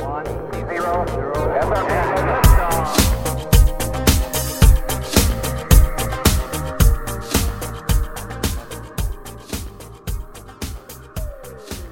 One, 0.00 0.24
zero, 0.52 1.04
zero. 1.08 1.38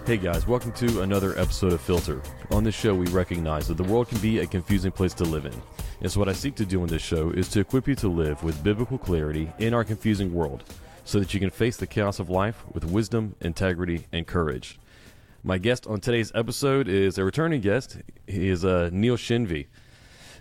Hey 0.06 0.16
guys, 0.18 0.46
welcome 0.46 0.70
to 0.72 1.02
another 1.02 1.36
episode 1.36 1.72
of 1.72 1.80
Filter. 1.80 2.22
On 2.52 2.62
this 2.62 2.76
show, 2.76 2.94
we 2.94 3.06
recognize 3.06 3.66
that 3.66 3.76
the 3.76 3.82
world 3.82 4.08
can 4.08 4.18
be 4.18 4.38
a 4.38 4.46
confusing 4.46 4.92
place 4.92 5.12
to 5.14 5.24
live 5.24 5.44
in. 5.44 5.62
And 6.00 6.12
so, 6.12 6.20
what 6.20 6.28
I 6.28 6.32
seek 6.32 6.54
to 6.56 6.64
do 6.64 6.82
in 6.82 6.86
this 6.86 7.02
show 7.02 7.30
is 7.30 7.48
to 7.48 7.60
equip 7.60 7.88
you 7.88 7.96
to 7.96 8.08
live 8.08 8.44
with 8.44 8.62
biblical 8.62 8.98
clarity 8.98 9.50
in 9.58 9.74
our 9.74 9.82
confusing 9.82 10.32
world 10.32 10.62
so 11.04 11.18
that 11.18 11.34
you 11.34 11.40
can 11.40 11.50
face 11.50 11.76
the 11.76 11.88
chaos 11.88 12.20
of 12.20 12.30
life 12.30 12.62
with 12.72 12.84
wisdom, 12.84 13.34
integrity, 13.40 14.06
and 14.12 14.28
courage. 14.28 14.78
My 15.46 15.58
guest 15.58 15.86
on 15.86 16.00
today's 16.00 16.32
episode 16.34 16.88
is 16.88 17.18
a 17.18 17.24
returning 17.24 17.60
guest. 17.60 17.98
He 18.26 18.48
is 18.48 18.64
uh, 18.64 18.90
Neil 18.92 19.16
Shenvi. 19.16 19.68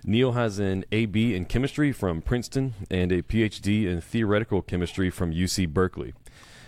Neil 0.03 0.31
has 0.31 0.57
an 0.57 0.83
AB 0.91 1.35
in 1.35 1.45
chemistry 1.45 1.91
from 1.91 2.23
Princeton 2.23 2.73
and 2.89 3.11
a 3.11 3.21
PhD 3.21 3.85
in 3.85 4.01
theoretical 4.01 4.63
chemistry 4.63 5.11
from 5.11 5.31
UC 5.31 5.69
Berkeley. 5.69 6.15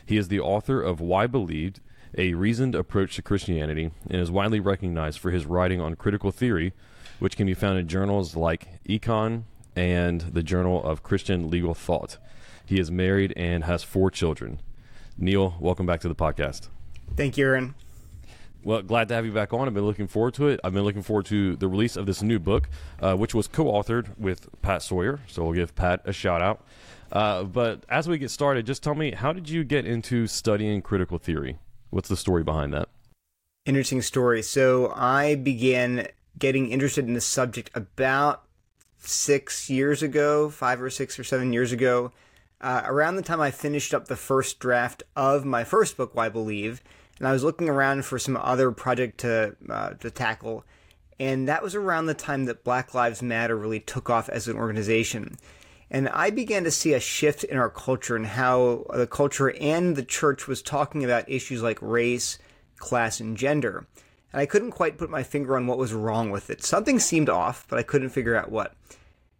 He 0.05 0.17
is 0.17 0.27
the 0.27 0.39
author 0.39 0.79
of 0.83 1.01
Why 1.01 1.25
Believed, 1.25 1.79
a 2.15 2.35
reasoned 2.35 2.75
approach 2.75 3.15
to 3.15 3.23
Christianity, 3.23 3.89
and 4.07 4.21
is 4.21 4.29
widely 4.29 4.59
recognized 4.59 5.17
for 5.17 5.31
his 5.31 5.47
writing 5.47 5.81
on 5.81 5.95
critical 5.95 6.29
theory, 6.29 6.73
which 7.17 7.37
can 7.37 7.47
be 7.47 7.55
found 7.55 7.79
in 7.79 7.87
journals 7.87 8.35
like 8.35 8.67
Eikon 8.87 9.45
and 9.75 10.21
the 10.21 10.43
Journal 10.43 10.83
of 10.83 11.01
Christian 11.01 11.49
Legal 11.49 11.73
Thought. 11.73 12.19
He 12.67 12.79
is 12.79 12.91
married 12.91 13.33
and 13.35 13.63
has 13.63 13.81
four 13.81 14.11
children. 14.11 14.61
Neil, 15.17 15.57
welcome 15.59 15.87
back 15.87 16.01
to 16.01 16.07
the 16.07 16.13
podcast. 16.13 16.67
Thank 17.15 17.35
you, 17.35 17.47
Aaron. 17.47 17.73
Well, 18.67 18.81
glad 18.81 19.07
to 19.07 19.13
have 19.13 19.25
you 19.25 19.31
back 19.31 19.53
on. 19.53 19.65
I've 19.65 19.73
been 19.73 19.85
looking 19.85 20.07
forward 20.07 20.33
to 20.33 20.49
it. 20.49 20.59
I've 20.61 20.73
been 20.73 20.83
looking 20.83 21.01
forward 21.01 21.25
to 21.27 21.55
the 21.55 21.69
release 21.69 21.95
of 21.95 22.05
this 22.05 22.21
new 22.21 22.37
book, 22.37 22.67
uh, 22.99 23.15
which 23.15 23.33
was 23.33 23.47
co-authored 23.47 24.19
with 24.19 24.49
Pat 24.61 24.81
Sawyer. 24.81 25.21
So 25.25 25.45
we'll 25.45 25.53
give 25.53 25.73
Pat 25.73 26.01
a 26.03 26.11
shout 26.11 26.41
out. 26.41 26.65
Uh, 27.09 27.43
but 27.43 27.85
as 27.87 28.09
we 28.09 28.17
get 28.17 28.29
started, 28.29 28.65
just 28.65 28.83
tell 28.83 28.93
me, 28.93 29.11
how 29.11 29.31
did 29.31 29.47
you 29.47 29.63
get 29.63 29.85
into 29.85 30.27
studying 30.27 30.81
critical 30.81 31.17
theory? 31.17 31.59
What's 31.91 32.09
the 32.09 32.17
story 32.17 32.43
behind 32.43 32.73
that? 32.73 32.89
Interesting 33.65 34.01
story. 34.01 34.41
So 34.41 34.91
I 34.93 35.35
began 35.35 36.09
getting 36.37 36.69
interested 36.69 37.05
in 37.07 37.13
the 37.13 37.21
subject 37.21 37.71
about 37.73 38.43
six 38.97 39.69
years 39.69 40.03
ago, 40.03 40.49
five 40.49 40.81
or 40.81 40.89
six 40.89 41.17
or 41.17 41.23
seven 41.23 41.53
years 41.53 41.71
ago, 41.71 42.11
uh, 42.59 42.81
around 42.83 43.15
the 43.15 43.21
time 43.21 43.39
I 43.39 43.49
finished 43.49 43.93
up 43.93 44.09
the 44.09 44.17
first 44.17 44.59
draft 44.59 45.03
of 45.15 45.45
my 45.45 45.63
first 45.63 45.95
book, 45.95 46.13
Why 46.13 46.27
Believe, 46.27 46.81
and 47.19 47.27
I 47.27 47.31
was 47.31 47.43
looking 47.43 47.69
around 47.69 48.05
for 48.05 48.19
some 48.19 48.37
other 48.37 48.71
project 48.71 49.19
to 49.19 49.55
uh, 49.69 49.91
to 49.91 50.11
tackle, 50.11 50.65
and 51.19 51.47
that 51.47 51.63
was 51.63 51.75
around 51.75 52.05
the 52.05 52.13
time 52.13 52.45
that 52.45 52.63
Black 52.63 52.93
Lives 52.93 53.21
Matter 53.21 53.55
really 53.55 53.79
took 53.79 54.09
off 54.09 54.29
as 54.29 54.47
an 54.47 54.57
organization. 54.57 55.37
And 55.89 56.09
I 56.09 56.31
began 56.31 56.65
to 56.65 56.71
see 56.71 56.93
a 56.93 56.99
shift 56.99 57.43
in 57.45 57.57
our 57.57 57.69
culture 57.69 58.15
and 58.15 58.25
how 58.25 58.85
the 58.93 59.07
culture 59.07 59.51
and 59.51 59.95
the 59.95 60.03
church 60.03 60.47
was 60.47 60.61
talking 60.61 61.03
about 61.05 61.29
issues 61.29 61.63
like 61.63 61.81
race, 61.81 62.37
class, 62.75 63.21
and 63.21 63.37
gender. 63.37 63.87
And 64.33 64.41
I 64.41 64.45
couldn't 64.45 64.71
quite 64.71 64.97
put 64.97 65.09
my 65.09 65.23
finger 65.23 65.55
on 65.55 65.65
what 65.65 65.77
was 65.77 65.93
wrong 65.93 66.29
with 66.29 66.49
it. 66.49 66.63
Something 66.63 66.99
seemed 66.99 67.29
off, 67.29 67.65
but 67.69 67.79
I 67.79 67.83
couldn't 67.83 68.09
figure 68.09 68.35
out 68.35 68.51
what. 68.51 68.73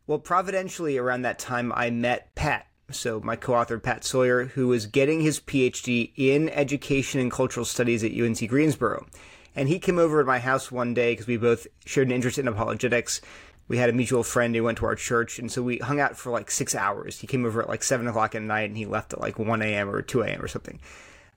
Well, 0.07 0.19
providentially, 0.19 0.97
around 0.97 1.23
that 1.23 1.37
time, 1.37 1.73
I 1.75 1.89
met 1.89 2.33
Pat. 2.33 2.67
So, 2.89 3.19
my 3.19 3.35
co 3.35 3.53
author, 3.53 3.79
Pat 3.79 4.03
Sawyer, 4.03 4.45
who 4.45 4.67
was 4.67 4.85
getting 4.85 5.21
his 5.21 5.39
PhD 5.39 6.13
in 6.15 6.49
education 6.49 7.19
and 7.19 7.31
cultural 7.31 7.65
studies 7.65 8.03
at 8.03 8.13
UNC 8.13 8.47
Greensboro. 8.47 9.05
And 9.55 9.67
he 9.67 9.79
came 9.79 9.97
over 9.99 10.21
to 10.21 10.25
my 10.25 10.39
house 10.39 10.71
one 10.71 10.93
day 10.93 11.13
because 11.13 11.27
we 11.27 11.37
both 11.37 11.67
shared 11.85 12.07
an 12.07 12.13
interest 12.13 12.37
in 12.37 12.47
apologetics 12.47 13.21
we 13.67 13.77
had 13.77 13.89
a 13.89 13.93
mutual 13.93 14.23
friend 14.23 14.55
who 14.55 14.63
went 14.63 14.77
to 14.77 14.85
our 14.85 14.95
church, 14.95 15.39
and 15.39 15.51
so 15.51 15.61
we 15.61 15.77
hung 15.77 15.99
out 15.99 16.17
for 16.17 16.31
like 16.31 16.49
six 16.49 16.73
hours. 16.73 17.19
He 17.19 17.27
came 17.27 17.45
over 17.45 17.61
at 17.61 17.69
like 17.69 17.83
seven 17.83 18.07
o'clock 18.07 18.33
at 18.35 18.41
night, 18.41 18.69
and 18.69 18.77
he 18.77 18.85
left 18.85 19.13
at 19.13 19.21
like 19.21 19.37
one 19.37 19.61
a.m. 19.61 19.89
or 19.89 20.01
two 20.01 20.21
a.m. 20.21 20.41
or 20.41 20.47
something. 20.47 20.79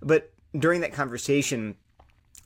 But 0.01 0.33
during 0.57 0.81
that 0.83 0.93
conversation, 0.93 1.77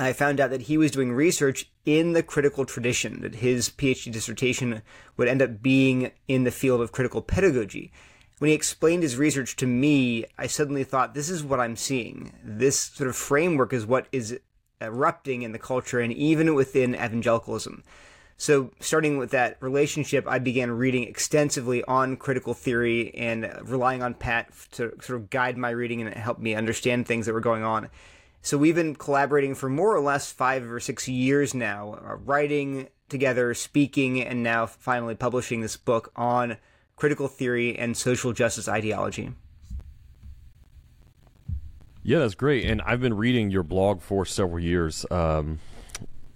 I 0.00 0.12
found 0.12 0.40
out 0.40 0.50
that 0.50 0.62
he 0.62 0.78
was 0.78 0.90
doing 0.90 1.12
research 1.12 1.70
in 1.84 2.12
the 2.12 2.22
critical 2.22 2.64
tradition. 2.64 3.20
That 3.20 3.36
his 3.36 3.68
PhD 3.68 4.10
dissertation 4.10 4.82
would 5.16 5.28
end 5.28 5.42
up 5.42 5.62
being 5.62 6.12
in 6.28 6.44
the 6.44 6.50
field 6.50 6.80
of 6.80 6.92
critical 6.92 7.20
pedagogy. 7.20 7.92
When 8.38 8.48
he 8.48 8.54
explained 8.54 9.02
his 9.02 9.16
research 9.16 9.56
to 9.56 9.66
me, 9.66 10.24
I 10.36 10.48
suddenly 10.48 10.84
thought, 10.84 11.14
this 11.14 11.30
is 11.30 11.44
what 11.44 11.60
I'm 11.60 11.76
seeing. 11.76 12.32
This 12.42 12.78
sort 12.78 13.08
of 13.08 13.16
framework 13.16 13.72
is 13.72 13.86
what 13.86 14.08
is 14.10 14.38
erupting 14.80 15.42
in 15.42 15.52
the 15.52 15.58
culture 15.58 16.00
and 16.00 16.12
even 16.12 16.54
within 16.54 16.94
evangelicalism. 16.94 17.84
So, 18.36 18.72
starting 18.80 19.16
with 19.16 19.30
that 19.30 19.56
relationship, 19.60 20.26
I 20.26 20.40
began 20.40 20.72
reading 20.72 21.04
extensively 21.04 21.84
on 21.84 22.16
critical 22.16 22.52
theory 22.52 23.14
and 23.14 23.48
relying 23.62 24.02
on 24.02 24.14
Pat 24.14 24.50
to 24.72 24.92
sort 25.00 25.20
of 25.20 25.30
guide 25.30 25.56
my 25.56 25.70
reading 25.70 26.02
and 26.02 26.12
help 26.12 26.40
me 26.40 26.56
understand 26.56 27.06
things 27.06 27.26
that 27.26 27.32
were 27.32 27.40
going 27.40 27.62
on. 27.62 27.88
So, 28.42 28.58
we've 28.58 28.74
been 28.74 28.96
collaborating 28.96 29.54
for 29.54 29.68
more 29.68 29.94
or 29.94 30.00
less 30.00 30.32
five 30.32 30.68
or 30.68 30.80
six 30.80 31.08
years 31.08 31.54
now, 31.54 32.00
uh, 32.04 32.16
writing 32.16 32.88
together, 33.08 33.54
speaking, 33.54 34.20
and 34.20 34.42
now 34.42 34.66
finally 34.66 35.14
publishing 35.14 35.60
this 35.60 35.76
book 35.76 36.10
on 36.16 36.56
critical 36.96 37.28
theory 37.28 37.78
and 37.78 37.96
social 37.96 38.32
justice 38.32 38.68
ideology. 38.68 39.32
Yeah, 42.02 42.18
that's 42.18 42.34
great. 42.34 42.66
And 42.66 42.82
I've 42.82 43.00
been 43.00 43.14
reading 43.14 43.50
your 43.50 43.62
blog 43.62 44.02
for 44.02 44.26
several 44.26 44.60
years. 44.60 45.06
Um, 45.10 45.58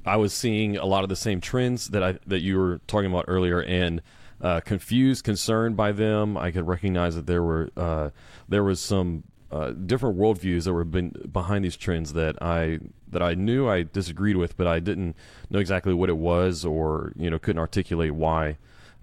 I 0.07 0.17
was 0.17 0.33
seeing 0.33 0.79
a 0.79 0.87
lot 0.87 1.03
of 1.03 1.11
the 1.11 1.17
same 1.17 1.41
trends 1.41 1.89
that 1.89 2.03
I 2.03 2.19
that 2.27 2.41
you 2.41 2.57
were 2.57 2.81
talking 2.87 3.11
about 3.11 3.27
earlier, 3.29 3.63
and 3.63 4.01
uh, 4.41 4.61
confused, 4.61 5.25
concerned 5.25 5.77
by 5.77 5.93
them. 5.93 6.39
I 6.39 6.51
could 6.51 6.67
recognize 6.67 7.15
that 7.15 7.27
there 7.27 7.43
were 7.43 7.69
uh, 7.77 8.11
there 8.49 8.65
was 8.65 8.81
some 8.81 9.25
uh, 9.51 9.73
different 9.73 10.17
worldviews 10.17 10.65
that 10.65 10.73
were 10.73 10.85
been 10.85 11.11
behind 11.31 11.67
these 11.67 11.77
trends 11.77 12.15
that 12.15 12.43
I 12.43 12.79
that 13.11 13.23
I 13.23 13.35
knew 13.35 13.69
I 13.69 13.83
disagreed 13.83 14.37
with, 14.37 14.57
but 14.57 14.67
I 14.67 14.81
didn't 14.81 15.17
know 15.51 15.59
exactly 15.59 15.93
what 15.93 16.09
it 16.09 16.17
was, 16.17 16.65
or 16.65 17.13
you 17.17 17.29
know, 17.29 17.39
couldn't 17.39 17.61
articulate 17.61 18.15
why 18.15 18.57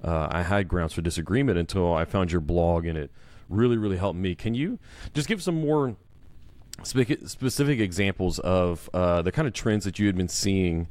uh, 0.03 0.27
I 0.31 0.43
had 0.43 0.67
grounds 0.67 0.93
for 0.93 1.01
disagreement 1.01 1.57
until 1.57 1.93
I 1.93 2.05
found 2.05 2.31
your 2.31 2.41
blog, 2.41 2.85
and 2.85 2.97
it 2.97 3.11
really, 3.49 3.77
really 3.77 3.97
helped 3.97 4.19
me. 4.19 4.35
Can 4.35 4.53
you 4.53 4.79
just 5.13 5.27
give 5.27 5.41
some 5.41 5.61
more 5.61 5.95
specific 6.83 7.79
examples 7.79 8.39
of 8.39 8.89
uh, 8.93 9.21
the 9.21 9.31
kind 9.31 9.47
of 9.47 9.53
trends 9.53 9.85
that 9.85 9.97
you 9.97 10.07
had 10.07 10.17
been 10.17 10.27
seeing 10.27 10.87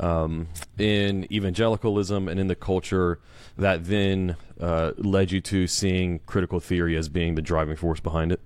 um, 0.00 0.48
in 0.78 1.30
evangelicalism 1.32 2.28
and 2.28 2.40
in 2.40 2.46
the 2.46 2.54
culture 2.54 3.18
that 3.56 3.84
then 3.84 4.36
uh, 4.60 4.92
led 4.96 5.30
you 5.30 5.40
to 5.40 5.66
seeing 5.66 6.20
critical 6.20 6.60
theory 6.60 6.96
as 6.96 7.08
being 7.08 7.34
the 7.34 7.42
driving 7.42 7.76
force 7.76 8.00
behind 8.00 8.32
it? 8.32 8.40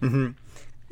Mm-hmm. 0.00 0.32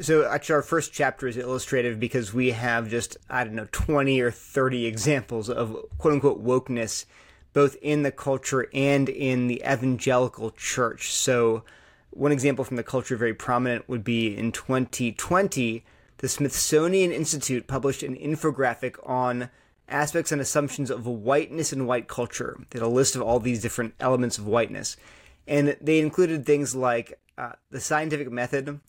So, 0.01 0.29
actually, 0.29 0.57
our 0.57 0.63
first 0.63 0.93
chapter 0.93 1.29
is 1.29 1.37
illustrative 1.37 2.01
because 2.01 2.35
we 2.35 2.51
have 2.51 2.89
just, 2.89 3.17
I 3.31 3.45
don't 3.45 3.55
know, 3.55 3.69
20 3.71 4.21
or 4.21 4.33
30 4.33 4.87
examples 4.87 5.49
of 5.49 5.77
quote 5.99 6.15
unquote 6.15 6.45
wokeness, 6.45 7.05
both 7.55 7.77
in 7.81 8.03
the 8.03 8.11
culture 8.11 8.69
and 8.75 9.09
in 9.09 9.47
the 9.47 9.63
evangelical 9.67 10.51
church. 10.51 11.15
So, 11.15 11.65
one 12.11 12.33
example 12.33 12.65
from 12.65 12.77
the 12.77 12.83
culture 12.83 13.17
very 13.17 13.35
prominent 13.35 13.89
would 13.89 14.05
be 14.05 14.37
in 14.37 14.53
2020, 14.53 15.85
the 16.19 16.29
Smithsonian 16.29 17.11
Institute 17.11 17.67
published 17.67 18.03
an 18.03 18.17
infographic 18.17 18.97
on 19.09 19.49
aspects 19.89 20.31
and 20.31 20.41
assumptions 20.41 20.91
of 20.91 21.07
whiteness 21.07 21.73
and 21.73 21.87
white 21.87 22.09
culture. 22.09 22.59
They 22.71 22.79
had 22.79 22.87
a 22.87 22.89
list 22.89 23.17
of 23.17 23.23
all 23.23 23.41
these 23.41 23.63
different 23.63 23.95
elements 23.99 24.39
of 24.39 24.47
whiteness. 24.47 24.97
And 25.47 25.77
they 25.81 25.99
included 25.99 26.47
things 26.47 26.75
like 26.75 27.19
uh, 27.37 27.53
the 27.71 27.81
scientific 27.81 28.31
method, 28.31 28.81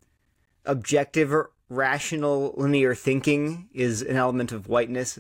objective, 0.66 1.34
rational, 1.70 2.54
linear 2.58 2.96
thinking 2.96 3.70
is 3.74 4.02
an 4.02 4.16
element 4.16 4.52
of 4.52 4.70
whiteness 4.70 5.20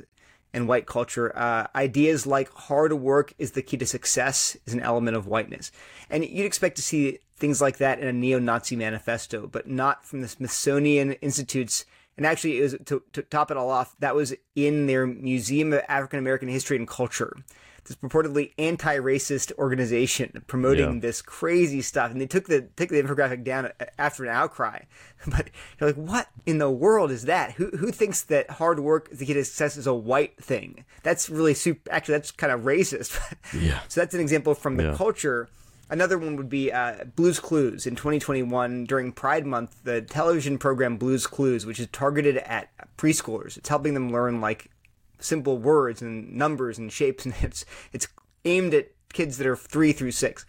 and 0.55 0.67
white 0.67 0.87
culture. 0.87 1.37
Uh, 1.37 1.67
ideas 1.75 2.25
like 2.25 2.51
hard 2.53 2.93
work 2.93 3.33
is 3.37 3.51
the 3.51 3.61
key 3.61 3.77
to 3.77 3.85
success 3.85 4.57
is 4.65 4.73
an 4.73 4.79
element 4.79 5.17
of 5.17 5.27
whiteness. 5.27 5.71
And 6.09 6.25
you'd 6.25 6.45
expect 6.45 6.77
to 6.77 6.81
see 6.81 7.19
things 7.35 7.61
like 7.61 7.77
that 7.77 7.99
in 7.99 8.07
a 8.07 8.13
neo-Nazi 8.13 8.75
manifesto, 8.75 9.45
but 9.45 9.67
not 9.67 10.05
from 10.05 10.21
the 10.21 10.27
Smithsonian 10.27 11.11
Institute's. 11.13 11.85
And 12.17 12.25
actually, 12.25 12.59
it 12.59 12.61
was 12.61 12.75
to, 12.85 13.03
to 13.11 13.21
top 13.23 13.51
it 13.51 13.57
all 13.57 13.69
off, 13.69 13.95
that 13.99 14.15
was 14.15 14.33
in 14.55 14.87
their 14.87 15.05
Museum 15.05 15.73
of 15.73 15.81
African 15.89 16.17
American 16.17 16.47
History 16.47 16.77
and 16.77 16.87
Culture. 16.87 17.35
This 17.85 17.95
purportedly 17.97 18.53
anti-racist 18.57 19.51
organization 19.57 20.43
promoting 20.47 20.95
Yeah. 20.95 20.99
this 20.99 21.21
crazy 21.21 21.81
stuff, 21.81 22.11
and 22.11 22.19
they 22.19 22.25
took 22.25 22.47
the 22.47 22.61
took 22.75 22.89
the 22.89 23.01
infographic 23.01 23.43
down 23.43 23.71
after 23.99 24.23
an 24.23 24.29
outcry. 24.29 24.79
But 25.27 25.49
you're 25.79 25.89
like, 25.89 25.95
what 25.97 26.27
in 26.45 26.59
the 26.59 26.69
world 26.69 27.09
is 27.11 27.23
that? 27.23 27.53
Who 27.53 27.67
who 27.77 27.91
thinks 27.91 28.21
that 28.23 28.49
hard 28.49 28.79
work 28.79 29.09
to 29.17 29.25
get 29.25 29.35
success 29.45 29.77
is 29.77 29.87
a 29.87 29.93
white 29.93 30.37
thing? 30.43 30.85
That's 31.03 31.29
really 31.29 31.53
super. 31.53 31.91
Actually, 31.91 32.15
that's 32.15 32.31
kind 32.31 32.51
of 32.53 32.61
racist. 32.61 33.19
Yeah. 33.53 33.79
So 33.87 34.01
that's 34.01 34.13
an 34.13 34.19
example 34.21 34.53
from 34.55 34.77
the 34.77 34.83
Yeah. 34.85 34.95
culture. 34.95 35.49
Another 35.87 36.17
one 36.17 36.35
would 36.35 36.49
be 36.49 36.71
uh, 36.71 37.03
Blues 37.15 37.39
Clues 37.39 37.85
in 37.85 37.95
2021 37.95 38.85
during 38.85 39.11
Pride 39.11 39.45
Month. 39.45 39.83
The 39.83 40.01
television 40.01 40.57
program 40.57 40.97
Blues 40.97 41.27
Clues, 41.27 41.63
which 41.65 41.79
is 41.79 41.85
targeted 41.91 42.37
at 42.37 42.69
preschoolers, 42.97 43.55
it's 43.57 43.69
helping 43.69 43.93
them 43.93 44.11
learn 44.11 44.41
like 44.41 44.71
simple 45.19 45.57
words 45.57 46.01
and 46.01 46.33
numbers 46.33 46.77
and 46.77 46.91
shapes, 46.91 47.25
and 47.25 47.33
it's 47.41 47.65
it's 47.91 48.07
aimed 48.43 48.73
at 48.73 48.91
kids 49.13 49.37
that 49.37 49.47
are 49.47 49.55
three 49.55 49.91
through 49.91 50.11
six. 50.11 50.45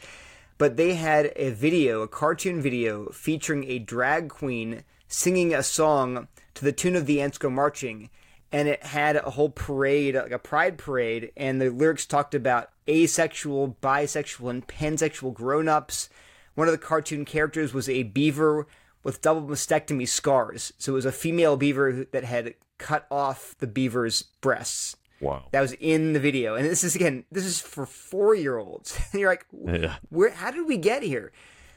But 0.59 0.77
they 0.77 0.95
had 0.95 1.33
a 1.37 1.51
video, 1.51 2.03
a 2.03 2.09
cartoon 2.09 2.63
video 2.63 3.11
featuring 3.11 3.65
a 3.65 3.79
drag 3.79 4.29
queen 4.29 4.85
singing 5.09 5.55
a 5.55 5.63
song 5.63 6.29
to 6.55 6.65
the 6.65 6.73
tune 6.73 6.97
of 6.97 7.07
the 7.07 7.21
Ants 7.21 7.39
Go 7.39 7.51
Marching, 7.51 8.11
and 8.51 8.67
it 8.69 8.83
had 8.83 9.17
a 9.17 9.31
whole 9.31 9.51
parade, 9.51 10.15
like 10.15 10.31
a 10.31 10.39
pride 10.39 10.79
parade, 10.79 11.31
and 11.37 11.61
the 11.61 11.69
lyrics 11.69 12.07
talked 12.07 12.35
about 12.35 12.71
asexual, 12.89 13.77
bisexual, 13.83 14.51
and 14.51 14.67
pansexual 14.67 15.35
grown-ups. 15.35 16.09
One 16.55 16.69
of 16.69 16.73
the 16.73 16.79
cartoon 16.79 17.25
characters 17.25 17.75
was 17.75 17.89
a 17.89 18.05
beaver 18.05 18.67
with 19.07 19.23
double 19.23 19.41
mastectomy 19.43 20.07
scars. 20.07 20.73
So 20.79 20.93
it 20.93 20.97
was 20.97 21.05
a 21.07 21.13
female 21.13 21.57
beaver 21.57 22.07
that 22.11 22.25
had 22.25 22.55
cut 22.79 23.07
off 23.09 23.55
the 23.61 23.69
beaver's 23.69 24.23
breasts. 24.41 24.97
Wow. 25.21 25.45
That 25.53 25.61
was 25.61 25.75
in 25.75 26.13
the 26.13 26.19
video. 26.19 26.57
And 26.57 26.67
this 26.67 26.83
is 26.83 26.97
again, 26.97 27.25
this 27.31 27.45
is 27.45 27.61
for 27.61 27.87
4-year-olds. 27.87 28.99
And 29.13 29.21
you're 29.21 29.31
like, 29.31 29.47
Yeah. 29.65 29.95
where 30.09 30.31
how 30.31 30.51
did 30.51 30.67
we 30.67 30.77
get 30.77 31.05
here? 31.05 31.31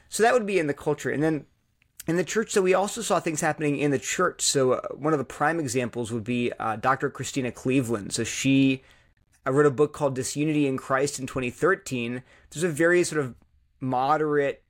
So 0.08 0.24
that 0.24 0.32
would 0.34 0.44
be 0.44 0.58
in 0.58 0.66
the 0.66 0.74
culture. 0.74 1.08
And 1.08 1.22
then 1.22 1.46
in 2.08 2.16
the 2.16 2.24
church, 2.24 2.50
so 2.50 2.62
we 2.62 2.74
also 2.74 3.00
saw 3.00 3.20
things 3.20 3.40
happening 3.40 3.78
in 3.78 3.92
the 3.92 3.98
church. 4.00 4.42
So 4.42 4.72
uh, 4.72 4.80
one 4.96 5.12
of 5.12 5.20
the 5.20 5.24
prime 5.24 5.60
examples 5.60 6.10
would 6.10 6.24
be 6.24 6.50
uh, 6.58 6.74
Dr. 6.76 7.10
Christena 7.10 7.52
Cleveland. 7.54 8.12
So 8.12 8.24
she 8.24 8.82
I 9.46 9.50
wrote 9.50 9.66
a 9.66 9.70
book 9.70 9.92
called 9.92 10.16
Disunity 10.16 10.66
in 10.66 10.76
Christ 10.76 11.20
in 11.20 11.28
2013. 11.28 12.24
There's 12.50 12.64
a 12.64 12.68
very 12.68 13.04
sort 13.04 13.20
of 13.24 13.36
moderate, 13.80 14.64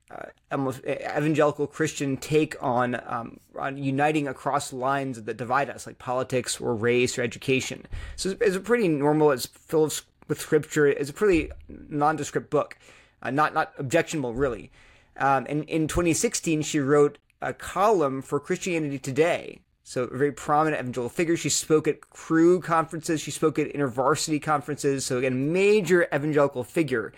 almost 0.51 0.81
evangelical 0.85 1.67
Christian 1.67 2.17
take 2.17 2.55
on 2.61 2.99
um, 3.05 3.39
on 3.57 3.77
uniting 3.77 4.27
across 4.27 4.73
lines 4.73 5.21
that 5.21 5.37
divide 5.37 5.69
us, 5.69 5.87
like 5.87 5.97
politics 5.97 6.59
or 6.59 6.75
race 6.75 7.17
or 7.17 7.21
education. 7.21 7.85
So 8.15 8.31
it's, 8.31 8.41
it's 8.41 8.55
a 8.55 8.59
pretty 8.59 8.87
normal. 8.87 9.31
It's 9.31 9.45
full 9.45 9.85
of, 9.85 10.01
with 10.27 10.39
scripture. 10.39 10.87
It's 10.87 11.09
a 11.09 11.13
pretty 11.13 11.51
nondescript 11.69 12.49
book, 12.49 12.77
uh, 13.21 13.31
not 13.31 13.53
not 13.53 13.73
objectionable 13.77 14.33
really. 14.33 14.71
Um, 15.17 15.45
and 15.49 15.63
in 15.65 15.87
2016, 15.87 16.61
she 16.63 16.79
wrote 16.79 17.17
a 17.41 17.53
column 17.53 18.21
for 18.21 18.39
Christianity 18.39 18.99
Today. 18.99 19.59
So 19.83 20.03
a 20.03 20.17
very 20.17 20.31
prominent 20.31 20.79
evangelical 20.79 21.09
figure. 21.09 21.35
She 21.35 21.49
spoke 21.49 21.87
at 21.87 22.01
Cru 22.01 22.61
conferences. 22.61 23.19
She 23.19 23.31
spoke 23.31 23.59
at 23.59 23.73
intervarsity 23.73 24.41
conferences. 24.41 25.05
So 25.05 25.17
again, 25.17 25.51
major 25.51 26.07
evangelical 26.13 26.63
figure. 26.63 27.11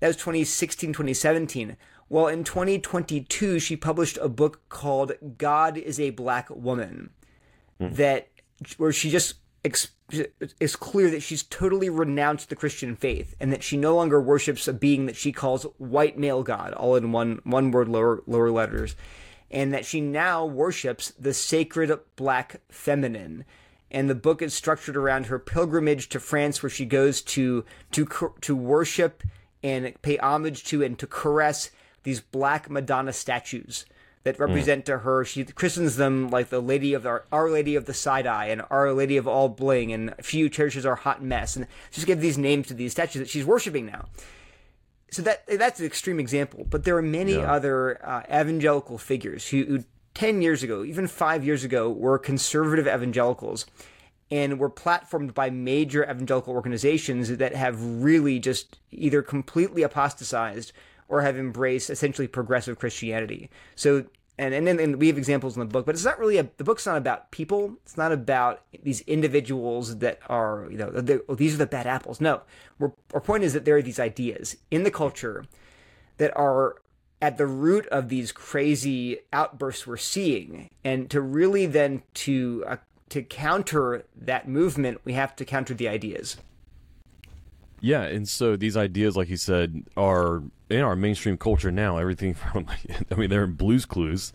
That 0.00 0.08
was 0.08 0.16
2016, 0.16 0.92
2017. 0.92 1.76
Well, 2.12 2.26
in 2.26 2.44
2022, 2.44 3.58
she 3.58 3.74
published 3.74 4.18
a 4.20 4.28
book 4.28 4.68
called 4.68 5.12
God 5.38 5.78
is 5.78 5.98
a 5.98 6.10
Black 6.10 6.50
Woman 6.50 7.08
hmm. 7.80 7.88
that 7.94 8.28
where 8.76 8.92
she 8.92 9.08
just 9.08 9.36
ex- 9.64 9.92
is 10.60 10.76
clear 10.76 11.10
that 11.10 11.22
she's 11.22 11.42
totally 11.42 11.88
renounced 11.88 12.50
the 12.50 12.54
Christian 12.54 12.96
faith 12.96 13.34
and 13.40 13.50
that 13.50 13.62
she 13.62 13.78
no 13.78 13.96
longer 13.96 14.20
worships 14.20 14.68
a 14.68 14.74
being 14.74 15.06
that 15.06 15.16
she 15.16 15.32
calls 15.32 15.62
white 15.78 16.18
male 16.18 16.42
God, 16.42 16.74
all 16.74 16.96
in 16.96 17.12
one 17.12 17.40
one 17.44 17.70
word 17.70 17.88
lower 17.88 18.22
lower 18.26 18.50
letters, 18.50 18.94
and 19.50 19.72
that 19.72 19.86
she 19.86 20.02
now 20.02 20.44
worships 20.44 21.14
the 21.18 21.32
sacred 21.32 21.98
black 22.16 22.60
feminine. 22.68 23.46
And 23.90 24.10
the 24.10 24.14
book 24.14 24.42
is 24.42 24.52
structured 24.52 24.98
around 24.98 25.26
her 25.26 25.38
pilgrimage 25.38 26.10
to 26.10 26.20
France, 26.20 26.62
where 26.62 26.68
she 26.68 26.84
goes 26.84 27.22
to 27.22 27.64
to 27.92 28.34
to 28.42 28.54
worship 28.54 29.22
and 29.62 29.94
pay 30.02 30.18
homage 30.18 30.64
to 30.64 30.82
and 30.82 30.98
to 30.98 31.06
caress 31.06 31.70
these 32.02 32.20
black 32.20 32.68
Madonna 32.70 33.12
statues 33.12 33.86
that 34.24 34.38
represent 34.38 34.86
to 34.86 34.98
her. 34.98 35.24
She 35.24 35.44
christens 35.44 35.96
them 35.96 36.30
like 36.30 36.48
the 36.48 36.60
Lady 36.60 36.94
of 36.94 37.02
the 37.02 37.22
Our 37.32 37.50
Lady 37.50 37.74
of 37.74 37.86
the 37.86 37.94
Side 37.94 38.26
Eye 38.26 38.46
and 38.46 38.62
Our 38.70 38.92
Lady 38.92 39.16
of 39.16 39.26
All 39.26 39.48
Bling, 39.48 39.92
and 39.92 40.14
a 40.18 40.22
few 40.22 40.48
churches 40.48 40.86
are 40.86 40.94
Hot 40.96 41.22
Mess, 41.22 41.56
and 41.56 41.66
just 41.90 42.06
give 42.06 42.20
these 42.20 42.38
names 42.38 42.68
to 42.68 42.74
these 42.74 42.92
statues 42.92 43.20
that 43.20 43.28
she's 43.28 43.44
worshiping 43.44 43.86
now. 43.86 44.06
So 45.10 45.22
that 45.22 45.44
that's 45.46 45.80
an 45.80 45.86
extreme 45.86 46.20
example, 46.20 46.66
but 46.70 46.84
there 46.84 46.96
are 46.96 47.02
many 47.02 47.36
other 47.36 48.00
uh, 48.06 48.22
evangelical 48.30 48.96
figures 48.96 49.48
who, 49.48 49.64
who 49.64 49.84
ten 50.14 50.40
years 50.40 50.62
ago, 50.62 50.84
even 50.84 51.06
five 51.06 51.44
years 51.44 51.64
ago, 51.64 51.90
were 51.90 52.18
conservative 52.18 52.86
evangelicals. 52.86 53.66
And 54.30 54.58
were 54.58 54.70
platformed 54.70 55.34
by 55.34 55.50
major 55.50 56.04
evangelical 56.04 56.54
organizations 56.54 57.36
that 57.36 57.54
have 57.54 58.02
really 58.02 58.38
just 58.38 58.78
either 58.90 59.20
completely 59.20 59.82
apostatized 59.82 60.72
or 61.08 61.22
have 61.22 61.36
embraced 61.36 61.90
essentially 61.90 62.28
progressive 62.28 62.78
Christianity. 62.78 63.50
So, 63.74 64.04
and 64.38 64.54
and 64.54 64.66
then 64.66 64.80
and 64.80 64.96
we 64.96 65.08
have 65.08 65.18
examples 65.18 65.56
in 65.56 65.60
the 65.60 65.66
book, 65.66 65.86
but 65.86 65.94
it's 65.94 66.04
not 66.04 66.18
really 66.18 66.38
a 66.38 66.48
the 66.56 66.64
book's 66.64 66.86
not 66.86 66.96
about 66.96 67.30
people. 67.30 67.76
It's 67.84 67.96
not 67.96 68.12
about 68.12 68.62
these 68.82 69.02
individuals 69.02 69.98
that 69.98 70.20
are 70.28 70.66
you 70.70 70.78
know 70.78 71.20
oh, 71.28 71.34
these 71.34 71.54
are 71.54 71.58
the 71.58 71.66
bad 71.66 71.86
apples. 71.86 72.20
No, 72.20 72.42
We're, 72.78 72.92
our 73.12 73.20
point 73.20 73.44
is 73.44 73.52
that 73.52 73.64
there 73.64 73.76
are 73.76 73.82
these 73.82 74.00
ideas 74.00 74.56
in 74.70 74.84
the 74.84 74.90
culture 74.90 75.44
that 76.16 76.34
are 76.36 76.76
at 77.20 77.36
the 77.36 77.46
root 77.46 77.86
of 77.86 78.08
these 78.08 78.32
crazy 78.32 79.18
outbursts 79.32 79.86
we're 79.86 79.96
seeing, 79.96 80.70
and 80.82 81.08
to 81.10 81.20
really 81.20 81.66
then 81.66 82.02
to 82.14 82.64
uh, 82.66 82.76
to 83.10 83.22
counter 83.22 84.04
that 84.16 84.48
movement, 84.48 84.98
we 85.04 85.12
have 85.12 85.36
to 85.36 85.44
counter 85.44 85.74
the 85.74 85.86
ideas. 85.86 86.38
Yeah, 87.80 88.02
and 88.02 88.28
so 88.28 88.56
these 88.56 88.76
ideas, 88.76 89.16
like 89.16 89.28
you 89.28 89.36
said, 89.36 89.82
are 89.96 90.42
in 90.72 90.80
our 90.82 90.96
mainstream 90.96 91.36
culture 91.36 91.70
now. 91.70 91.98
Everything 91.98 92.34
from, 92.52 92.66
I 93.10 93.14
mean, 93.14 93.30
they're 93.30 93.44
in 93.44 93.52
Blue's 93.52 93.84
Clues, 93.84 94.32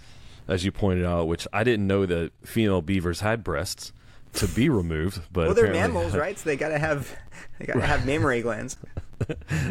as 0.48 0.64
you 0.64 0.72
pointed 0.72 1.06
out, 1.06 1.28
which 1.28 1.48
I 1.52 1.64
didn't 1.64 1.88
know 1.88 2.06
that 2.06 2.32
female 2.46 2.82
beavers 2.82 3.20
had 3.22 3.44
breasts 3.44 3.92
to 4.34 4.48
be 4.48 4.70
removed. 4.82 5.22
But 5.32 5.48
Well, 5.48 5.56
they're 5.56 5.74
mammals, 5.74 6.16
right? 6.16 6.38
So 6.38 6.50
they 6.50 6.56
gotta 6.56 6.80
have 6.80 7.16
they 7.60 7.66
gotta 7.66 7.86
have 7.86 8.06
mammary 8.06 8.42
glands. 8.42 8.78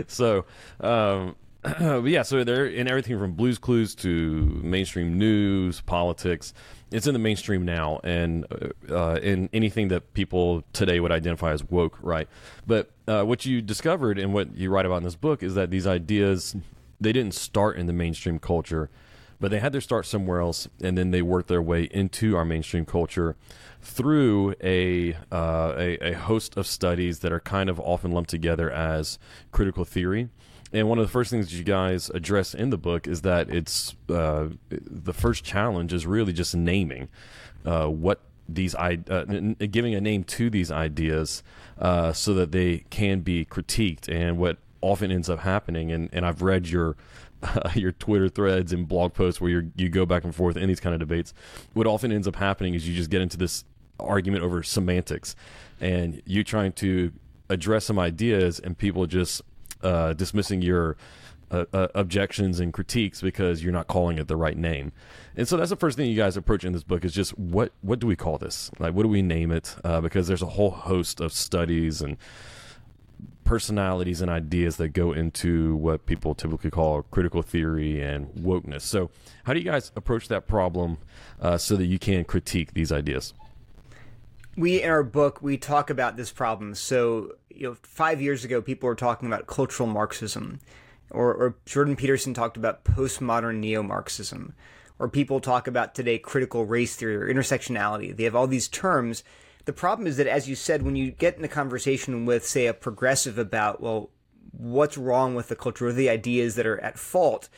so 0.09 0.45
um 0.81 1.37
yeah 2.07 2.23
so 2.23 2.43
they're 2.43 2.67
in 2.67 2.89
everything 2.89 3.17
from 3.19 3.33
blues 3.33 3.59
clues 3.59 3.95
to 3.95 4.61
mainstream 4.63 5.17
news 5.19 5.81
politics 5.83 6.53
it's 6.91 7.07
in 7.07 7.13
the 7.13 7.19
mainstream 7.19 7.65
now 7.65 8.01
and 8.03 8.45
uh, 8.91 9.19
in 9.23 9.49
anything 9.53 9.87
that 9.89 10.13
people 10.15 10.65
today 10.73 10.99
would 10.99 11.13
identify 11.13 11.53
as 11.53 11.63
woke 11.65 11.97
right 12.03 12.29
but 12.67 12.91
uh, 13.09 13.23
what 13.25 13.45
you 13.47 13.63
discovered 13.63 14.19
and 14.19 14.33
what 14.33 14.57
you 14.57 14.71
write 14.71 14.87
about 14.87 14.99
in 14.99 15.03
this 15.05 15.17
book 15.17 15.43
is 15.43 15.55
that 15.55 15.71
these 15.71 15.87
ideas 15.87 16.57
they 17.01 17.13
didn't 17.13 17.35
start 17.35 17.77
in 17.77 17.87
the 17.87 17.93
mainstream 17.93 18.39
culture 18.39 18.91
but 19.39 19.51
they 19.51 19.61
had 19.61 19.73
their 19.73 19.81
start 19.81 20.07
somewhere 20.07 20.41
else 20.41 20.69
and 20.81 20.97
then 20.97 21.11
they 21.11 21.23
worked 21.23 21.49
their 21.49 21.63
way 21.63 21.85
into 21.85 22.37
our 22.37 22.45
mainstream 22.45 22.85
culture 22.85 23.37
through 23.81 24.55
a, 24.63 25.15
uh, 25.31 25.75
a 25.77 25.99
a 25.99 26.13
host 26.13 26.57
of 26.57 26.67
studies 26.67 27.21
that 27.21 27.33
are 27.33 27.41
kind 27.41 27.69
of 27.69 27.79
often 27.81 28.13
lumped 28.13 28.31
together 28.31 28.71
as 28.71 29.19
critical 29.53 29.85
theory. 29.85 30.29
And 30.73 30.89
one 30.89 30.99
of 30.99 31.07
the 31.07 31.11
first 31.11 31.31
things 31.31 31.57
you 31.57 31.65
guys 31.65 32.11
address 32.11 32.53
in 32.53 32.71
the 32.71 32.79
book 32.79 33.07
is 33.07 33.23
that 33.23 33.49
it's 33.49 33.95
uh, 34.09 34.49
the 34.69 35.13
first 35.13 35.45
challenge 35.45 35.93
is 35.93 36.07
really 36.07 36.33
just 36.33 36.57
naming 36.57 37.09
uh, 37.65 37.87
what 37.87 38.21
these 38.49 38.75
uh, 38.75 38.97
n- 39.11 39.57
giving 39.71 39.95
a 39.95 40.01
name 40.01 40.25
to 40.25 40.51
these 40.51 40.71
ideas 40.71 41.43
uh, 41.79 42.13
so 42.13 42.35
that 42.35 42.53
they 42.53 42.85
can 42.91 43.21
be 43.21 43.45
critiqued. 43.45 44.09
And 44.09 44.39
what 44.39 44.59
often 44.81 45.11
ends 45.11 45.29
up 45.29 45.41
happening, 45.41 45.91
and, 45.91 46.09
and 46.13 46.25
I've 46.25 46.43
read 46.43 46.69
your 46.69 46.97
uh, 47.43 47.71
your 47.75 47.93
Twitter 47.93 48.29
threads 48.29 48.73
and 48.73 48.89
blog 48.89 49.15
posts 49.15 49.41
where 49.41 49.51
you 49.51 49.73
you 49.77 49.89
go 49.89 50.07
back 50.07 50.25
and 50.25 50.35
forth 50.35 50.57
in 50.57 50.69
these 50.69 50.81
kind 50.81 50.95
of 50.95 51.01
debates. 51.01 51.35
What 51.75 51.87
often 51.87 52.13
ends 52.13 52.29
up 52.29 52.37
happening 52.37 52.75
is 52.75 52.89
you 52.89 52.95
just 52.95 53.11
get 53.11 53.21
into 53.21 53.37
this 53.37 53.65
argument 53.99 54.45
over 54.45 54.63
semantics, 54.63 55.35
and 55.81 56.23
you 56.27 56.45
trying 56.45 56.73
to 56.73 57.13
address 57.49 57.85
some 57.85 57.99
ideas, 57.99 58.59
and 58.59 58.77
people 58.77 59.07
just 59.07 59.43
uh, 59.83 60.13
dismissing 60.15 60.63
your 60.63 60.97
uh, 61.51 61.65
uh, 61.73 61.89
objections 61.95 62.61
and 62.61 62.73
critiques 62.73 63.21
because 63.21 63.63
you're 63.63 63.73
not 63.73 63.87
calling 63.87 64.19
it 64.19 64.29
the 64.29 64.37
right 64.37 64.57
name. 64.57 64.93
And 65.37 65.47
so 65.47 65.57
that's 65.57 65.71
the 65.71 65.77
first 65.77 65.97
thing 65.97 66.11
you 66.11 66.17
guys 66.17 66.37
approach 66.37 66.65
in 66.65 66.73
this 66.73 66.83
book 66.83 67.05
is 67.05 67.13
just 67.13 67.37
what 67.39 67.73
what 67.83 67.99
do 67.99 68.07
we 68.07 68.17
call 68.17 68.39
this? 68.39 68.71
Like 68.79 68.95
what 68.95 69.03
do 69.03 69.09
we 69.09 69.23
name 69.23 69.51
it? 69.51 69.77
Uh, 69.85 70.01
because 70.01 70.29
there's 70.29 70.43
a 70.43 70.47
whole 70.47 70.71
host 70.71 71.21
of 71.21 71.33
studies 71.33 72.03
and 72.03 72.17
personalities 73.45 74.21
and 74.21 74.31
ideas 74.31 74.77
that 74.77 74.89
go 74.89 75.13
into 75.13 75.77
what 75.77 76.05
people 76.07 76.35
typically 76.35 76.71
call 76.71 77.03
critical 77.03 77.43
theory 77.43 78.03
and 78.03 78.29
wokeness. 78.35 78.83
So 78.83 79.11
how 79.45 79.55
do 79.55 79.61
you 79.61 79.65
guys 79.65 79.93
approach 79.95 80.27
that 80.29 80.49
problem 80.49 80.99
uh, 81.41 81.57
so 81.57 81.77
that 81.77 81.87
you 81.87 81.99
can 81.99 82.25
critique 82.25 82.75
these 82.75 82.91
ideas? 82.91 83.35
we 84.57 84.83
in 84.83 84.89
our 84.89 85.03
book 85.03 85.43
we 85.43 85.57
talk 85.57 85.91
about 85.91 86.17
this 86.17 86.33
problem. 86.33 86.75
So 86.75 87.37
you 87.51 87.69
know, 87.69 87.77
five 87.83 88.21
years 88.21 88.45
ago, 88.45 88.61
people 88.61 88.87
were 88.87 88.95
talking 88.95 89.27
about 89.27 89.47
cultural 89.47 89.89
Marxism, 89.89 90.61
or, 91.11 91.35
or 91.35 91.57
Jordan 91.67 91.97
Peterson 91.97 92.35
talked 92.35 92.57
about 92.57 92.85
postmodern 92.85 93.57
neo-Marxism, 93.57 94.55
or 94.99 95.09
people 95.09 95.41
talk 95.41 95.67
about 95.67 95.95
today 95.95 96.19
critical 96.19 96.65
race 96.65 96.97
theory 96.97 97.17
or 97.17 97.33
intersectionality. 97.33 98.17
They 98.17 98.25
have 98.25 98.37
all 98.37 98.47
these 98.47 98.69
terms. 98.69 99.23
The 99.67 99.73
problem 99.73 100.07
is 100.07 100.17
that, 100.17 100.27
as 100.27 100.49
you 100.49 100.55
said, 100.55 100.83
when 100.83 100.97
you 100.97 101.11
get 101.11 101.37
in 101.37 101.45
a 101.45 101.49
conversation 101.49 102.25
with, 102.25 102.47
say, 102.47 102.67
a 102.67 102.75
progressive 102.75 103.37
about, 103.39 103.81
well, 103.81 104.11
what's 104.53 104.97
wrong 104.97 105.35
with 105.35 105.49
the 105.49 105.57
culture, 105.57 105.89
or 105.89 105.93
the 105.93 106.09
ideas 106.09 106.55
that 106.55 106.67
are 106.67 106.81
at 106.81 106.99
fault, 106.99 107.49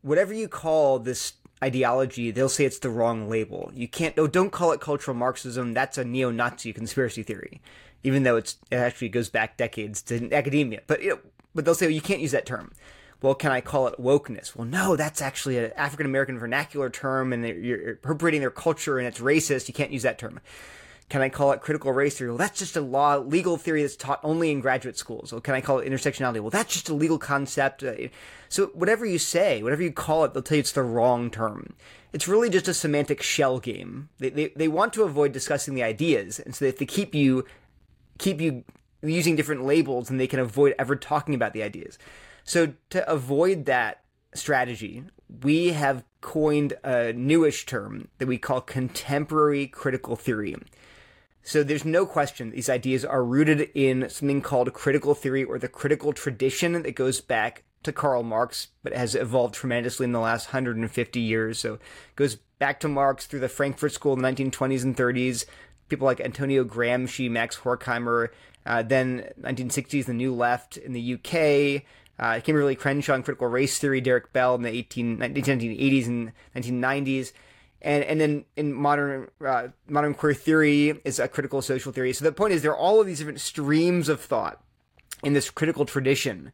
whatever 0.00 0.34
you 0.34 0.48
call 0.48 0.98
this 0.98 1.34
ideology, 1.62 2.32
they'll 2.32 2.48
say 2.48 2.64
it's 2.64 2.80
the 2.80 2.90
wrong 2.90 3.28
label. 3.28 3.70
You 3.72 3.86
can't, 3.86 4.18
oh, 4.18 4.26
don't 4.26 4.50
call 4.50 4.72
it 4.72 4.80
cultural 4.80 5.16
Marxism. 5.16 5.74
That's 5.74 5.98
a 5.98 6.04
neo-Nazi 6.04 6.72
conspiracy 6.72 7.22
theory, 7.22 7.60
even 8.02 8.24
though 8.24 8.34
it's, 8.34 8.56
it 8.72 8.76
actually 8.76 9.10
goes 9.10 9.28
back 9.28 9.56
decades 9.56 10.02
to 10.02 10.32
academia. 10.32 10.80
But, 10.88 11.02
you 11.02 11.10
know, 11.10 11.18
but 11.54 11.64
they'll 11.64 11.74
say, 11.74 11.86
well, 11.86 11.94
you 11.94 12.00
can't 12.00 12.20
use 12.20 12.32
that 12.32 12.46
term. 12.46 12.72
Well, 13.22 13.34
can 13.36 13.52
I 13.52 13.60
call 13.60 13.86
it 13.86 14.00
wokeness? 14.00 14.56
Well, 14.56 14.66
no, 14.66 14.96
that's 14.96 15.22
actually 15.22 15.56
an 15.58 15.72
African 15.76 16.06
American 16.06 16.38
vernacular 16.38 16.90
term 16.90 17.32
and 17.32 17.46
you're 17.46 17.92
appropriating 17.92 18.40
their 18.40 18.50
culture 18.50 18.98
and 18.98 19.06
it's 19.06 19.20
racist. 19.20 19.68
You 19.68 19.74
can't 19.74 19.92
use 19.92 20.02
that 20.02 20.18
term. 20.18 20.40
Can 21.08 21.20
I 21.20 21.28
call 21.28 21.52
it 21.52 21.60
critical 21.60 21.92
race 21.92 22.16
theory? 22.16 22.30
Well, 22.30 22.38
that's 22.38 22.58
just 22.58 22.76
a 22.76 22.80
law, 22.80 23.16
legal 23.18 23.58
theory 23.58 23.82
that's 23.82 23.96
taught 23.96 24.18
only 24.22 24.50
in 24.50 24.60
graduate 24.60 24.96
schools. 24.96 25.30
Well, 25.30 25.42
can 25.42 25.54
I 25.54 25.60
call 25.60 25.78
it 25.78 25.88
intersectionality? 25.88 26.40
Well, 26.40 26.50
that's 26.50 26.72
just 26.72 26.88
a 26.88 26.94
legal 26.94 27.18
concept. 27.18 27.84
Uh, 27.84 28.08
so 28.48 28.68
whatever 28.68 29.04
you 29.04 29.18
say, 29.18 29.62
whatever 29.62 29.82
you 29.82 29.92
call 29.92 30.24
it, 30.24 30.32
they'll 30.32 30.42
tell 30.42 30.56
you 30.56 30.60
it's 30.60 30.72
the 30.72 30.82
wrong 30.82 31.30
term. 31.30 31.74
It's 32.12 32.26
really 32.26 32.48
just 32.48 32.66
a 32.66 32.74
semantic 32.74 33.22
shell 33.22 33.60
game. 33.60 34.08
They, 34.18 34.30
they, 34.30 34.48
they 34.56 34.68
want 34.68 34.94
to 34.94 35.02
avoid 35.02 35.32
discussing 35.32 35.74
the 35.74 35.82
ideas. 35.82 36.40
And 36.40 36.54
so 36.54 36.64
if 36.64 36.78
they 36.78 36.86
keep 36.86 37.14
you, 37.14 37.44
keep 38.18 38.40
you 38.40 38.64
using 39.02 39.36
different 39.36 39.64
labels 39.64 40.10
and 40.10 40.18
they 40.18 40.26
can 40.26 40.40
avoid 40.40 40.74
ever 40.78 40.96
talking 40.96 41.34
about 41.34 41.52
the 41.52 41.62
ideas. 41.62 41.98
So 42.44 42.74
to 42.90 43.10
avoid 43.10 43.66
that 43.66 44.02
strategy, 44.34 45.04
we 45.42 45.68
have 45.68 46.04
coined 46.20 46.74
a 46.84 47.12
newish 47.12 47.66
term 47.66 48.08
that 48.18 48.28
we 48.28 48.38
call 48.38 48.60
contemporary 48.60 49.66
critical 49.66 50.16
theory. 50.16 50.56
So 51.42 51.62
there's 51.62 51.84
no 51.84 52.06
question 52.06 52.50
these 52.50 52.70
ideas 52.70 53.04
are 53.04 53.24
rooted 53.24 53.70
in 53.74 54.08
something 54.08 54.42
called 54.42 54.72
critical 54.72 55.14
theory 55.14 55.42
or 55.42 55.58
the 55.58 55.68
critical 55.68 56.12
tradition 56.12 56.80
that 56.82 56.94
goes 56.94 57.20
back 57.20 57.64
to 57.82 57.92
Karl 57.92 58.22
Marx, 58.22 58.68
but 58.84 58.94
has 58.94 59.16
evolved 59.16 59.54
tremendously 59.54 60.04
in 60.04 60.12
the 60.12 60.20
last 60.20 60.48
150 60.48 61.20
years. 61.20 61.58
So 61.58 61.74
it 61.74 61.80
goes 62.14 62.36
back 62.60 62.78
to 62.80 62.88
Marx 62.88 63.26
through 63.26 63.40
the 63.40 63.48
Frankfurt 63.48 63.92
School 63.92 64.12
in 64.12 64.22
the 64.22 64.28
1920s 64.28 64.84
and 64.84 64.96
30s. 64.96 65.44
People 65.88 66.06
like 66.06 66.20
Antonio 66.20 66.64
Gramsci, 66.64 67.28
Max 67.28 67.58
Horkheimer, 67.58 68.28
uh, 68.66 68.82
then 68.82 69.28
1960s, 69.40 70.06
the 70.06 70.14
New 70.14 70.34
Left 70.34 70.76
in 70.76 70.92
the 70.92 71.14
UK, 71.14 71.82
uh, 72.18 72.40
Kimberlé 72.40 72.78
Crenshaw 72.78 73.14
on 73.14 73.22
critical 73.22 73.48
race 73.48 73.78
theory, 73.78 74.00
Derrick 74.00 74.32
Bell 74.32 74.54
in 74.54 74.62
the 74.62 74.70
18, 74.70 75.18
1980s 75.18 76.06
and 76.06 76.32
1990s 76.54 77.32
and 77.82 78.04
and 78.04 78.20
then 78.20 78.44
in 78.56 78.72
modern 78.72 79.28
uh, 79.44 79.68
modern 79.88 80.14
queer 80.14 80.34
theory 80.34 81.00
is 81.04 81.18
a 81.18 81.28
critical 81.28 81.60
social 81.60 81.92
theory. 81.92 82.12
So 82.12 82.24
the 82.24 82.32
point 82.32 82.52
is 82.52 82.62
there 82.62 82.70
are 82.72 82.76
all 82.76 83.00
of 83.00 83.06
these 83.06 83.18
different 83.18 83.40
streams 83.40 84.08
of 84.08 84.20
thought 84.20 84.62
in 85.22 85.32
this 85.32 85.50
critical 85.50 85.84
tradition, 85.84 86.52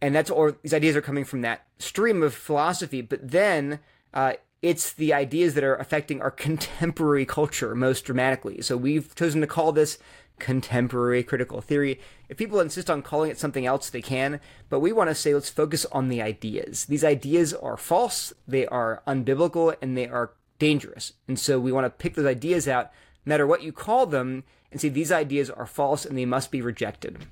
and 0.00 0.14
that's 0.14 0.30
or 0.30 0.56
these 0.62 0.74
ideas 0.74 0.94
are 0.94 1.02
coming 1.02 1.24
from 1.24 1.40
that 1.40 1.66
stream 1.78 2.22
of 2.22 2.34
philosophy. 2.34 3.00
But 3.00 3.30
then 3.30 3.80
uh, 4.12 4.34
it's 4.60 4.92
the 4.92 5.14
ideas 5.14 5.54
that 5.54 5.64
are 5.64 5.76
affecting 5.76 6.20
our 6.20 6.30
contemporary 6.30 7.24
culture 7.24 7.74
most 7.74 8.02
dramatically. 8.02 8.60
So 8.60 8.76
we've 8.76 9.14
chosen 9.14 9.40
to 9.40 9.46
call 9.46 9.72
this 9.72 9.98
contemporary 10.38 11.22
critical 11.22 11.60
theory. 11.60 12.00
If 12.28 12.36
people 12.36 12.60
insist 12.60 12.90
on 12.90 13.02
calling 13.02 13.30
it 13.30 13.38
something 13.38 13.66
else, 13.66 13.90
they 13.90 14.02
can, 14.02 14.40
but 14.68 14.80
we 14.80 14.92
want 14.92 15.10
to 15.10 15.14
say 15.14 15.34
let's 15.34 15.48
focus 15.48 15.86
on 15.92 16.08
the 16.08 16.20
ideas. 16.22 16.86
These 16.86 17.04
ideas 17.04 17.54
are 17.54 17.76
false, 17.76 18.32
they 18.46 18.66
are 18.66 19.02
unbiblical, 19.06 19.74
and 19.80 19.96
they 19.96 20.08
are 20.08 20.32
dangerous. 20.58 21.12
And 21.28 21.38
so 21.38 21.58
we 21.58 21.72
want 21.72 21.84
to 21.84 21.90
pick 21.90 22.14
those 22.14 22.26
ideas 22.26 22.68
out, 22.68 22.92
no 23.24 23.30
matter 23.30 23.46
what 23.46 23.62
you 23.62 23.72
call 23.72 24.06
them, 24.06 24.44
and 24.70 24.80
say 24.80 24.88
these 24.88 25.12
ideas 25.12 25.50
are 25.50 25.66
false 25.66 26.04
and 26.04 26.16
they 26.16 26.24
must 26.24 26.50
be 26.50 26.62
rejected. 26.62 27.26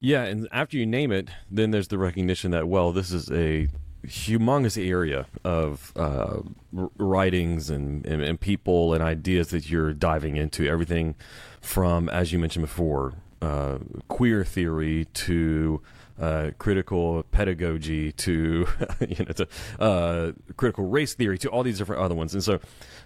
Yeah, 0.00 0.24
and 0.24 0.48
after 0.52 0.76
you 0.76 0.86
name 0.86 1.10
it, 1.10 1.28
then 1.50 1.70
there's 1.70 1.88
the 1.88 1.98
recognition 1.98 2.50
that 2.52 2.68
well, 2.68 2.92
this 2.92 3.10
is 3.10 3.30
a 3.30 3.68
humongous 4.06 4.82
area 4.82 5.26
of 5.44 5.92
uh, 5.96 6.40
writings 6.72 7.70
and, 7.70 8.06
and, 8.06 8.22
and, 8.22 8.40
people 8.40 8.94
and 8.94 9.02
ideas 9.02 9.48
that 9.48 9.68
you're 9.68 9.92
diving 9.92 10.36
into. 10.36 10.66
Everything 10.66 11.14
from, 11.60 12.08
as 12.08 12.32
you 12.32 12.38
mentioned 12.38 12.64
before, 12.64 13.14
uh, 13.42 13.78
queer 14.08 14.44
theory 14.44 15.06
to 15.14 15.80
uh, 16.20 16.50
critical 16.58 17.22
pedagogy 17.30 18.10
to 18.10 18.66
you 19.08 19.24
know 19.24 19.32
to 19.32 19.48
uh, 19.78 20.32
critical 20.56 20.84
race 20.84 21.14
theory 21.14 21.38
to 21.38 21.48
all 21.48 21.62
these 21.62 21.78
different 21.78 22.02
other 22.02 22.14
ones. 22.14 22.34
And 22.34 22.42
so 22.42 22.58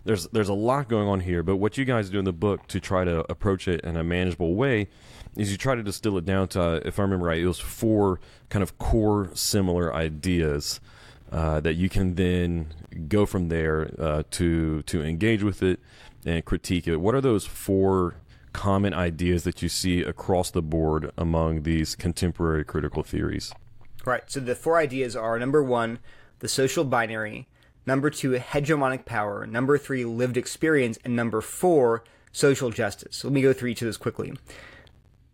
there's 0.05 0.27
there's 0.29 0.49
a 0.49 0.55
lot 0.55 0.89
going 0.89 1.09
on 1.09 1.21
here. 1.21 1.43
But 1.43 1.57
what 1.57 1.77
you 1.77 1.85
guys 1.85 2.11
do 2.11 2.19
in 2.19 2.25
the 2.25 2.33
book 2.33 2.67
to 2.69 2.81
try 2.81 3.05
to 3.05 3.21
approach 3.31 3.69
it 3.69 3.83
in 3.83 3.97
a 3.97 4.05
manageable 4.05 4.55
way 4.55 4.89
is 5.37 5.51
you 5.51 5.57
try 5.57 5.75
to 5.75 5.83
distill 5.83 6.19
it 6.19 6.25
down 6.25 6.49
to, 6.49 6.63
uh, 6.63 6.81
if 6.85 6.99
I 6.99 7.03
remember 7.03 7.27
right, 7.27 7.39
it 7.39 7.47
was 7.47 7.59
four 7.59 8.21
kind 8.51 8.63
of 8.63 8.79
core 8.79 9.31
similar 9.35 9.95
ideas. 9.95 10.81
Uh, 11.31 11.61
that 11.61 11.77
you 11.77 11.89
can 11.89 12.15
then 12.17 12.67
go 13.09 13.25
from 13.25 13.49
there 13.49 13.91
uh, 13.99 14.23
to 14.31 14.83
to 14.83 15.03
engage 15.03 15.43
with 15.43 15.63
it 15.63 15.81
and 16.27 16.45
critique 16.45 16.87
it. 16.87 16.97
What 16.97 17.15
are 17.15 17.23
those 17.23 17.47
four 17.47 18.17
common 18.53 18.93
ideas 18.93 19.45
that 19.45 19.63
you 19.63 19.71
see 19.71 20.03
across 20.03 20.51
the 20.51 20.61
board 20.61 21.11
among 21.17 21.63
these 21.63 21.95
contemporary 21.95 22.67
critical 22.67 23.03
theories? 23.03 23.51
Right. 24.05 24.23
So 24.27 24.41
the 24.41 24.55
four 24.55 24.77
ideas 24.77 25.17
are 25.17 25.39
number 25.39 25.63
one, 25.63 26.01
the 26.41 26.49
social 26.49 26.85
binary, 26.85 27.49
number 27.87 28.11
two, 28.11 28.33
hegemonic 28.33 29.07
power, 29.07 29.47
number 29.47 29.79
three, 29.79 30.05
lived 30.05 30.37
experience, 30.37 30.99
and 31.03 31.17
number 31.17 31.41
four, 31.41 32.05
social 32.31 32.71
justice. 32.71 33.17
So 33.17 33.29
let 33.29 33.33
me 33.33 33.41
go 33.41 33.55
through 33.55 33.71
each 33.71 33.81
of 33.81 33.87
those 33.87 33.97
quickly. 33.97 34.35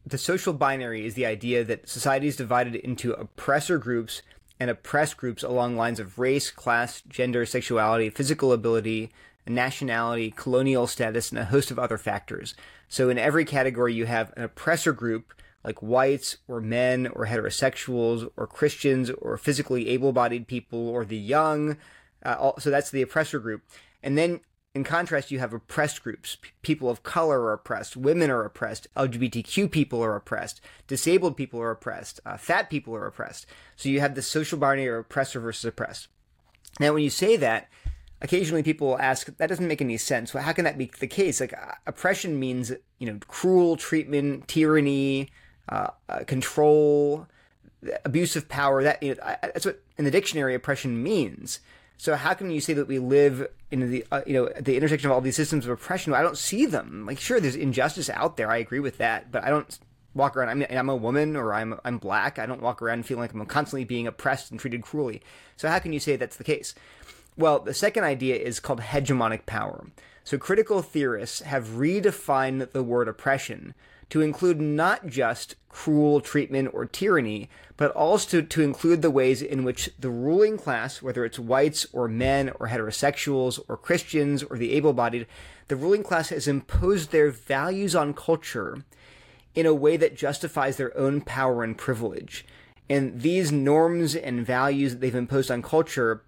The 0.08 0.16
social 0.16 0.54
binary 0.54 1.04
is 1.04 1.14
the 1.14 1.26
idea 1.26 1.64
that 1.64 1.86
society 1.86 2.28
is 2.28 2.36
divided 2.36 2.74
into 2.76 3.12
oppressor 3.12 3.76
groups 3.76 4.22
and 4.58 4.70
oppressed 4.70 5.18
groups 5.18 5.42
along 5.42 5.76
lines 5.76 6.00
of 6.00 6.18
race, 6.18 6.50
class, 6.50 7.02
gender, 7.02 7.44
sexuality, 7.44 8.08
physical 8.08 8.54
ability, 8.54 9.12
nationality, 9.46 10.32
colonial 10.34 10.86
status, 10.86 11.28
and 11.28 11.38
a 11.38 11.44
host 11.44 11.70
of 11.70 11.78
other 11.78 11.98
factors. 11.98 12.54
So 12.88 13.10
in 13.10 13.18
every 13.18 13.44
category, 13.44 13.92
you 13.92 14.06
have 14.06 14.32
an 14.34 14.44
oppressor 14.44 14.94
group 14.94 15.34
like 15.62 15.82
whites 15.82 16.38
or 16.48 16.62
men 16.62 17.08
or 17.08 17.26
heterosexuals 17.26 18.30
or 18.34 18.46
Christians 18.46 19.10
or 19.10 19.36
physically 19.36 19.90
able-bodied 19.90 20.46
people 20.46 20.88
or 20.88 21.04
the 21.04 21.18
young. 21.18 21.76
Uh, 22.22 22.52
so 22.58 22.70
that's 22.70 22.90
the 22.90 23.02
oppressor 23.02 23.40
group. 23.40 23.60
And 24.02 24.16
then 24.16 24.40
in 24.74 24.84
contrast, 24.84 25.30
you 25.30 25.38
have 25.38 25.52
oppressed 25.52 26.02
groups. 26.02 26.36
P- 26.40 26.50
people 26.62 26.90
of 26.90 27.02
color 27.02 27.40
are 27.42 27.54
oppressed. 27.54 27.96
Women 27.96 28.30
are 28.30 28.44
oppressed. 28.44 28.86
LGBTQ 28.96 29.70
people 29.70 30.02
are 30.02 30.16
oppressed. 30.16 30.60
Disabled 30.86 31.36
people 31.36 31.60
are 31.60 31.70
oppressed. 31.70 32.20
Uh, 32.24 32.36
fat 32.36 32.70
people 32.70 32.94
are 32.94 33.06
oppressed. 33.06 33.46
So 33.76 33.88
you 33.88 34.00
have 34.00 34.14
the 34.14 34.22
social 34.22 34.58
binary 34.58 34.98
of 34.98 35.06
oppressor 35.06 35.40
versus 35.40 35.64
oppressed. 35.64 36.08
Now, 36.78 36.92
when 36.92 37.02
you 37.02 37.10
say 37.10 37.36
that, 37.36 37.68
occasionally 38.20 38.62
people 38.62 38.88
will 38.88 39.00
ask, 39.00 39.26
that 39.36 39.48
doesn't 39.48 39.66
make 39.66 39.80
any 39.80 39.96
sense. 39.96 40.34
Well, 40.34 40.44
how 40.44 40.52
can 40.52 40.64
that 40.64 40.78
be 40.78 40.90
the 41.00 41.06
case? 41.06 41.40
Like, 41.40 41.54
uh, 41.54 41.72
oppression 41.86 42.38
means, 42.38 42.72
you 42.98 43.10
know, 43.10 43.18
cruel 43.26 43.76
treatment, 43.76 44.48
tyranny, 44.48 45.30
uh, 45.68 45.88
uh, 46.08 46.20
control, 46.24 47.26
abuse 48.04 48.36
of 48.36 48.48
power. 48.48 48.82
That 48.82 49.02
you 49.02 49.14
know, 49.14 49.36
that's 49.42 49.66
what 49.66 49.82
in 49.96 50.04
the 50.04 50.10
dictionary 50.10 50.54
oppression 50.54 51.02
means. 51.02 51.60
So 51.98 52.14
how 52.14 52.32
can 52.32 52.50
you 52.50 52.60
say 52.60 52.74
that 52.74 52.86
we 52.86 53.00
live 53.00 53.48
in 53.72 53.90
the 53.90 54.06
uh, 54.10 54.22
you 54.24 54.32
know 54.32 54.48
the 54.60 54.76
intersection 54.76 55.10
of 55.10 55.14
all 55.14 55.20
these 55.20 55.36
systems 55.36 55.66
of 55.66 55.72
oppression? 55.72 56.14
I 56.14 56.22
don't 56.22 56.38
see 56.38 56.64
them. 56.64 57.04
Like, 57.04 57.18
sure, 57.18 57.40
there's 57.40 57.56
injustice 57.56 58.08
out 58.08 58.36
there. 58.36 58.50
I 58.50 58.58
agree 58.58 58.78
with 58.80 58.98
that, 58.98 59.32
but 59.32 59.42
I 59.44 59.50
don't 59.50 59.78
walk 60.14 60.36
around. 60.36 60.48
I'm, 60.48 60.66
I'm 60.70 60.88
a 60.88 60.96
woman 60.96 61.34
or 61.34 61.52
I'm 61.52 61.78
I'm 61.84 61.98
black. 61.98 62.38
I 62.38 62.46
don't 62.46 62.62
walk 62.62 62.80
around 62.80 63.04
feeling 63.04 63.22
like 63.22 63.34
I'm 63.34 63.44
constantly 63.46 63.84
being 63.84 64.06
oppressed 64.06 64.52
and 64.52 64.60
treated 64.60 64.82
cruelly. 64.82 65.22
So 65.56 65.68
how 65.68 65.80
can 65.80 65.92
you 65.92 65.98
say 65.98 66.14
that's 66.14 66.36
the 66.36 66.44
case? 66.44 66.74
Well, 67.36 67.58
the 67.58 67.74
second 67.74 68.04
idea 68.04 68.36
is 68.36 68.60
called 68.60 68.80
hegemonic 68.80 69.44
power. 69.44 69.86
So 70.22 70.38
critical 70.38 70.82
theorists 70.82 71.40
have 71.40 71.68
redefined 71.68 72.72
the 72.72 72.82
word 72.82 73.08
oppression 73.08 73.74
to 74.10 74.20
include 74.20 74.60
not 74.60 75.06
just 75.06 75.56
cruel 75.68 76.20
treatment 76.20 76.70
or 76.72 76.86
tyranny, 76.86 77.48
but 77.76 77.92
also 77.92 78.42
to, 78.42 78.62
include 78.62 79.02
the 79.02 79.10
ways 79.10 79.40
in 79.40 79.64
which 79.64 79.90
the 79.98 80.10
ruling 80.10 80.58
class, 80.58 81.00
whether 81.00 81.24
it's 81.24 81.38
whites 81.38 81.86
or 81.92 82.08
men 82.08 82.50
or 82.58 82.68
heterosexuals 82.68 83.60
or 83.68 83.76
Christians 83.76 84.42
or 84.42 84.58
the 84.58 84.72
able 84.72 84.92
bodied, 84.92 85.26
the 85.68 85.76
ruling 85.76 86.02
class 86.02 86.30
has 86.30 86.48
imposed 86.48 87.12
their 87.12 87.30
values 87.30 87.94
on 87.94 88.14
culture 88.14 88.84
in 89.54 89.66
a 89.66 89.74
way 89.74 89.96
that 89.96 90.16
justifies 90.16 90.76
their 90.76 90.96
own 90.96 91.20
power 91.20 91.62
and 91.62 91.76
privilege. 91.78 92.44
And 92.90 93.20
these 93.20 93.52
norms 93.52 94.16
and 94.16 94.44
values 94.44 94.92
that 94.92 95.00
they've 95.00 95.14
imposed 95.14 95.50
on 95.50 95.62
culture 95.62 96.22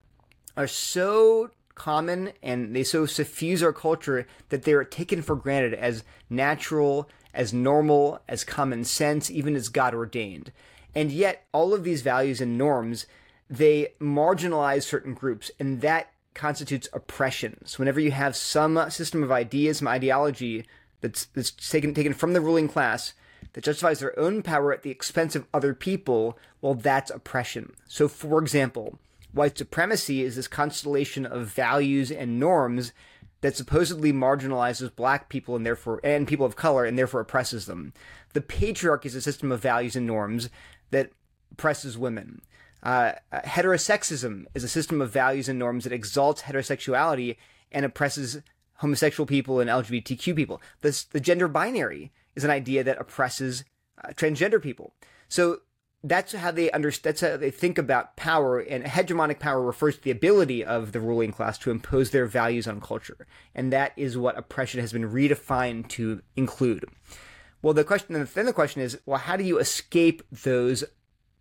are 0.57 0.67
so 0.67 1.51
common 1.75 2.33
and 2.43 2.77
they 2.77 2.85
so 2.85 3.07
suffuse 3.07 3.63
our 3.63 3.73
culture 3.73 4.27
that 4.51 4.65
they're 4.65 4.85
taken 4.85 5.23
for 5.23 5.35
granted 5.35 5.73
as 5.73 6.05
natural, 6.29 7.09
as 7.35 7.53
normal, 7.53 8.21
as 8.29 8.45
common 8.45 8.85
sense, 8.85 9.31
even 9.31 9.57
as 9.57 9.69
God 9.69 9.95
ordained. 9.95 10.53
And 10.95 11.13
yet, 11.13 11.47
all 11.53 11.73
of 11.73 11.85
these 11.85 12.03
values 12.03 12.41
and 12.41 12.59
norms, 12.59 13.07
they 13.49 13.95
marginalize 14.01 14.83
certain 14.83 15.15
groups, 15.15 15.51
and 15.59 15.81
that 15.81 16.13
constitutes 16.35 16.89
oppression. 16.93 17.59
So 17.65 17.79
whenever 17.79 18.01
you 18.01 18.13
have 18.13 18.37
some 18.37 18.91
system 18.91 19.23
of 19.23 19.33
ideas, 19.33 19.79
some 19.79 19.89
ideology 19.89 20.65
that's, 21.01 21.27
that's 21.27 21.51
taken, 21.51 21.95
taken 21.95 22.15
from 22.15 22.33
the 22.33 22.41
ruling 22.41 22.69
class 22.69 23.15
that 23.53 23.65
justifies 23.65 24.01
their 24.01 24.19
own 24.19 24.43
power 24.43 24.73
at 24.73 24.83
the 24.83 24.91
expense 24.91 25.35
of 25.35 25.47
other 25.53 25.75
people, 25.75 26.39
well, 26.61 26.75
that's 26.75 27.11
oppression. 27.11 27.73
So, 27.87 28.07
for 28.07 28.41
example, 28.41 28.99
white 29.33 29.59
supremacy 29.59 30.23
is 30.23 30.37
this 30.37 30.49
constellation 30.49 31.27
of 31.27 31.47
values 31.47 32.11
and 32.11 32.39
norms 32.39 32.93
that 33.41 33.57
supposedly 33.57 34.13
marginalizes 34.13 34.95
black 34.95 35.29
people 35.29 35.57
and 35.57 35.65
therefore 35.65 36.01
and 36.05 36.29
people 36.29 36.47
of 36.47 36.57
color 36.57 36.85
and 36.85 36.99
therefore 36.99 37.21
oppresses 37.21 37.67
them. 37.67 37.93
The 38.33 38.41
patriarchy 38.41 39.07
is 39.07 39.15
a 39.15 39.21
system 39.21 39.51
of 39.51 39.61
values 39.61 39.97
and 39.97 40.07
norms 40.07 40.51
that 40.91 41.11
oppresses 41.53 41.97
women. 41.97 42.43
Uh, 42.83 43.13
heterosexism 43.33 44.47
is 44.55 44.65
a 44.65 44.69
system 44.69 45.01
of 45.01 45.11
values 45.11 45.49
and 45.49 45.59
norms 45.59 45.85
that 45.85 45.93
exalts 45.93 46.43
heterosexuality 46.43 47.37
and 47.73 47.85
oppresses 47.85 48.41
homosexual 48.77 49.27
people 49.27 49.61
and 49.61 49.69
LGBTQ 49.69 50.35
people. 50.35 50.61
This, 50.81 51.05
the 51.05 51.21
gender 51.21 51.49
binary 51.49 52.13
is 52.35 52.45
an 52.45 52.51
idea 52.51 52.83
that 52.85 53.01
oppresses 53.01 53.65
uh, 54.03 54.09
transgender 54.11 54.63
people. 54.63 54.95
So 55.29 55.61
that's 56.03 56.33
how 56.33 56.51
they 56.51 56.71
understand. 56.71 57.17
That's 57.17 57.21
how 57.21 57.37
they 57.37 57.51
think 57.51 57.77
about 57.79 58.17
power. 58.17 58.59
And 58.59 58.85
hegemonic 58.85 59.39
power 59.39 59.63
refers 59.63 59.97
to 59.97 60.03
the 60.03 60.11
ability 60.11 60.65
of 60.65 60.93
the 60.93 61.01
ruling 61.01 61.33
class 61.33 61.59
to 61.59 61.71
impose 61.71 62.11
their 62.11 62.27
values 62.27 62.67
on 62.67 62.81
culture, 62.81 63.27
and 63.55 63.73
that 63.73 63.93
is 63.97 64.17
what 64.17 64.39
oppression 64.39 64.81
has 64.81 64.93
been 64.93 65.11
redefined 65.11 65.89
to 65.91 66.23
include. 66.37 66.85
Well, 67.63 67.75
the 67.75 67.85
question 67.85 68.15
then 68.15 68.47
the 68.47 68.53
question 68.53 68.81
is, 68.81 68.99
well, 69.05 69.19
how 69.19 69.37
do 69.37 69.45
you 69.45 69.59
escape 69.59 70.23
those 70.31 70.85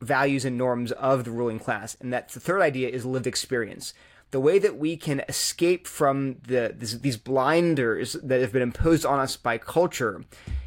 values 0.01 0.43
and 0.45 0.57
norms 0.57 0.91
of 0.93 1.23
the 1.23 1.31
ruling 1.31 1.59
class? 1.59 1.95
And 2.01 2.11
that's 2.11 2.33
the 2.33 2.39
third 2.41 2.61
idea 2.61 2.89
is 2.89 3.05
lived 3.05 3.27
experience. 3.27 3.93
The 4.31 4.39
way 4.39 4.59
that 4.59 4.77
we 4.77 4.97
can 4.97 5.21
escape 5.29 5.87
from 5.87 6.35
the 6.45 6.75
this, 6.77 6.93
these 6.93 7.17
blinders 7.17 8.13
that 8.21 8.41
have 8.41 8.51
been 8.51 8.61
imposed 8.61 9.05
on 9.05 9.19
us 9.19 9.37
by 9.37 9.57
culture 9.57 10.23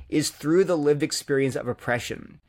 is 0.08 0.30
through 0.30 0.64
the 0.64 0.76
lived 0.76 1.02
experience 1.02 1.54
of 1.54 1.68
oppression. 1.68 2.40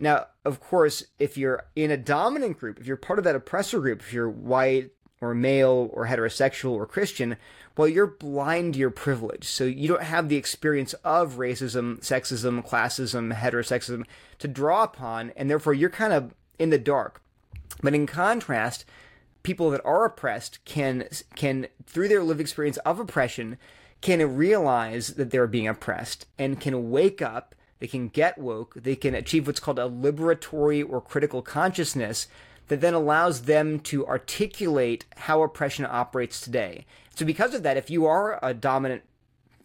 Now, 0.00 0.28
of 0.46 0.60
course, 0.60 1.04
if 1.18 1.36
you're 1.36 1.66
in 1.76 1.90
a 1.90 1.96
dominant 1.96 2.58
group, 2.58 2.80
if 2.80 2.86
you're 2.86 2.96
part 2.96 3.18
of 3.18 3.24
that 3.26 3.36
oppressor 3.36 3.80
group, 3.80 4.00
if 4.00 4.12
you're 4.14 4.30
white 4.30 4.92
or 5.20 5.34
male 5.34 5.90
or 5.92 6.06
heterosexual 6.06 6.70
or 6.70 6.86
Christian, 6.86 7.36
well, 7.76 7.86
you're 7.86 8.06
blind 8.06 8.74
to 8.74 8.80
your 8.80 8.90
privilege. 8.90 9.44
So 9.44 9.64
you 9.64 9.88
don't 9.88 10.02
have 10.02 10.28
the 10.28 10.36
experience 10.36 10.94
of 11.04 11.34
racism, 11.34 12.00
sexism, 12.00 12.66
classism, 12.66 13.34
heterosexism 13.34 14.04
to 14.38 14.48
draw 14.48 14.84
upon, 14.84 15.30
and 15.36 15.50
therefore 15.50 15.74
you're 15.74 15.90
kind 15.90 16.14
of 16.14 16.34
in 16.58 16.70
the 16.70 16.78
dark. 16.78 17.22
But 17.82 17.94
in 17.94 18.06
contrast, 18.06 18.86
people 19.42 19.70
that 19.70 19.84
are 19.84 20.04
oppressed 20.06 20.64
can 20.64 21.08
can 21.34 21.68
through 21.86 22.08
their 22.08 22.22
lived 22.22 22.40
experience 22.40 22.76
of 22.78 22.98
oppression 22.98 23.58
can 24.00 24.36
realize 24.36 25.08
that 25.14 25.30
they're 25.30 25.46
being 25.46 25.68
oppressed 25.68 26.26
and 26.38 26.60
can 26.60 26.90
wake 26.90 27.20
up 27.20 27.54
they 27.80 27.86
can 27.86 28.08
get 28.08 28.38
woke, 28.38 28.74
they 28.76 28.94
can 28.94 29.14
achieve 29.14 29.46
what's 29.46 29.60
called 29.60 29.78
a 29.78 29.88
liberatory 29.88 30.88
or 30.88 31.00
critical 31.00 31.42
consciousness 31.42 32.28
that 32.68 32.80
then 32.80 32.94
allows 32.94 33.42
them 33.42 33.80
to 33.80 34.06
articulate 34.06 35.04
how 35.16 35.42
oppression 35.42 35.84
operates 35.84 36.40
today. 36.40 36.86
So 37.16 37.26
because 37.26 37.52
of 37.52 37.64
that, 37.64 37.76
if 37.76 37.90
you 37.90 38.06
are 38.06 38.38
a 38.42 38.54
dominant 38.54 39.02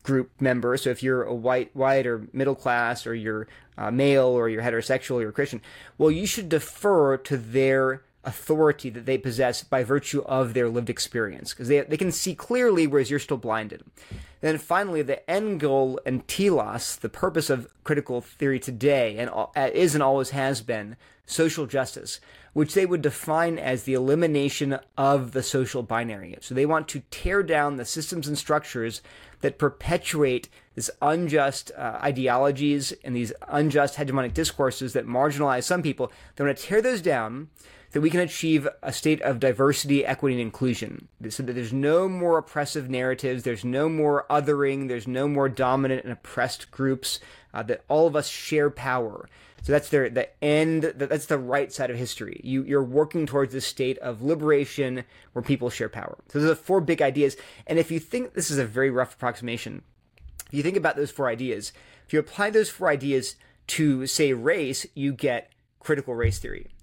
group 0.01 0.31
member, 0.39 0.75
so 0.77 0.89
if 0.89 1.03
you're 1.03 1.23
a 1.23 1.33
white, 1.33 1.75
white 1.75 2.07
or 2.07 2.27
middle 2.33 2.55
class, 2.55 3.05
or 3.05 3.13
you're 3.13 3.47
uh, 3.77 3.91
male, 3.91 4.27
or 4.27 4.49
you're 4.49 4.63
heterosexual, 4.63 5.15
or 5.15 5.21
you're 5.21 5.31
Christian, 5.31 5.61
well, 5.97 6.09
you 6.09 6.25
should 6.25 6.49
defer 6.49 7.17
to 7.17 7.37
their 7.37 8.01
authority 8.25 8.89
that 8.89 9.05
they 9.05 9.17
possess 9.17 9.63
by 9.63 9.83
virtue 9.83 10.21
of 10.23 10.53
their 10.53 10.69
lived 10.69 10.89
experience 10.89 11.53
because 11.53 11.67
they, 11.67 11.81
they 11.81 11.97
can 11.97 12.11
see 12.11 12.35
clearly 12.35 12.87
whereas 12.87 13.09
you're 13.09 13.19
still 13.19 13.37
blinded. 13.37 13.83
Then 14.41 14.57
finally, 14.57 15.01
the 15.01 15.27
end 15.29 15.59
goal 15.59 15.99
and 16.05 16.27
telos, 16.27 16.97
the 16.97 17.09
purpose 17.09 17.49
of 17.49 17.67
critical 17.83 18.21
theory 18.21 18.59
today 18.59 19.17
and 19.17 19.31
is 19.73 19.95
and 19.95 20.03
always 20.03 20.31
has 20.31 20.61
been 20.61 20.97
social 21.25 21.65
justice, 21.65 22.19
which 22.53 22.73
they 22.73 22.85
would 22.85 23.01
define 23.01 23.57
as 23.57 23.83
the 23.83 23.93
elimination 23.93 24.77
of 24.97 25.31
the 25.31 25.43
social 25.43 25.83
binary. 25.83 26.37
So 26.41 26.53
they 26.53 26.65
want 26.65 26.87
to 26.89 27.01
tear 27.11 27.43
down 27.43 27.77
the 27.77 27.85
systems 27.85 28.27
and 28.27 28.37
structures 28.37 29.01
that 29.41 29.57
perpetuate 29.57 30.49
this 30.75 30.89
unjust 31.01 31.71
uh, 31.77 31.99
ideologies 32.01 32.93
and 33.03 33.15
these 33.15 33.33
unjust 33.47 33.95
hegemonic 33.95 34.33
discourses 34.33 34.93
that 34.93 35.07
marginalize 35.07 35.63
some 35.63 35.81
people. 35.81 36.11
They 36.35 36.43
want 36.43 36.57
to 36.57 36.63
tear 36.63 36.81
those 36.81 37.01
down 37.01 37.49
that 37.95 38.01
we 38.01 38.09
can 38.09 38.19
achieve 38.19 38.67
a 38.83 38.91
state 38.91 39.21
of 39.21 39.39
diversity, 39.39 40.05
equity, 40.05 40.35
and 40.35 40.41
inclusion. 40.41 41.07
So 41.29 41.43
that 41.43 41.53
there's 41.53 41.71
no 41.71 42.09
more 42.09 42.37
oppressive 42.37 42.89
narratives, 42.89 43.43
there's 43.43 43.63
no 43.63 43.87
more 43.87 44.25
othering, 44.29 44.89
there's 44.89 45.07
no 45.07 45.29
more 45.29 45.47
dominant 45.47 46.03
and 46.03 46.11
oppressed 46.11 46.71
groups, 46.71 47.21
uh, 47.53 47.63
that 47.63 47.85
all 47.87 48.05
of 48.05 48.17
us 48.17 48.27
share 48.27 48.69
power. 48.69 49.29
So 49.63 49.71
that's 49.71 49.87
their 49.87 50.09
the 50.09 50.27
end. 50.43 50.91
That's 50.97 51.27
the 51.27 51.37
right 51.37 51.71
side 51.71 51.89
of 51.89 51.95
history. 51.95 52.41
You 52.43 52.65
you're 52.65 52.83
working 52.83 53.25
towards 53.25 53.53
this 53.53 53.65
state 53.65 53.97
of 53.99 54.21
liberation 54.21 55.05
where 55.31 55.41
people 55.41 55.69
share 55.69 55.87
power. 55.87 56.17
So 56.27 56.41
those 56.41 56.51
are 56.51 56.55
four 56.55 56.81
big 56.81 57.01
ideas. 57.01 57.37
And 57.65 57.79
if 57.79 57.91
you 57.91 58.01
think 58.01 58.33
this 58.33 58.51
is 58.51 58.57
a 58.57 58.65
very 58.65 58.91
rough 58.91 59.13
approximation, 59.13 59.83
if 60.47 60.53
you 60.53 60.63
think 60.63 60.75
about 60.75 60.97
those 60.97 61.11
four 61.11 61.29
ideas, 61.29 61.71
if 62.05 62.11
you 62.11 62.19
apply 62.19 62.49
those 62.49 62.69
four 62.69 62.89
ideas 62.89 63.37
to 63.67 64.05
say 64.05 64.33
race, 64.33 64.85
you 64.95 65.13
get 65.13 65.53
critical 65.79 66.13
race 66.13 66.39
theory. 66.39 66.74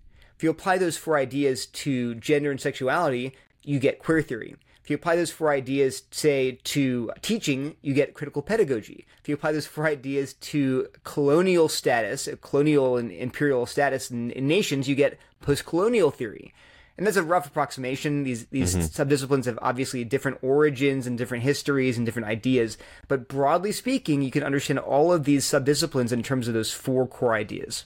If 0.43 0.45
you 0.47 0.51
apply 0.51 0.79
those 0.79 0.97
four 0.97 1.17
ideas 1.19 1.67
to 1.67 2.17
gender 2.17 2.51
and 2.51 2.61
sexuality, 2.61 3.33
you 3.63 3.79
get 3.79 4.01
queer 4.01 4.23
theory. 4.23 4.57
If 4.83 4.91
you 4.91 4.97
apply 4.97 5.15
those 5.15 5.31
four 5.31 5.53
ideas, 5.53 6.03
say, 6.11 6.59
to 6.65 7.13
teaching, 7.23 7.77
you 7.81 7.95
get 7.95 8.15
critical 8.15 8.43
pedagogy. 8.43 9.07
If 9.21 9.29
you 9.29 9.37
apply 9.37 9.53
those 9.53 9.69
four 9.69 9.87
ideas 9.87 10.33
to 10.33 10.89
colonial 11.05 11.69
status, 11.69 12.29
colonial 12.41 12.97
and 12.97 13.13
imperial 13.13 13.67
status 13.67 14.11
in, 14.11 14.33
in 14.33 14.49
nations, 14.49 14.89
you 14.89 14.97
get 14.97 15.17
post-colonial 15.43 16.11
theory. 16.11 16.53
And 16.99 17.07
that's 17.07 17.17
a 17.17 17.23
rough 17.23 17.47
approximation. 17.47 18.25
These 18.25 18.47
these 18.47 18.75
mm-hmm. 18.75 19.01
subdisciplines 19.01 19.45
have 19.45 19.61
obviously 19.63 20.03
different 20.03 20.39
origins 20.43 21.07
and 21.07 21.17
different 21.17 21.45
histories 21.45 21.97
and 21.97 22.05
different 22.05 22.27
ideas. 22.27 22.79
But 23.07 23.29
broadly 23.29 23.71
speaking, 23.71 24.23
you 24.23 24.33
can 24.33 24.43
understand 24.43 24.81
all 24.81 25.13
of 25.13 25.23
these 25.23 25.45
subdisciplines 25.45 26.11
in 26.11 26.25
terms 26.25 26.49
of 26.49 26.55
those 26.55 26.73
four 26.73 27.07
core 27.07 27.35
ideas. 27.35 27.85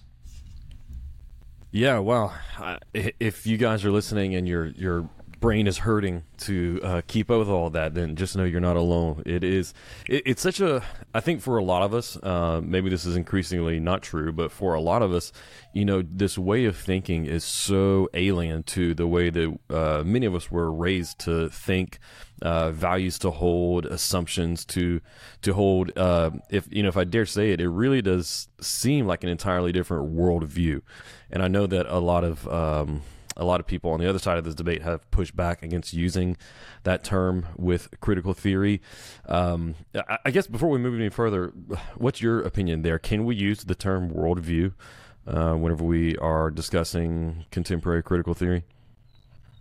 Yeah, 1.71 1.99
well, 1.99 2.35
if 2.93 3.47
you 3.47 3.57
guys 3.57 3.85
are 3.85 3.91
listening 3.91 4.35
and 4.35 4.49
your 4.49 4.67
your 4.67 5.09
brain 5.47 5.69
is 5.69 5.79
hurting 5.79 6.25
to 6.37 6.81
uh, 6.83 7.03
keep 7.07 7.31
up 7.31 7.39
with 7.39 7.49
all 7.49 7.71
that, 7.71 7.95
then 7.95 8.17
just 8.17 8.35
know 8.35 8.43
you're 8.43 8.61
not 8.61 8.75
alone. 8.75 9.23
It 9.25 9.45
is. 9.45 9.75
It, 10.09 10.25
it's 10.27 10.43
such 10.43 10.59
a. 10.59 10.83
I 11.15 11.21
think 11.21 11.41
for 11.41 11.57
a 11.57 11.63
lot 11.63 11.85
of 11.85 11.95
us, 11.95 12.17
uh, 12.17 12.61
maybe 12.65 12.91
this 12.91 13.07
is 13.07 13.15
increasingly 13.15 13.79
not 13.79 14.03
true, 14.03 14.33
but 14.33 14.51
for 14.51 14.75
a 14.75 14.81
lot 14.81 15.03
of 15.03 15.13
us, 15.13 15.31
you 15.73 15.85
know, 15.85 16.03
this 16.03 16.37
way 16.37 16.65
of 16.65 16.77
thinking 16.77 17.27
is 17.27 17.45
so 17.45 18.09
alien 18.13 18.65
to 18.65 18.93
the 18.93 19.07
way 19.07 19.31
that 19.31 19.57
uh, 19.71 20.03
many 20.05 20.27
of 20.27 20.35
us 20.35 20.51
were 20.51 20.73
raised 20.73 21.21
to 21.21 21.49
think. 21.49 22.01
Uh, 22.43 22.71
values 22.71 23.19
to 23.19 23.31
hold, 23.31 23.87
assumptions 23.87 24.63
to 24.63 25.01
to 25.41 25.55
hold. 25.55 25.91
Uh, 25.97 26.31
if 26.51 26.69
you 26.71 26.83
know, 26.83 26.89
if 26.91 26.97
I 26.97 27.05
dare 27.05 27.25
say 27.25 27.53
it, 27.53 27.63
it 27.63 27.71
really 27.71 28.03
does 28.03 28.49
seem 28.61 29.07
like 29.07 29.25
an 29.25 29.31
entirely 29.31 29.73
different 29.73 30.15
worldview. 30.15 30.83
And 31.31 31.43
I 31.43 31.49
know 31.49 31.67
that 31.67 31.87
a 31.87 31.99
lot 31.99 32.25
of 32.25 32.47
um, 32.49 33.01
a 33.37 33.45
lot 33.45 33.61
of 33.61 33.67
people 33.67 33.91
on 33.91 34.01
the 34.01 34.09
other 34.09 34.19
side 34.19 34.39
of 34.39 34.45
this 34.45 34.55
debate 34.55 34.83
have 34.83 35.09
pushed 35.11 35.37
back 35.37 35.63
against 35.63 35.93
using 35.93 36.37
that 36.85 37.05
term 37.05 37.47
with 37.57 37.89
critical 38.01 38.35
theory. 38.35 38.81
Um, 39.27 39.75
I, 40.25 40.31
guess 40.31 40.47
before 40.47 40.69
we 40.69 40.79
move 40.79 40.95
any 40.95 41.09
further, 41.09 41.53
what's 41.97 42.21
your 42.21 42.41
opinion 42.41 42.83
there? 42.83 42.99
Can 42.99 43.25
we 43.25 43.37
use 43.37 43.65
the 43.65 43.75
term 43.75 44.11
worldview 44.11 44.73
uh, 45.27 45.55
whenever 45.55 45.85
we 45.85 46.17
are 46.17 46.51
discussing 46.51 47.45
contemporary 47.51 48.03
critical 48.03 48.35
theory? 48.35 48.65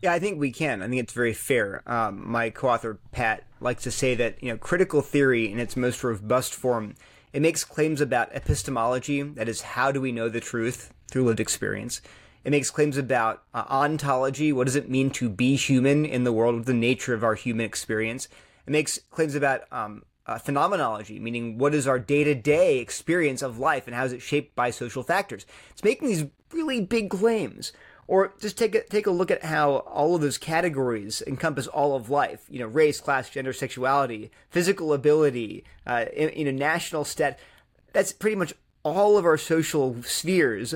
Yeah, 0.02 0.14
I 0.14 0.20
think 0.20 0.40
we 0.40 0.52
can. 0.52 0.82
I 0.82 0.88
think 0.88 1.02
it's 1.02 1.14
very 1.14 1.34
fair. 1.34 1.82
Um, 1.88 2.30
my 2.30 2.50
co-author 2.50 3.00
Pat 3.12 3.44
likes 3.60 3.84
to 3.84 3.92
say 3.92 4.14
that 4.16 4.42
you 4.44 4.50
know 4.50 4.58
critical 4.58 5.02
theory 5.02 5.52
in 5.52 5.60
its 5.60 5.76
most 5.76 6.04
robust 6.04 6.54
form 6.54 6.96
it 7.36 7.42
makes 7.42 7.66
claims 7.66 8.00
about 8.00 8.34
epistemology, 8.34 9.22
that 9.22 9.50
is, 9.50 9.60
how 9.60 9.92
do 9.92 10.00
we 10.00 10.14
know 10.14 10.30
the 10.30 10.40
truth 10.40 10.94
through 11.12 11.26
lived 11.26 11.42
experience. 11.42 12.02
It 12.46 12.52
makes 12.52 12.70
claims 12.70 12.96
about 12.96 13.42
uh, 13.56 13.64
ontology, 13.70 14.54
what 14.54 14.66
does 14.66 14.76
it 14.76 14.88
mean 14.88 15.10
to 15.12 15.30
be 15.30 15.56
human 15.56 16.06
in 16.06 16.26
the 16.26 16.32
world 16.32 16.54
of 16.54 16.66
the 16.66 16.76
nature 16.76 17.16
of 17.16 17.24
our 17.24 17.34
human 17.34 17.66
experience. 17.66 18.30
It 18.68 18.70
makes 18.70 19.00
claims 19.10 19.34
about 19.34 19.62
um, 19.72 20.04
uh, 20.28 20.38
phenomenology, 20.38 21.20
meaning 21.20 21.58
what 21.58 21.74
is 21.74 21.88
our 21.88 21.98
day 21.98 22.24
to 22.24 22.36
day 22.36 22.78
experience 22.78 23.42
of 23.42 23.58
life 23.58 23.88
and 23.88 23.96
how 23.96 24.06
is 24.06 24.14
it 24.14 24.22
shaped 24.22 24.56
by 24.56 24.70
social 24.70 25.02
factors. 25.02 25.48
It's 25.72 25.84
making 25.84 26.08
these 26.08 26.26
really 26.54 26.82
big 26.82 27.10
claims. 27.10 27.74
Or 28.08 28.36
just 28.40 28.60
take 28.60 28.76
a, 28.76 28.84
take 28.84 29.08
a 29.08 29.12
look 29.12 29.32
at 29.32 29.44
how 29.44 29.78
all 29.78 30.14
of 30.14 30.22
those 30.22 30.38
categories 30.38 31.24
encompass 31.26 31.66
all 31.66 31.96
of 31.96 32.12
life. 32.12 32.46
You 32.48 32.60
know, 32.60 32.68
race, 32.68 33.02
class, 33.02 33.28
gender, 33.32 33.54
sexuality, 33.54 34.30
physical 34.52 34.94
ability, 34.94 35.64
uh, 35.88 36.06
you 36.16 36.46
know, 36.46 36.52
national 36.52 37.06
stat. 37.06 37.40
That's 37.94 38.14
pretty 38.14 38.36
much 38.36 38.54
all 38.84 39.18
of 39.18 39.26
our 39.26 39.40
social 39.40 39.96
spheres 40.04 40.76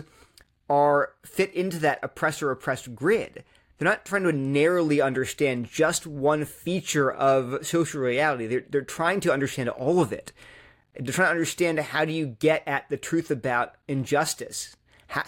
are 0.69 1.13
fit 1.25 1.53
into 1.53 1.79
that 1.79 1.99
oppressor 2.03 2.51
oppressed 2.51 2.95
grid. 2.95 3.43
They're 3.77 3.87
not 3.87 4.05
trying 4.05 4.23
to 4.23 4.33
narrowly 4.33 5.01
understand 5.01 5.67
just 5.71 6.05
one 6.05 6.45
feature 6.45 7.09
of 7.11 7.65
social 7.65 8.01
reality. 8.01 8.45
They're, 8.45 8.65
they're 8.69 8.81
trying 8.81 9.21
to 9.21 9.33
understand 9.33 9.69
all 9.69 10.01
of 10.01 10.11
it. 10.11 10.33
They're 10.99 11.13
trying 11.13 11.27
to 11.27 11.31
understand 11.31 11.79
how 11.79 12.03
do 12.03 12.11
you 12.11 12.27
get 12.27 12.67
at 12.67 12.89
the 12.89 12.97
truth 12.97 13.31
about 13.31 13.75
injustice. 13.87 14.75
How, 15.07 15.23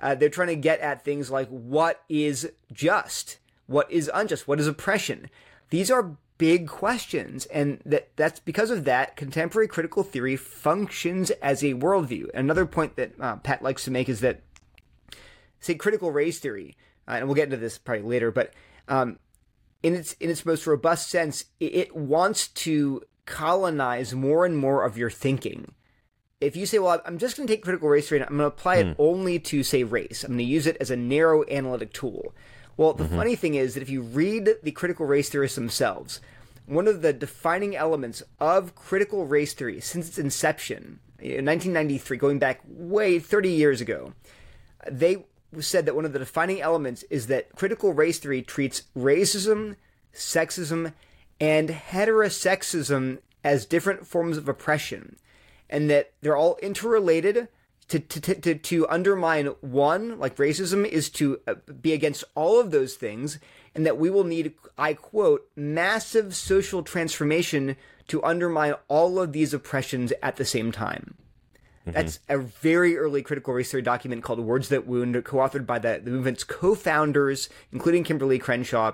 uh, 0.00 0.14
they're 0.14 0.28
trying 0.28 0.48
to 0.48 0.56
get 0.56 0.80
at 0.80 1.02
things 1.02 1.30
like 1.30 1.48
what 1.48 2.02
is 2.08 2.50
just, 2.72 3.38
What 3.66 3.90
is 3.90 4.10
unjust? 4.12 4.46
What 4.46 4.60
is 4.60 4.66
oppression? 4.66 5.30
These 5.70 5.90
are 5.90 6.16
big 6.36 6.68
questions, 6.68 7.46
and 7.46 7.80
that 7.86 8.10
that's 8.16 8.40
because 8.40 8.70
of 8.70 8.84
that. 8.84 9.16
Contemporary 9.16 9.68
critical 9.68 10.02
theory 10.02 10.36
functions 10.36 11.30
as 11.30 11.62
a 11.62 11.74
worldview. 11.74 12.28
Another 12.34 12.66
point 12.66 12.96
that 12.96 13.12
uh, 13.18 13.36
Pat 13.36 13.62
likes 13.62 13.84
to 13.84 13.90
make 13.90 14.08
is 14.08 14.20
that, 14.20 14.42
say, 15.64 15.74
critical 15.74 16.12
race 16.12 16.38
theory, 16.38 16.76
uh, 17.08 17.12
and 17.12 17.26
we'll 17.26 17.34
get 17.34 17.44
into 17.44 17.56
this 17.56 17.78
probably 17.78 18.02
later, 18.02 18.30
but 18.30 18.52
um, 18.88 19.18
in 19.82 19.94
its 19.94 20.12
in 20.14 20.30
its 20.30 20.46
most 20.46 20.66
robust 20.66 21.08
sense, 21.08 21.44
it, 21.60 21.74
it 21.74 21.96
wants 21.96 22.48
to 22.48 23.02
colonize 23.26 24.14
more 24.14 24.44
and 24.44 24.56
more 24.56 24.84
of 24.84 24.98
your 24.98 25.10
thinking. 25.10 25.72
If 26.40 26.56
you 26.56 26.66
say, 26.66 26.78
"Well, 26.78 27.00
I'm 27.04 27.18
just 27.18 27.36
going 27.36 27.46
to 27.46 27.52
take 27.52 27.62
critical 27.62 27.88
race 27.88 28.08
theory 28.08 28.20
and 28.20 28.28
I'm 28.28 28.36
going 28.36 28.50
to 28.50 28.54
apply 28.54 28.76
it 28.76 28.96
only 28.98 29.38
to 29.38 29.62
say 29.62 29.84
race," 29.84 30.24
I'm 30.24 30.32
going 30.32 30.38
to 30.38 30.44
use 30.44 30.66
it 30.66 30.76
as 30.80 30.90
a 30.90 30.96
narrow 30.96 31.44
analytic 31.48 31.92
tool. 31.92 32.34
Well, 32.76 32.92
the 32.92 33.04
funny 33.06 33.36
thing 33.36 33.54
is 33.54 33.74
that 33.74 33.82
if 33.82 33.88
you 33.88 34.02
read 34.02 34.56
the 34.62 34.72
critical 34.72 35.06
race 35.06 35.28
theorists 35.28 35.54
themselves, 35.54 36.20
one 36.66 36.88
of 36.88 37.02
the 37.02 37.12
defining 37.12 37.76
elements 37.76 38.22
of 38.40 38.74
critical 38.74 39.26
race 39.26 39.52
theory 39.52 39.80
since 39.80 40.08
its 40.08 40.18
inception 40.18 40.98
in 41.20 41.44
1993, 41.44 42.16
going 42.16 42.38
back 42.38 42.60
way 42.66 43.18
30 43.18 43.50
years 43.50 43.80
ago, 43.80 44.12
they 44.90 45.24
said 45.60 45.86
that 45.86 45.94
one 45.94 46.04
of 46.04 46.12
the 46.12 46.18
defining 46.18 46.60
elements 46.60 47.02
is 47.04 47.26
that 47.28 47.54
critical 47.54 47.92
race 47.92 48.18
theory 48.18 48.42
treats 48.42 48.82
racism, 48.96 49.76
sexism, 50.12 50.92
and 51.40 51.68
heterosexism 51.68 53.18
as 53.42 53.66
different 53.66 54.06
forms 54.06 54.36
of 54.36 54.48
oppression, 54.48 55.16
and 55.68 55.90
that 55.90 56.12
they're 56.20 56.36
all 56.36 56.58
interrelated. 56.62 57.48
To, 57.88 57.98
to, 57.98 58.34
to, 58.40 58.54
to 58.54 58.88
undermine 58.88 59.48
one, 59.60 60.18
like 60.18 60.36
racism, 60.36 60.86
is 60.86 61.10
to 61.10 61.40
uh, 61.46 61.54
be 61.82 61.92
against 61.92 62.24
all 62.34 62.58
of 62.58 62.70
those 62.70 62.94
things, 62.94 63.38
and 63.74 63.84
that 63.84 63.98
we 63.98 64.08
will 64.08 64.24
need, 64.24 64.54
I 64.78 64.94
quote, 64.94 65.46
massive 65.54 66.34
social 66.34 66.82
transformation 66.82 67.76
to 68.08 68.24
undermine 68.24 68.74
all 68.88 69.20
of 69.20 69.32
these 69.32 69.52
oppressions 69.52 70.14
at 70.22 70.36
the 70.36 70.46
same 70.46 70.72
time. 70.72 71.16
That's 71.86 72.18
a 72.28 72.38
very 72.38 72.96
early 72.96 73.22
critical 73.22 73.52
race 73.52 73.74
document 73.82 74.22
called 74.22 74.40
Words 74.40 74.68
That 74.70 74.86
Wound, 74.86 75.22
co 75.24 75.38
authored 75.38 75.66
by 75.66 75.78
the, 75.78 76.00
the 76.02 76.10
movement's 76.10 76.44
co 76.44 76.74
founders, 76.74 77.48
including 77.72 78.04
Kimberlé 78.04 78.40
Crenshaw. 78.40 78.92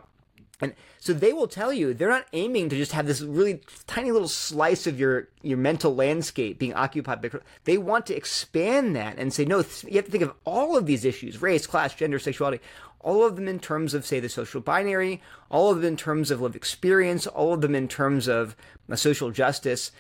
And 0.63 0.75
so 0.99 1.15
they 1.15 1.33
will 1.33 1.49
tell 1.49 1.73
you 1.73 1.95
they're 1.95 2.09
not 2.11 2.27
aiming 2.35 2.69
to 2.69 2.77
just 2.77 2.93
have 2.93 3.07
this 3.07 3.23
really 3.23 3.63
tiny 3.87 4.11
little 4.11 4.29
slice 4.29 4.87
of 4.87 5.01
your, 5.01 5.29
your 5.41 5.57
mental 5.57 5.95
landscape 5.95 6.59
being 6.59 6.75
occupied 6.75 7.23
by. 7.23 7.31
They 7.65 7.79
want 7.79 8.07
to 8.07 8.17
expand 8.17 8.95
that 8.97 9.19
and 9.19 9.33
say, 9.33 9.47
no, 9.47 9.65
you 9.87 9.97
have 9.97 10.05
to 10.05 10.11
think 10.11 10.23
of 10.23 10.35
all 10.45 10.77
of 10.77 10.85
these 10.85 11.07
issues 11.07 11.41
race, 11.41 11.67
class, 11.67 11.95
gender, 11.95 12.19
sexuality 12.19 12.61
all 13.01 13.25
of 13.25 13.37
them 13.37 13.49
in 13.49 13.59
terms 13.59 13.95
of, 13.95 14.05
say, 14.05 14.21
the 14.21 14.29
social 14.29 14.61
binary, 14.61 15.23
all 15.49 15.71
of 15.71 15.79
them 15.79 15.87
in 15.87 15.97
terms 15.97 16.31
of 16.31 16.41
lived 16.41 16.57
experience, 16.57 17.27
all 17.27 17.55
of 17.55 17.61
them 17.61 17.75
in 17.75 17.89
terms 17.89 18.29
of 18.29 18.55
uh, 18.91 18.97
social 18.97 19.31
justice. 19.31 19.91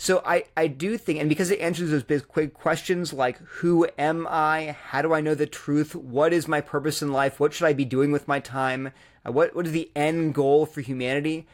So 0.00 0.22
I, 0.24 0.44
I 0.56 0.68
do 0.68 0.96
think, 0.96 1.18
and 1.18 1.28
because 1.28 1.50
it 1.50 1.58
answers 1.58 1.90
those 1.90 2.04
big 2.04 2.28
quick 2.28 2.54
questions 2.54 3.12
like 3.12 3.38
who 3.38 3.88
am 3.98 4.28
I? 4.30 4.76
How 4.90 5.02
do 5.02 5.12
I 5.12 5.20
know 5.20 5.34
the 5.34 5.44
truth? 5.44 5.96
What 5.96 6.32
is 6.32 6.46
my 6.46 6.60
purpose 6.60 7.02
in 7.02 7.12
life? 7.12 7.40
What 7.40 7.52
should 7.52 7.66
I 7.66 7.72
be 7.72 7.84
doing 7.84 8.12
with 8.12 8.28
my 8.28 8.38
time? 8.38 8.92
Uh, 9.26 9.32
what 9.32 9.56
what 9.56 9.66
is 9.66 9.72
the 9.72 9.90
end 9.96 10.34
goal 10.34 10.66
for 10.66 10.82
humanity? 10.82 11.48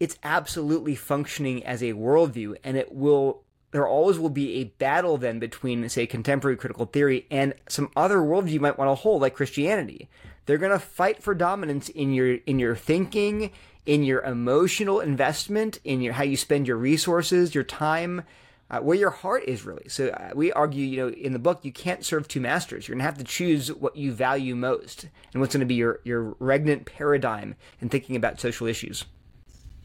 It's 0.00 0.18
absolutely 0.24 0.94
functioning 0.94 1.62
as 1.64 1.82
a 1.82 1.92
worldview, 1.92 2.56
and 2.64 2.78
it 2.78 2.90
will. 2.90 3.42
There 3.72 3.86
always 3.86 4.18
will 4.18 4.30
be 4.30 4.56
a 4.56 4.64
battle 4.64 5.16
then 5.16 5.38
between, 5.38 5.88
say, 5.90 6.04
contemporary 6.04 6.56
critical 6.56 6.86
theory 6.86 7.26
and 7.30 7.54
some 7.68 7.88
other 7.94 8.16
worldview 8.16 8.50
you 8.50 8.60
might 8.60 8.78
want 8.78 8.90
to 8.90 8.96
hold, 8.96 9.22
like 9.22 9.36
Christianity. 9.36 10.08
They're 10.46 10.58
going 10.58 10.72
to 10.72 10.80
fight 10.80 11.22
for 11.22 11.34
dominance 11.34 11.88
in 11.90 12.12
your 12.12 12.36
in 12.46 12.58
your 12.58 12.74
thinking, 12.74 13.52
in 13.86 14.02
your 14.02 14.20
emotional 14.22 15.00
investment, 15.00 15.78
in 15.84 16.00
your 16.00 16.14
how 16.14 16.22
you 16.22 16.36
spend 16.36 16.66
your 16.66 16.76
resources, 16.76 17.54
your 17.54 17.64
time, 17.64 18.22
uh, 18.70 18.78
where 18.78 18.96
your 18.96 19.10
heart 19.10 19.44
is 19.46 19.64
really. 19.64 19.88
So 19.88 20.08
uh, 20.08 20.30
we 20.34 20.52
argue, 20.52 20.84
you 20.84 20.96
know, 20.98 21.08
in 21.08 21.32
the 21.32 21.38
book, 21.38 21.64
you 21.64 21.72
can't 21.72 22.04
serve 22.04 22.28
two 22.28 22.40
masters. 22.40 22.86
You're 22.86 22.94
going 22.94 23.00
to 23.00 23.04
have 23.04 23.18
to 23.18 23.24
choose 23.24 23.72
what 23.72 23.96
you 23.96 24.12
value 24.12 24.54
most 24.54 25.08
and 25.32 25.40
what's 25.40 25.54
going 25.54 25.60
to 25.60 25.66
be 25.66 25.74
your 25.74 26.00
your 26.04 26.36
regnant 26.38 26.86
paradigm 26.86 27.56
in 27.80 27.88
thinking 27.88 28.16
about 28.16 28.40
social 28.40 28.66
issues. 28.66 29.04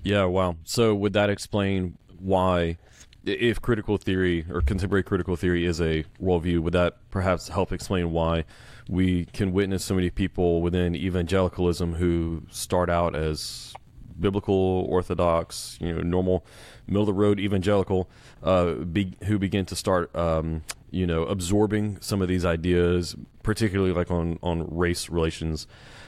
Yeah, 0.04 0.26
wow. 0.26 0.56
So 0.66 0.94
would 0.94 1.14
that 1.14 1.32
explain 1.32 1.98
why, 2.20 2.78
if 3.26 3.60
critical 3.60 3.98
theory 3.98 4.46
or 4.52 4.62
contemporary 4.62 5.02
critical 5.02 5.36
theory 5.36 5.66
is 5.66 5.82
a 5.82 6.06
worldview, 6.22 6.60
would 6.60 6.74
that 6.74 6.98
perhaps 7.10 7.48
help 7.48 7.72
explain 7.72 8.12
why 8.12 8.46
we 8.88 9.26
can 9.26 9.52
witness 9.52 9.84
so 9.84 9.96
many 9.96 10.12
people 10.12 10.62
within 10.62 10.96
evangelicalism 10.96 11.96
who 11.96 12.44
start 12.52 12.88
out 12.88 13.16
as 13.16 13.74
biblical, 14.19 14.86
orthodox, 14.89 15.78
you 15.82 15.93
know, 15.93 16.01
normal, 16.01 16.45
middle 16.88 17.04
of 17.04 17.08
the 17.08 17.13
road 17.13 17.39
evangelical, 17.39 18.10
uh, 18.43 18.73
be, 18.73 19.13
who 19.25 19.38
begin 19.39 19.65
to 19.65 19.75
start, 19.75 20.15
um, 20.15 20.63
you 20.91 21.06
know, 21.06 21.23
absorbing 21.23 21.97
some 22.01 22.21
of 22.21 22.28
these 22.28 22.45
ideas, 22.45 23.15
particularly 23.43 23.93
like 23.93 24.12
on 24.12 24.39
on 24.41 24.67
race 24.75 25.10
relations 25.10 25.67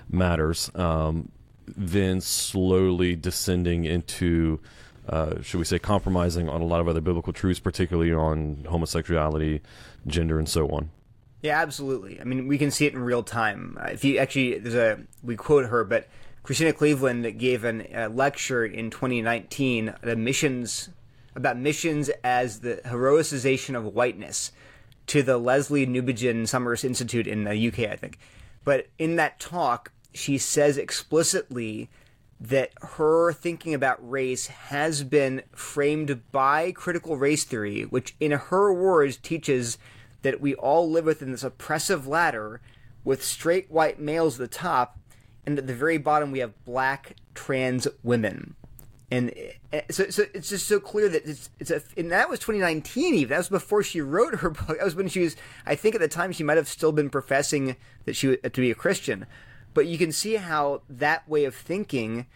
matters, 0.09 0.71
um, 0.75 1.29
then 1.67 2.21
slowly 2.21 3.15
descending 3.15 3.85
into, 3.85 4.59
uh, 5.09 5.41
should 5.41 5.57
we 5.57 5.65
say, 5.65 5.79
compromising 5.79 6.47
on 6.47 6.61
a 6.61 6.65
lot 6.65 6.79
of 6.79 6.87
other 6.87 7.01
biblical 7.01 7.33
truths, 7.33 7.59
particularly 7.59 8.13
on 8.13 8.65
homosexuality, 8.69 9.61
gender, 10.05 10.39
and 10.39 10.47
so 10.47 10.69
on. 10.69 10.89
Yeah, 11.41 11.61
absolutely. 11.61 12.19
I 12.19 12.23
mean, 12.23 12.47
we 12.47 12.57
can 12.57 12.71
see 12.71 12.85
it 12.85 12.93
in 12.93 12.99
real 12.99 13.23
time. 13.23 13.77
Uh, 13.79 13.89
if 13.89 14.03
you 14.03 14.17
actually, 14.17 14.57
there's 14.57 14.75
a 14.75 14.99
we 15.21 15.35
quote 15.35 15.65
her, 15.65 15.83
but 15.83 16.07
Christena 16.47 16.71
Cleveland 16.71 17.37
gave 17.37 17.65
a 17.65 18.07
lecture 18.07 18.63
in 18.63 18.89
2019 18.89 19.89
at 20.01 20.17
missions 20.17 20.87
about 21.35 21.57
missions 21.57 22.09
as 22.23 22.61
the 22.61 22.79
heroicization 22.85 23.75
of 23.75 23.93
whiteness 23.93 24.53
to 25.07 25.21
the 25.21 25.37
Lesslie 25.37 25.85
Newbigin 25.85 26.47
Summers 26.47 26.85
Institute 26.85 27.27
in 27.27 27.43
the 27.43 27.67
UK, 27.67 27.79
I 27.91 27.97
think. 27.97 28.17
But 28.63 28.87
in 28.97 29.17
that 29.17 29.41
talk, 29.41 29.91
she 30.13 30.37
says 30.37 30.77
explicitly 30.77 31.89
that 32.39 32.71
her 32.81 33.33
thinking 33.33 33.73
about 33.73 34.09
race 34.09 34.47
has 34.47 35.03
been 35.03 35.43
framed 35.51 36.31
by 36.31 36.71
critical 36.71 37.17
race 37.17 37.43
theory, 37.43 37.81
which, 37.81 38.15
in 38.21 38.31
her 38.31 38.71
words, 38.71 39.17
teaches 39.17 39.77
that 40.21 40.39
we 40.39 40.55
all 40.55 40.89
live 40.89 41.03
within 41.03 41.33
this 41.33 41.43
oppressive 41.43 42.07
ladder 42.07 42.61
with 43.03 43.21
straight 43.21 43.69
white 43.69 43.99
males 43.99 44.39
at 44.39 44.49
the 44.49 44.55
top, 44.57 44.97
and 45.47 45.57
at 45.57 45.65
the 45.65 45.73
very 45.73 45.97
bottom 45.97 46.29
we 46.29 46.39
have 46.39 46.53
black 46.65 47.15
trans 47.33 47.87
women. 48.03 48.53
And 49.09 49.33
uh, 49.71 49.79
so, 49.89 50.09
so 50.09 50.25
it's 50.33 50.49
just 50.49 50.67
so 50.67 50.81
clear 50.81 51.07
that 51.07 51.25
it's 51.25 51.49
it's 51.59 51.71
a 51.71 51.81
and 51.95 52.11
that 52.11 52.29
was 52.29 52.39
2019 52.39 53.15
even 53.15 53.29
that 53.29 53.37
was 53.37 53.47
before 53.47 53.81
she 53.81 54.01
wrote 54.01 54.35
her 54.35 54.49
book 54.67 54.77
that 54.77 54.83
was 54.83 54.95
when 54.95 55.07
she 55.07 55.21
was 55.21 55.37
I 55.65 55.75
think 55.75 55.95
at 55.95 56.01
the 56.01 56.09
time 56.09 56.33
she 56.33 56.43
might 56.43 56.57
have 56.57 56.67
still 56.67 56.91
been 56.91 57.09
professing 57.09 57.77
that 58.03 58.17
she 58.17 58.35
to 58.35 58.49
be 58.49 58.69
a 58.69 58.75
Christian, 58.75 59.25
but 59.73 59.87
you 59.87 59.97
can 59.97 60.11
see 60.11 60.35
how 60.35 60.81
that 60.89 61.27
way 61.29 61.45
of 61.45 61.55
thinking 61.55 62.27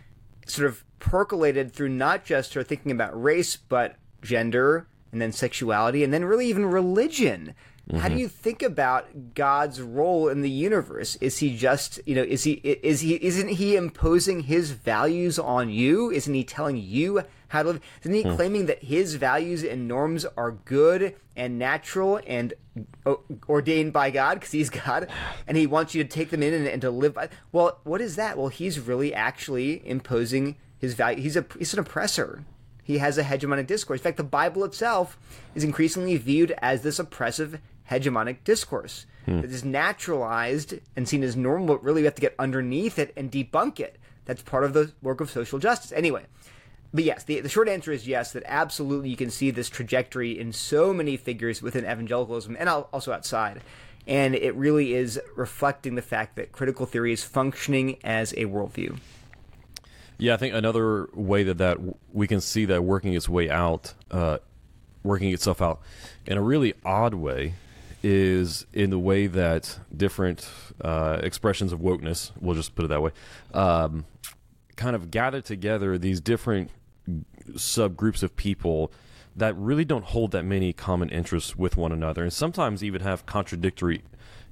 sort 0.47 0.67
of 0.67 0.85
percolated 0.99 1.73
through 1.73 1.89
not 1.89 2.23
just 2.23 2.53
her 2.53 2.63
thinking 2.63 2.93
about 2.93 3.21
race 3.21 3.57
but 3.57 3.97
gender 4.21 4.87
and 5.11 5.21
then 5.21 5.33
sexuality 5.33 6.01
and 6.05 6.13
then 6.13 6.23
really 6.23 6.47
even 6.47 6.65
religion. 6.65 7.53
How 7.99 8.07
do 8.07 8.13
mm-hmm. 8.13 8.21
you 8.21 8.27
think 8.27 8.61
about 8.61 9.33
God's 9.35 9.81
role 9.81 10.29
in 10.29 10.41
the 10.41 10.49
universe? 10.49 11.15
Is 11.17 11.39
he 11.39 11.55
just, 11.55 11.99
you 12.05 12.15
know, 12.15 12.23
is 12.23 12.43
he 12.43 12.53
is 12.53 13.01
he 13.01 13.15
isn't 13.15 13.49
he 13.49 13.75
imposing 13.75 14.41
his 14.41 14.71
values 14.71 15.37
on 15.37 15.69
you? 15.69 16.11
Isn't 16.11 16.33
he 16.33 16.43
telling 16.43 16.77
you 16.77 17.23
how 17.49 17.63
to 17.63 17.69
live? 17.69 17.81
Isn't 18.01 18.13
he 18.13 18.23
hmm. 18.23 18.35
claiming 18.35 18.65
that 18.67 18.83
his 18.83 19.15
values 19.15 19.63
and 19.63 19.87
norms 19.87 20.25
are 20.37 20.51
good 20.51 21.15
and 21.35 21.59
natural 21.59 22.19
and 22.25 22.53
ordained 23.49 23.93
by 23.93 24.09
God 24.09 24.35
because 24.35 24.51
he's 24.51 24.69
God, 24.69 25.09
and 25.47 25.57
he 25.57 25.67
wants 25.67 25.93
you 25.93 26.03
to 26.03 26.09
take 26.09 26.29
them 26.29 26.43
in 26.43 26.53
and, 26.53 26.67
and 26.67 26.81
to 26.81 26.91
live 26.91 27.13
by? 27.13 27.29
Well, 27.51 27.79
what 27.83 28.01
is 28.01 28.15
that? 28.15 28.37
Well, 28.37 28.47
he's 28.47 28.79
really 28.79 29.13
actually 29.13 29.85
imposing 29.87 30.55
his 30.77 30.93
value. 30.93 31.21
He's 31.21 31.35
a 31.35 31.45
he's 31.57 31.73
an 31.73 31.79
oppressor. 31.79 32.45
He 32.83 32.97
has 32.97 33.17
a 33.17 33.23
hegemonic 33.23 33.67
discourse. 33.67 33.99
In 33.99 34.03
fact, 34.03 34.17
the 34.17 34.23
Bible 34.23 34.63
itself 34.63 35.17
is 35.55 35.63
increasingly 35.63 36.17
viewed 36.17 36.53
as 36.61 36.81
this 36.81 36.99
oppressive 36.99 37.59
hegemonic 37.91 38.37
discourse 38.43 39.05
that 39.27 39.51
is 39.51 39.63
naturalized 39.63 40.75
and 40.95 41.07
seen 41.07 41.23
as 41.23 41.35
normal, 41.35 41.67
but 41.67 41.83
really 41.83 42.01
we 42.01 42.05
have 42.05 42.15
to 42.15 42.21
get 42.21 42.35
underneath 42.39 42.97
it 42.97 43.13
and 43.15 43.31
debunk 43.31 43.79
it. 43.79 43.97
That's 44.25 44.41
part 44.41 44.63
of 44.63 44.73
the 44.73 44.91
work 45.01 45.21
of 45.21 45.29
social 45.29 45.59
justice. 45.59 45.91
Anyway, 45.91 46.25
but 46.93 47.03
yes, 47.03 47.23
the, 47.23 47.39
the 47.39 47.49
short 47.49 47.69
answer 47.69 47.91
is 47.91 48.07
yes, 48.07 48.33
that 48.33 48.43
absolutely 48.45 49.09
you 49.09 49.15
can 49.15 49.29
see 49.29 49.51
this 49.51 49.69
trajectory 49.69 50.37
in 50.39 50.51
so 50.51 50.93
many 50.93 51.17
figures 51.17 51.61
within 51.61 51.85
evangelicalism 51.85 52.57
and 52.59 52.67
also 52.67 53.13
outside. 53.13 53.61
And 54.07 54.33
it 54.33 54.55
really 54.55 54.93
is 54.93 55.19
reflecting 55.35 55.95
the 55.95 56.01
fact 56.01 56.35
that 56.35 56.51
critical 56.51 56.85
theory 56.85 57.13
is 57.13 57.23
functioning 57.23 57.99
as 58.03 58.33
a 58.33 58.45
worldview. 58.45 58.97
Yeah, 60.17 60.33
I 60.33 60.37
think 60.37 60.53
another 60.53 61.09
way 61.13 61.43
that 61.43 61.57
that 61.59 61.77
we 62.11 62.27
can 62.27 62.41
see 62.41 62.65
that 62.65 62.83
working 62.83 63.13
its 63.13 63.29
way 63.29 63.49
out, 63.49 63.93
uh, 64.09 64.39
working 65.03 65.31
itself 65.31 65.61
out 65.61 65.81
in 66.25 66.37
a 66.37 66.41
really 66.41 66.73
odd 66.83 67.13
way, 67.13 67.53
is 68.03 68.65
in 68.73 68.89
the 68.89 68.99
way 68.99 69.27
that 69.27 69.79
different 69.95 70.49
uh, 70.81 71.19
expressions 71.21 71.71
of 71.71 71.79
wokeness, 71.79 72.31
we'll 72.39 72.55
just 72.55 72.75
put 72.75 72.85
it 72.85 72.87
that 72.87 73.01
way, 73.01 73.11
um, 73.53 74.05
kind 74.75 74.95
of 74.95 75.11
gather 75.11 75.41
together 75.41 75.97
these 75.97 76.19
different 76.19 76.71
subgroups 77.51 78.23
of 78.23 78.35
people 78.35 78.91
that 79.35 79.55
really 79.55 79.85
don't 79.85 80.05
hold 80.05 80.31
that 80.31 80.43
many 80.43 80.73
common 80.73 81.09
interests 81.09 81.55
with 81.55 81.77
one 81.77 81.91
another, 81.91 82.23
and 82.23 82.33
sometimes 82.33 82.83
even 82.83 83.01
have 83.01 83.25
contradictory 83.25 84.01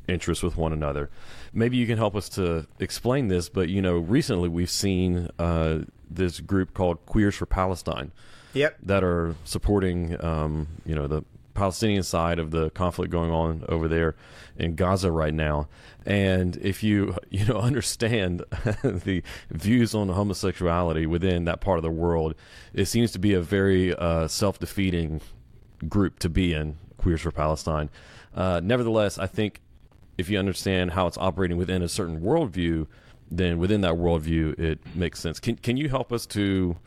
interests 0.08 0.44
with 0.44 0.58
one 0.58 0.74
another. 0.74 1.10
Maybe 1.54 1.78
you 1.78 1.86
can 1.86 1.98
help 1.98 2.16
us 2.16 2.30
to 2.30 2.66
explain 2.80 3.28
this, 3.28 3.50
but 3.50 3.70
you 3.70 3.82
know, 3.82 3.98
recently 3.98 4.50
we've 4.50 4.70
seen 4.70 5.30
uh, 5.38 5.80
this 6.10 6.40
group 6.40 6.74
called 6.74 7.06
Queers 7.06 7.36
for 7.36 7.46
Palestine 7.46 8.12
Yep. 8.54 8.78
that 8.84 9.04
are 9.04 9.36
supporting, 9.44 10.24
um, 10.24 10.68
you 10.86 10.96
know, 10.96 11.08
the 11.08 11.24
Palestinian 11.60 12.04
side 12.04 12.40
of 12.40 12.52
the 12.52 12.70
conflict 12.70 13.12
going 13.12 13.32
on 13.32 13.66
over 13.68 13.90
there 13.90 14.16
in 14.58 14.76
Gaza 14.76 15.12
right 15.12 15.34
now. 15.34 15.68
And 16.06 16.56
if 16.58 16.84
you, 16.84 17.16
you 17.30 17.46
know, 17.46 17.58
understand 17.58 18.44
the 18.84 19.22
views 19.52 19.94
on 19.94 20.08
homosexuality 20.08 21.06
within 21.06 21.44
that 21.46 21.60
part 21.60 21.78
of 21.78 21.84
the 21.84 21.92
world, 21.92 22.34
it 22.74 22.86
seems 22.86 23.12
to 23.12 23.20
be 23.20 23.34
a 23.34 23.42
very 23.42 23.94
uh, 23.94 24.28
self-defeating 24.28 25.20
group 25.88 26.20
to 26.20 26.30
be 26.30 26.54
in, 26.54 26.78
Queers 26.98 27.22
for 27.22 27.32
Palestine. 27.32 27.90
Uh, 28.34 28.62
nevertheless, 28.64 29.18
I 29.18 29.28
think 29.28 29.62
if 30.18 30.30
you 30.30 30.40
understand 30.40 30.92
how 30.92 31.08
it's 31.08 31.18
operating 31.18 31.58
within 31.58 31.82
a 31.82 31.90
certain 31.90 32.22
worldview, 32.22 32.88
then 33.32 33.58
within 33.60 33.82
that 33.82 33.94
worldview, 33.94 34.58
it 34.60 34.80
makes 34.96 35.20
sense. 35.20 35.40
Can 35.40 35.56
can 35.56 35.78
you 35.78 35.90
help 35.90 36.12
us 36.12 36.26
to 36.28 36.78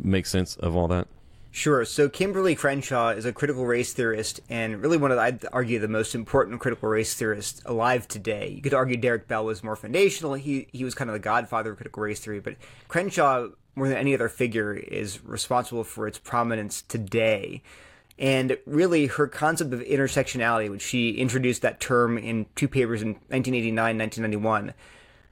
make 0.00 0.26
sense 0.26 0.56
of 0.56 0.76
all 0.76 0.88
that? 0.88 1.08
Sure. 1.54 1.84
So 1.84 2.08
Kimberlé 2.08 2.58
Crenshaw 2.58 3.10
is 3.10 3.24
a 3.24 3.32
critical 3.32 3.64
race 3.64 3.92
theorist 3.92 4.40
and 4.50 4.82
really 4.82 4.96
one 4.96 5.12
of, 5.12 5.18
the, 5.18 5.22
I'd 5.22 5.44
argue, 5.52 5.78
the 5.78 5.86
most 5.86 6.16
important 6.16 6.58
critical 6.58 6.88
race 6.88 7.14
theorists 7.14 7.62
alive 7.64 8.08
today. 8.08 8.48
You 8.48 8.60
could 8.60 8.74
argue 8.74 8.96
Derrick 8.96 9.28
Bell 9.28 9.44
was 9.44 9.62
more 9.62 9.76
foundational. 9.76 10.34
He, 10.34 10.66
he 10.72 10.82
was 10.82 10.96
kind 10.96 11.08
of 11.08 11.14
the 11.14 11.20
godfather 11.20 11.70
of 11.70 11.76
critical 11.76 12.02
race 12.02 12.18
theory, 12.18 12.40
but 12.40 12.56
Crenshaw, 12.88 13.50
more 13.76 13.86
than 13.86 13.96
any 13.96 14.12
other 14.14 14.28
figure, 14.28 14.74
is 14.74 15.24
responsible 15.24 15.84
for 15.84 16.08
its 16.08 16.18
prominence 16.18 16.82
today. 16.82 17.62
And 18.18 18.58
really, 18.66 19.06
her 19.06 19.28
concept 19.28 19.72
of 19.72 19.78
intersectionality, 19.78 20.68
which 20.68 20.82
she 20.82 21.12
introduced 21.12 21.62
that 21.62 21.78
term 21.78 22.18
in 22.18 22.46
two 22.56 22.66
papers 22.66 23.00
in 23.00 23.10
1989, 23.10 23.96
1991. 23.96 24.74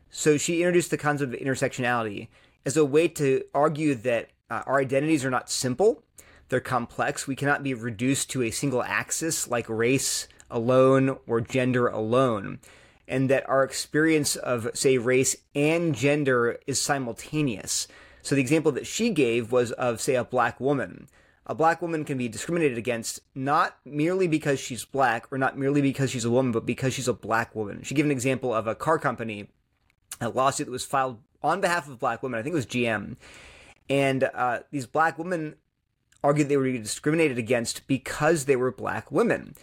So 0.09 0.37
she 0.37 0.61
introduced 0.61 0.93
the 0.93 0.99
concept 0.99 1.35
of 1.35 1.41
intersectionality 1.41 2.29
as 2.65 2.77
a 2.77 2.85
way 2.85 3.09
to 3.09 3.43
argue 3.53 3.97
that 3.97 4.29
uh, 4.53 4.63
our 4.67 4.79
identities 4.79 5.25
are 5.25 5.31
not 5.31 5.49
simple, 5.49 6.05
they're 6.53 6.61
complex. 6.61 7.27
We 7.27 7.35
cannot 7.35 7.63
be 7.63 7.73
reduced 7.73 8.29
to 8.31 8.43
a 8.43 8.51
single 8.51 8.83
axis 8.83 9.49
like 9.49 9.67
race 9.71 10.29
alone 10.51 11.17
or 11.27 11.41
gender 11.41 11.89
alone. 11.89 12.61
And 13.09 13.31
that 13.31 13.49
our 13.49 13.65
experience 13.65 14.37
of, 14.37 14.69
say, 14.75 14.99
race 14.99 15.35
and 15.55 15.95
gender 15.95 16.59
is 16.67 16.79
simultaneous. 16.79 17.89
So 18.21 18.35
the 18.35 18.43
example 18.43 18.71
that 18.73 18.87
she 18.87 19.09
gave 19.09 19.51
was 19.51 19.73
of, 19.73 20.03
say, 20.03 20.15
a 20.15 20.25
black 20.25 20.61
woman. 20.61 21.09
A 21.47 21.55
black 21.55 21.81
woman 21.81 22.05
can 22.05 22.19
be 22.19 22.29
discriminated 22.29 22.77
against 22.77 23.21
not 23.35 23.79
merely 23.87 24.29
because 24.29 24.61
she's 24.61 24.85
black 24.85 25.27
or 25.33 25.39
not 25.39 25.57
merely 25.57 25.81
because 25.81 26.11
she's 26.11 26.27
a 26.27 26.31
woman, 26.31 26.53
but 26.53 26.67
because 26.67 26.93
she's 26.93 27.09
a 27.09 27.15
black 27.15 27.55
woman. 27.55 27.83
She 27.83 27.95
gave 27.95 28.05
an 28.05 28.11
example 28.11 28.53
of 28.53 28.67
a 28.67 28.75
car 28.75 28.99
company, 28.99 29.49
a 30.21 30.29
lawsuit 30.29 30.67
that 30.67 30.71
was 30.71 30.85
filed 30.85 31.19
on 31.43 31.63
behalf 31.63 31.89
of 31.89 31.99
black 31.99 32.23
women. 32.23 32.39
I 32.39 32.43
think 32.43 32.53
it 32.53 32.57
was 32.57 32.67
GM. 32.67 33.17
And 33.89 34.25
uh, 34.35 34.61
these 34.71 34.87
black 34.87 35.19
women 35.19 35.57
argued 36.23 36.49
they 36.49 36.57
were 36.57 36.71
discriminated 36.73 37.39
against 37.39 37.87
because 37.87 38.45
they 38.45 38.57
were 38.57 38.71
black 38.71 39.11
women. 39.11 39.55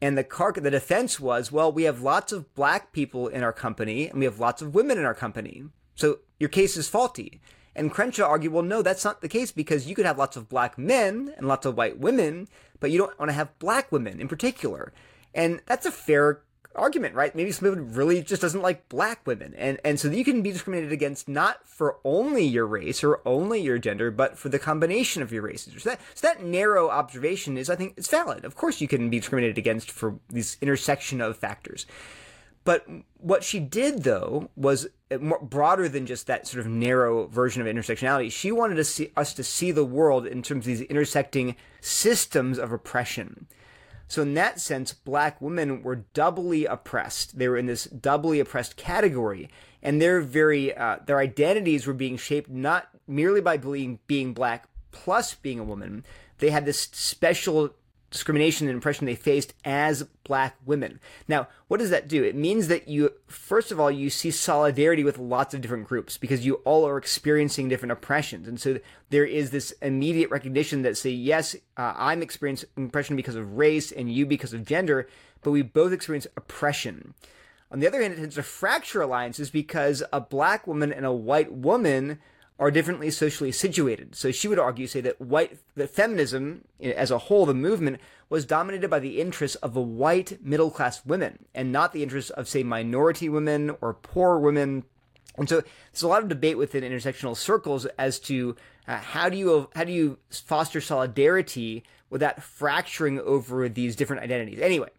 And 0.00 0.18
the 0.18 0.24
car, 0.24 0.52
the 0.52 0.70
defense 0.70 1.20
was, 1.20 1.52
well, 1.52 1.70
we 1.70 1.84
have 1.84 2.02
lots 2.02 2.32
of 2.32 2.52
black 2.54 2.92
people 2.92 3.28
in 3.28 3.44
our 3.44 3.52
company 3.52 4.08
and 4.08 4.18
we 4.18 4.24
have 4.24 4.40
lots 4.40 4.60
of 4.60 4.74
women 4.74 4.98
in 4.98 5.04
our 5.04 5.14
company. 5.14 5.64
So 5.94 6.18
your 6.40 6.48
case 6.48 6.76
is 6.76 6.88
faulty. 6.88 7.40
And 7.74 7.90
Crenshaw 7.90 8.26
argued, 8.26 8.52
well, 8.52 8.64
no, 8.64 8.82
that's 8.82 9.04
not 9.04 9.20
the 9.20 9.28
case 9.28 9.52
because 9.52 9.86
you 9.86 9.94
could 9.94 10.04
have 10.04 10.18
lots 10.18 10.36
of 10.36 10.48
black 10.48 10.76
men 10.76 11.32
and 11.36 11.46
lots 11.46 11.64
of 11.64 11.76
white 11.76 11.98
women, 11.98 12.48
but 12.80 12.90
you 12.90 12.98
don't 12.98 13.18
want 13.18 13.28
to 13.30 13.34
have 13.34 13.58
black 13.58 13.90
women 13.92 14.20
in 14.20 14.28
particular. 14.28 14.92
And 15.34 15.62
that's 15.66 15.86
a 15.86 15.92
fair 15.92 16.42
argument, 16.74 17.14
right? 17.14 17.34
Maybe 17.34 17.52
someone 17.52 17.92
really 17.92 18.22
just 18.22 18.42
doesn't 18.42 18.62
like 18.62 18.88
black 18.88 19.26
women. 19.26 19.54
And 19.56 19.78
and 19.84 19.98
so 19.98 20.08
you 20.08 20.24
can 20.24 20.42
be 20.42 20.52
discriminated 20.52 20.92
against 20.92 21.28
not 21.28 21.66
for 21.66 21.98
only 22.04 22.44
your 22.44 22.66
race 22.66 23.02
or 23.02 23.20
only 23.26 23.60
your 23.60 23.78
gender, 23.78 24.10
but 24.10 24.38
for 24.38 24.48
the 24.48 24.58
combination 24.58 25.22
of 25.22 25.32
your 25.32 25.42
races. 25.42 25.82
So 25.82 25.90
that, 25.90 26.00
so 26.14 26.26
that 26.26 26.42
narrow 26.42 26.90
observation 26.90 27.56
is, 27.56 27.70
I 27.70 27.76
think, 27.76 27.94
it's 27.96 28.08
valid. 28.08 28.44
Of 28.44 28.56
course 28.56 28.80
you 28.80 28.88
can 28.88 29.10
be 29.10 29.18
discriminated 29.18 29.58
against 29.58 29.90
for 29.90 30.18
this 30.28 30.56
intersection 30.60 31.20
of 31.20 31.36
factors. 31.36 31.86
But 32.64 32.86
what 33.18 33.42
she 33.42 33.58
did, 33.58 34.04
though, 34.04 34.48
was 34.56 34.86
broader 35.42 35.88
than 35.88 36.06
just 36.06 36.26
that 36.28 36.46
sort 36.46 36.64
of 36.64 36.70
narrow 36.70 37.26
version 37.26 37.60
of 37.60 37.66
intersectionality. 37.66 38.30
She 38.30 38.52
wanted 38.52 38.76
to 38.76 38.84
see, 38.84 39.10
us 39.16 39.34
to 39.34 39.42
see 39.42 39.72
the 39.72 39.84
world 39.84 40.26
in 40.26 40.42
terms 40.42 40.62
of 40.62 40.66
these 40.66 40.80
intersecting 40.82 41.56
systems 41.80 42.58
of 42.58 42.70
oppression. 42.70 43.46
So 44.12 44.20
in 44.20 44.34
that 44.34 44.60
sense, 44.60 44.92
black 44.92 45.40
women 45.40 45.82
were 45.82 46.04
doubly 46.12 46.66
oppressed. 46.66 47.38
They 47.38 47.48
were 47.48 47.56
in 47.56 47.64
this 47.64 47.84
doubly 47.84 48.40
oppressed 48.40 48.76
category, 48.76 49.48
and 49.82 50.02
their 50.02 50.20
very 50.20 50.76
uh, 50.76 50.98
their 51.06 51.16
identities 51.16 51.86
were 51.86 51.94
being 51.94 52.18
shaped 52.18 52.50
not 52.50 52.88
merely 53.08 53.40
by 53.40 53.56
being 53.56 54.00
being 54.06 54.34
black 54.34 54.68
plus 54.90 55.32
being 55.32 55.58
a 55.58 55.64
woman. 55.64 56.04
They 56.40 56.50
had 56.50 56.66
this 56.66 56.90
special 56.92 57.70
discrimination 58.12 58.68
and 58.68 58.78
oppression 58.78 59.06
they 59.06 59.16
faced 59.16 59.54
as 59.64 60.04
black 60.22 60.56
women. 60.64 61.00
Now, 61.26 61.48
what 61.66 61.78
does 61.78 61.90
that 61.90 62.08
do? 62.08 62.22
It 62.22 62.36
means 62.36 62.68
that 62.68 62.86
you, 62.86 63.10
first 63.26 63.72
of 63.72 63.80
all, 63.80 63.90
you 63.90 64.10
see 64.10 64.30
solidarity 64.30 65.02
with 65.02 65.18
lots 65.18 65.54
of 65.54 65.60
different 65.62 65.88
groups 65.88 66.18
because 66.18 66.46
you 66.46 66.56
all 66.64 66.86
are 66.86 66.98
experiencing 66.98 67.68
different 67.68 67.92
oppressions. 67.92 68.46
And 68.46 68.60
so 68.60 68.78
there 69.10 69.24
is 69.24 69.50
this 69.50 69.72
immediate 69.82 70.30
recognition 70.30 70.82
that 70.82 70.96
say, 70.96 71.10
yes, 71.10 71.56
uh, 71.76 71.94
I'm 71.96 72.22
experiencing 72.22 72.68
oppression 72.76 73.16
because 73.16 73.34
of 73.34 73.56
race 73.56 73.90
and 73.90 74.12
you 74.12 74.26
because 74.26 74.52
of 74.52 74.64
gender, 74.64 75.08
but 75.42 75.50
we 75.50 75.62
both 75.62 75.92
experience 75.92 76.26
oppression. 76.36 77.14
On 77.70 77.80
the 77.80 77.86
other 77.86 78.02
hand, 78.02 78.12
it 78.12 78.16
tends 78.16 78.34
to 78.34 78.42
fracture 78.42 79.00
alliances 79.00 79.50
because 79.50 80.02
a 80.12 80.20
black 80.20 80.66
woman 80.66 80.92
and 80.92 81.06
a 81.06 81.12
white 81.12 81.50
woman 81.50 82.18
are 82.62 82.70
differently 82.70 83.10
socially 83.10 83.50
situated. 83.50 84.14
So 84.14 84.30
she 84.30 84.46
would 84.46 84.58
argue, 84.60 84.86
say 84.86 85.00
that 85.00 85.20
white 85.20 85.58
that 85.74 85.90
feminism 85.90 86.64
as 86.80 87.10
a 87.10 87.18
whole, 87.18 87.44
the 87.44 87.54
movement 87.54 87.98
was 88.28 88.44
dominated 88.44 88.88
by 88.88 89.00
the 89.00 89.20
interests 89.20 89.56
of 89.56 89.74
the 89.74 89.80
white 89.80 90.38
middle 90.40 90.70
class 90.70 91.04
women 91.04 91.44
and 91.56 91.72
not 91.72 91.92
the 91.92 92.04
interests 92.04 92.30
of 92.30 92.48
say 92.48 92.62
minority 92.62 93.28
women 93.28 93.74
or 93.80 93.92
poor 93.92 94.38
women. 94.38 94.84
And 95.36 95.48
so 95.48 95.64
there's 95.90 96.04
a 96.04 96.08
lot 96.08 96.22
of 96.22 96.28
debate 96.28 96.56
within 96.56 96.84
intersectional 96.84 97.36
circles 97.36 97.86
as 97.98 98.20
to 98.20 98.54
uh, 98.86 98.98
how 98.98 99.28
do 99.28 99.36
you 99.36 99.68
how 99.74 99.82
do 99.82 99.92
you 99.92 100.18
foster 100.30 100.80
solidarity 100.80 101.82
without 102.10 102.44
fracturing 102.44 103.18
over 103.18 103.68
these 103.68 103.96
different 103.96 104.22
identities. 104.22 104.60
Anyway, 104.60 104.90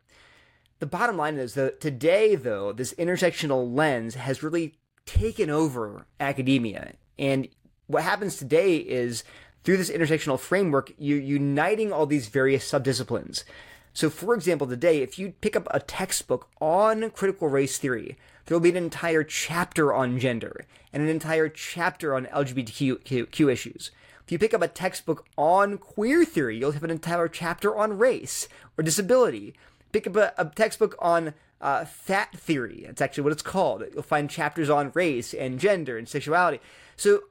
the 0.80 0.86
bottom 0.86 1.16
line 1.16 1.38
is 1.38 1.54
that 1.54 1.80
today, 1.80 2.36
though, 2.36 2.74
this 2.74 2.94
intersectional 2.96 3.74
lens 3.74 4.16
has 4.16 4.44
really 4.44 4.74
taken 5.06 5.50
over 5.50 6.08
academia 6.20 6.96
and 7.18 7.48
what 7.88 8.04
happens 8.04 8.38
today 8.38 8.78
is 8.78 9.24
through 9.64 9.78
this 9.78 9.90
intersectional 9.90 10.40
framework, 10.40 10.92
you're 10.98 11.20
uniting 11.20 11.94
all 11.94 12.06
these 12.06 12.28
various 12.28 12.70
subdisciplines. 12.70 13.44
So, 13.94 14.10
for 14.10 14.34
example, 14.34 14.68
today, 14.68 15.02
if 15.02 15.20
you 15.20 15.34
pick 15.40 15.56
up 15.56 15.68
a 15.72 15.80
textbook 15.80 16.50
on 16.60 17.12
critical 17.12 17.48
race 17.48 17.78
theory, 17.78 18.18
there 18.46 18.56
will 18.56 18.64
be 18.64 18.72
an 18.72 18.76
entire 18.76 19.24
chapter 19.24 19.94
on 19.94 20.20
gender 20.20 20.66
and 20.92 21.04
an 21.04 21.10
entire 21.10 21.48
chapter 21.48 22.16
on 22.16 22.26
LGBTQ 22.26 23.52
issues. 23.52 23.92
If 24.26 24.32
you 24.32 24.40
pick 24.40 24.54
up 24.54 24.62
a 24.62 24.68
textbook 24.68 25.26
on 25.38 25.78
queer 25.78 26.26
theory, 26.26 26.58
you'll 26.58 26.72
have 26.72 26.84
an 26.84 26.90
entire 26.90 27.28
chapter 27.28 27.76
on 27.76 27.98
race 27.98 28.48
or 28.78 28.84
disability. 28.84 29.54
Pick 29.92 30.08
up 30.08 30.16
a, 30.16 30.34
a 30.38 30.46
textbook 30.46 30.96
on 31.00 31.34
uh, 31.64 31.86
fat 31.86 32.38
theory. 32.38 32.84
That's 32.86 33.02
actually 33.02 33.24
what 33.24 33.32
it's 33.32 33.42
called. 33.42 33.84
You'll 33.94 34.04
find 34.04 34.30
chapters 34.30 34.70
on 34.70 34.92
race 34.94 35.34
and 35.34 35.60
gender 35.60 35.98
and 35.98 36.08
sexuality. 36.08 36.60
So 36.98 37.22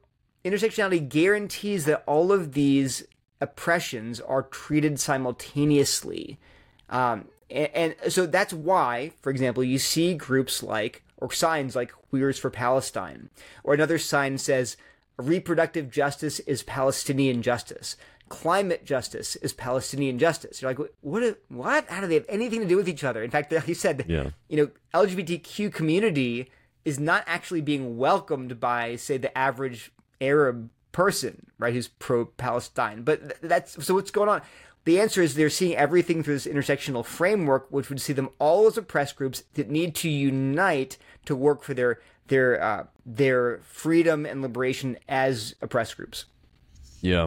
intersectionality 0.42 1.07
guarantees 1.07 1.85
that 1.85 2.03
all 2.07 2.33
of 2.33 2.55
these 2.55 3.05
oppressions 3.42 4.21
are 4.21 4.42
treated 4.42 4.99
simultaneously. 4.99 6.40
Um, 6.88 7.27
and, 7.51 7.95
and, 8.03 8.12
so 8.12 8.25
that's 8.25 8.55
why, 8.55 9.12
for 9.21 9.29
example, 9.31 9.62
you 9.62 9.79
see 9.79 10.14
groups 10.14 10.62
like, 10.62 11.05
or 11.18 11.31
signs 11.31 11.77
like 11.77 11.92
Queers 11.92 12.38
for 12.38 12.49
Palestine, 12.49 13.29
or 13.62 13.75
another 13.75 13.99
sign 13.99 14.38
says, 14.38 14.79
reproductive 15.18 15.90
justice 15.90 16.40
is 16.40 16.62
Palestinian 16.62 17.42
justice. 17.42 17.97
Climate 18.33 18.87
justice 18.87 19.37
is 19.37 19.53
Palestinian 19.53 20.18
justice. 20.18 20.62
You're 20.62 20.71
like, 20.71 20.90
what? 21.03 21.38
What? 21.49 21.87
How 21.90 22.01
do 22.01 22.07
they 22.07 22.14
have 22.14 22.25
anything 22.31 22.61
to 22.61 22.66
do 22.66 22.77
with 22.79 22.88
each 22.88 23.05
other? 23.05 23.23
In 23.23 23.31
fact, 23.31 23.53
like 23.53 23.68
you 23.68 23.75
said, 23.75 24.07
yeah. 24.09 24.31
you 24.49 24.57
know, 24.57 24.71
LGBTQ 24.95 25.71
community 25.71 26.51
is 26.87 26.99
not 26.99 27.25
actually 27.27 27.61
being 27.61 27.99
welcomed 27.99 28.59
by, 28.59 28.97
say, 28.97 29.18
the 29.18 29.37
average 29.37 29.92
Arab 30.18 30.71
person, 30.92 31.47
right, 31.59 31.75
who's 31.75 31.88
pro 31.88 32.25
Palestine. 32.25 33.03
But 33.03 33.38
that's 33.42 33.85
so 33.85 33.92
what's 33.92 34.11
going 34.11 34.31
on. 34.31 34.40
The 34.87 34.99
answer 34.99 35.21
is 35.21 35.35
they're 35.35 35.51
seeing 35.51 35.77
everything 35.77 36.23
through 36.23 36.35
this 36.35 36.47
intersectional 36.47 37.05
framework, 37.05 37.66
which 37.68 37.90
would 37.90 38.01
see 38.01 38.14
them 38.14 38.31
all 38.38 38.66
as 38.66 38.79
oppressed 38.79 39.16
groups 39.16 39.45
that 39.55 39.68
need 39.68 39.95
to 39.97 40.09
unite 40.09 40.97
to 41.27 41.37
work 41.37 41.62
for 41.62 41.75
their 41.75 42.01
their 42.29 42.62
uh, 42.62 42.87
their 43.05 43.61
freedom 43.68 44.25
and 44.25 44.40
liberation 44.40 44.97
as 45.07 45.55
oppressed 45.61 45.99
groups. 45.99 46.25
Yeah. 47.03 47.27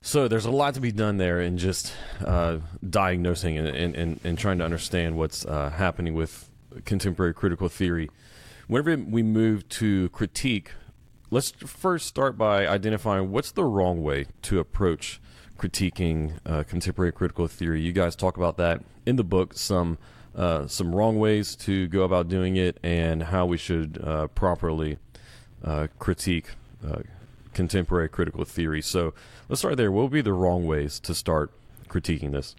So 0.00 0.26
there's 0.26 0.46
a 0.46 0.50
lot 0.50 0.74
to 0.74 0.80
be 0.80 0.92
done 0.92 1.18
there 1.18 1.40
in 1.40 1.58
just 1.58 1.92
uh, 2.24 2.58
diagnosing 2.88 3.58
and, 3.58 3.68
and, 3.68 3.94
and, 3.94 4.20
and 4.24 4.38
trying 4.38 4.58
to 4.58 4.64
understand 4.64 5.16
what's 5.16 5.44
uh, 5.44 5.70
happening 5.70 6.14
with 6.14 6.48
contemporary 6.84 7.34
critical 7.34 7.68
theory. 7.68 8.10
Whenever 8.68 8.96
we 8.96 9.22
move 9.22 9.68
to 9.68 10.08
critique, 10.10 10.72
let's 11.30 11.50
first 11.50 12.06
start 12.06 12.38
by 12.38 12.66
identifying 12.66 13.30
what's 13.30 13.50
the 13.50 13.64
wrong 13.64 14.02
way 14.02 14.26
to 14.42 14.58
approach 14.58 15.20
critiquing 15.58 16.38
uh, 16.46 16.62
contemporary 16.62 17.12
critical 17.12 17.46
theory. 17.46 17.82
You 17.82 17.92
guys 17.92 18.16
talk 18.16 18.36
about 18.36 18.56
that 18.58 18.82
in 19.04 19.16
the 19.16 19.24
book, 19.24 19.54
some 19.54 19.98
uh, 20.34 20.68
some 20.68 20.94
wrong 20.94 21.18
ways 21.18 21.56
to 21.56 21.88
go 21.88 22.02
about 22.02 22.28
doing 22.28 22.56
it, 22.56 22.78
and 22.82 23.24
how 23.24 23.44
we 23.44 23.56
should 23.56 24.00
uh, 24.02 24.28
properly 24.28 24.98
uh, 25.64 25.88
critique 25.98 26.50
contemporary 27.54 28.08
critical 28.08 28.44
theory. 28.44 28.82
So 28.82 29.14
let's 29.48 29.60
start 29.60 29.76
there. 29.76 29.92
What 29.92 30.02
would 30.02 30.12
be 30.12 30.20
the 30.20 30.32
wrong 30.32 30.66
ways 30.66 31.00
to 31.00 31.14
start 31.14 31.52
critiquing 31.88 32.32
this? 32.32 32.54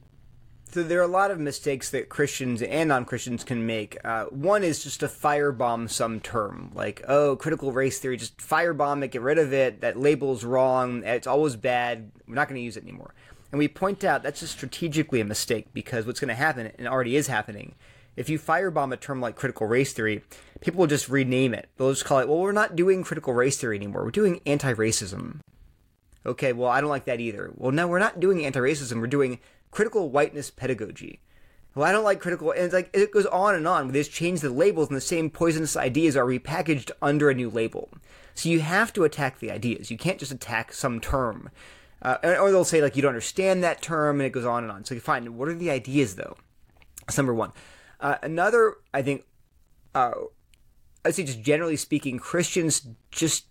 So 0.71 0.83
there 0.83 0.99
are 0.99 1.03
a 1.03 1.07
lot 1.07 1.31
of 1.31 1.39
mistakes 1.39 1.89
that 1.89 2.09
Christians 2.09 2.61
and 2.61 2.89
non-Christians 2.89 3.43
can 3.43 3.65
make. 3.65 3.97
Uh, 4.05 4.25
one 4.25 4.63
is 4.63 4.83
just 4.83 4.99
to 4.99 5.07
firebomb 5.07 5.89
some 5.89 6.19
term, 6.19 6.71
like 6.75 7.03
oh, 7.07 7.35
critical 7.35 7.71
race 7.71 7.97
theory. 7.97 8.17
Just 8.17 8.37
firebomb 8.37 9.03
it, 9.03 9.07
get 9.07 9.23
rid 9.23 9.39
of 9.39 9.51
it. 9.51 9.81
That 9.81 9.99
label's 9.99 10.43
wrong. 10.43 11.03
It's 11.03 11.25
always 11.25 11.55
bad. 11.55 12.11
We're 12.27 12.35
not 12.35 12.47
going 12.47 12.59
to 12.59 12.63
use 12.63 12.77
it 12.77 12.83
anymore. 12.83 13.15
And 13.51 13.57
we 13.57 13.67
point 13.67 14.03
out 14.03 14.21
that's 14.21 14.41
just 14.41 14.53
strategically 14.53 15.19
a 15.21 15.25
mistake 15.25 15.73
because 15.73 16.05
what's 16.05 16.19
going 16.19 16.29
to 16.29 16.35
happen, 16.35 16.71
and 16.77 16.87
already 16.87 17.15
is 17.15 17.25
happening, 17.25 17.73
if 18.19 18.29
you 18.29 18.37
firebomb 18.37 18.91
a 18.91 18.97
term 18.97 19.21
like 19.21 19.37
critical 19.37 19.65
race 19.65 19.93
theory, 19.93 20.21
people 20.59 20.79
will 20.79 20.87
just 20.87 21.07
rename 21.07 21.53
it. 21.53 21.69
They'll 21.77 21.93
just 21.93 22.03
call 22.03 22.19
it, 22.19 22.27
well, 22.27 22.39
we're 22.39 22.51
not 22.51 22.75
doing 22.75 23.01
critical 23.01 23.33
race 23.33 23.57
theory 23.57 23.77
anymore. 23.77 24.03
We're 24.03 24.11
doing 24.11 24.41
anti-racism. 24.45 25.39
Okay, 26.25 26.51
well, 26.51 26.69
I 26.69 26.81
don't 26.81 26.89
like 26.89 27.05
that 27.05 27.21
either. 27.21 27.53
Well, 27.55 27.71
no, 27.71 27.87
we're 27.87 27.97
not 27.97 28.19
doing 28.19 28.45
anti-racism. 28.45 28.99
We're 28.99 29.07
doing 29.07 29.39
critical 29.71 30.09
whiteness 30.09 30.51
pedagogy. 30.51 31.21
Well, 31.75 31.87
I 31.87 31.93
don't 31.93 32.03
like 32.03 32.19
critical, 32.19 32.51
and 32.51 32.63
it's 32.63 32.73
like 32.73 32.89
it 32.93 33.13
goes 33.13 33.25
on 33.27 33.55
and 33.55 33.65
on. 33.65 33.87
They 33.87 33.99
just 33.99 34.11
change 34.11 34.41
the 34.41 34.49
labels, 34.49 34.89
and 34.89 34.97
the 34.97 35.01
same 35.01 35.29
poisonous 35.29 35.77
ideas 35.77 36.17
are 36.17 36.25
repackaged 36.25 36.91
under 37.01 37.29
a 37.29 37.33
new 37.33 37.49
label. 37.49 37.89
So 38.33 38.49
you 38.49 38.59
have 38.59 38.91
to 38.93 39.05
attack 39.05 39.39
the 39.39 39.49
ideas. 39.49 39.89
You 39.89 39.97
can't 39.97 40.19
just 40.19 40.33
attack 40.33 40.73
some 40.73 40.99
term, 40.99 41.51
uh, 42.01 42.17
or 42.23 42.51
they'll 42.51 42.65
say 42.65 42.81
like 42.81 42.97
you 42.97 43.01
don't 43.01 43.09
understand 43.09 43.63
that 43.63 43.81
term, 43.81 44.19
and 44.19 44.27
it 44.27 44.31
goes 44.31 44.45
on 44.45 44.63
and 44.63 44.71
on. 44.73 44.83
So 44.83 44.93
you 44.93 44.99
find 44.99 45.37
what 45.37 45.47
are 45.47 45.53
the 45.53 45.71
ideas 45.71 46.15
though? 46.15 46.35
That's 47.05 47.17
number 47.17 47.33
one. 47.33 47.53
Uh, 47.99 48.15
another, 48.21 48.77
I 48.93 49.01
think, 49.01 49.25
uh, 49.93 50.11
I'd 51.03 51.15
say 51.15 51.23
just 51.23 51.41
generally 51.41 51.75
speaking, 51.75 52.19
Christians 52.19 52.87
just 53.11 53.45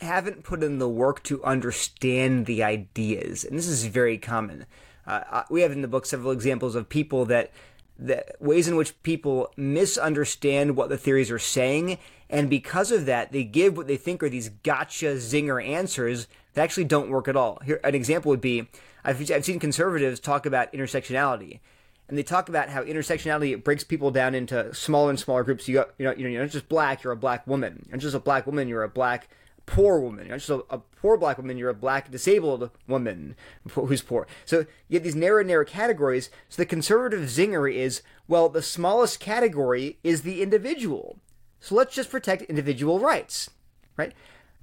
haven't 0.00 0.42
put 0.44 0.62
in 0.62 0.78
the 0.78 0.88
work 0.88 1.22
to 1.24 1.42
understand 1.44 2.46
the 2.46 2.62
ideas, 2.62 3.44
and 3.44 3.56
this 3.56 3.68
is 3.68 3.86
very 3.86 4.18
common. 4.18 4.66
Uh, 5.06 5.44
we 5.50 5.62
have 5.62 5.72
in 5.72 5.82
the 5.82 5.88
book 5.88 6.04
several 6.04 6.32
examples 6.32 6.74
of 6.74 6.88
people 6.88 7.24
that 7.26 7.52
that 7.98 8.36
ways 8.40 8.68
in 8.68 8.76
which 8.76 9.00
people 9.02 9.50
misunderstand 9.56 10.76
what 10.76 10.90
the 10.90 10.98
theories 10.98 11.30
are 11.30 11.38
saying, 11.38 11.96
and 12.28 12.50
because 12.50 12.90
of 12.90 13.06
that, 13.06 13.32
they 13.32 13.42
give 13.42 13.76
what 13.76 13.86
they 13.86 13.96
think 13.96 14.22
are 14.22 14.28
these 14.28 14.50
gotcha 14.50 15.14
zinger 15.14 15.64
answers 15.66 16.26
that 16.52 16.62
actually 16.62 16.84
don't 16.84 17.08
work 17.08 17.26
at 17.26 17.36
all. 17.36 17.58
Here, 17.64 17.80
an 17.82 17.94
example 17.94 18.28
would 18.30 18.40
be 18.40 18.68
I've, 19.02 19.30
I've 19.30 19.44
seen 19.44 19.58
conservatives 19.58 20.20
talk 20.20 20.44
about 20.44 20.72
intersectionality, 20.72 21.60
and 22.08 22.16
they 22.16 22.22
talk 22.22 22.48
about 22.48 22.68
how 22.68 22.84
intersectionality 22.84 23.62
breaks 23.62 23.84
people 23.84 24.10
down 24.10 24.34
into 24.34 24.72
smaller 24.74 25.10
and 25.10 25.18
smaller 25.18 25.42
groups. 25.42 25.66
You 25.66 25.74
got, 25.74 25.90
you 25.98 26.04
know, 26.04 26.12
you 26.12 26.24
know, 26.24 26.30
you're 26.30 26.42
not 26.42 26.50
just 26.50 26.68
black, 26.68 27.02
you're 27.02 27.12
a 27.12 27.16
black 27.16 27.46
woman. 27.46 27.84
You're 27.86 27.96
not 27.96 28.02
just 28.02 28.14
a 28.14 28.20
black 28.20 28.46
woman, 28.46 28.68
you're 28.68 28.84
a 28.84 28.88
black 28.88 29.28
poor 29.66 29.98
woman. 29.98 30.26
You're 30.26 30.36
not 30.36 30.40
just 30.40 30.50
a, 30.50 30.64
a 30.70 30.78
poor 30.78 31.16
black 31.16 31.38
woman, 31.38 31.58
you're 31.58 31.70
a 31.70 31.74
black 31.74 32.10
disabled 32.10 32.70
woman 32.86 33.34
who's 33.72 34.02
poor. 34.02 34.28
So 34.44 34.60
you 34.60 34.66
get 34.92 35.02
these 35.02 35.16
narrow, 35.16 35.42
narrow 35.42 35.64
categories. 35.64 36.30
So 36.48 36.62
the 36.62 36.66
conservative 36.66 37.28
zinger 37.28 37.72
is, 37.72 38.02
well, 38.28 38.48
the 38.48 38.62
smallest 38.62 39.18
category 39.18 39.98
is 40.04 40.22
the 40.22 40.42
individual. 40.42 41.18
So 41.58 41.74
let's 41.74 41.94
just 41.94 42.10
protect 42.10 42.42
individual 42.42 43.00
rights, 43.00 43.50
right? 43.96 44.12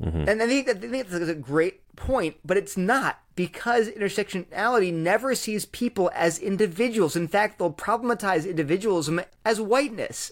Mm-hmm. 0.01 0.29
And 0.29 0.41
I 0.41 0.47
think, 0.47 0.67
that, 0.67 0.77
I 0.77 0.87
think 0.87 1.07
that's 1.07 1.29
a 1.29 1.35
great 1.35 1.95
point, 1.95 2.37
but 2.43 2.57
it's 2.57 2.77
not 2.77 3.19
because 3.35 3.89
intersectionality 3.89 4.93
never 4.93 5.35
sees 5.35 5.65
people 5.65 6.11
as 6.13 6.39
individuals. 6.39 7.15
In 7.15 7.27
fact, 7.27 7.59
they'll 7.59 7.73
problematize 7.73 8.47
individualism 8.47 9.21
as 9.45 9.59
whiteness. 9.59 10.31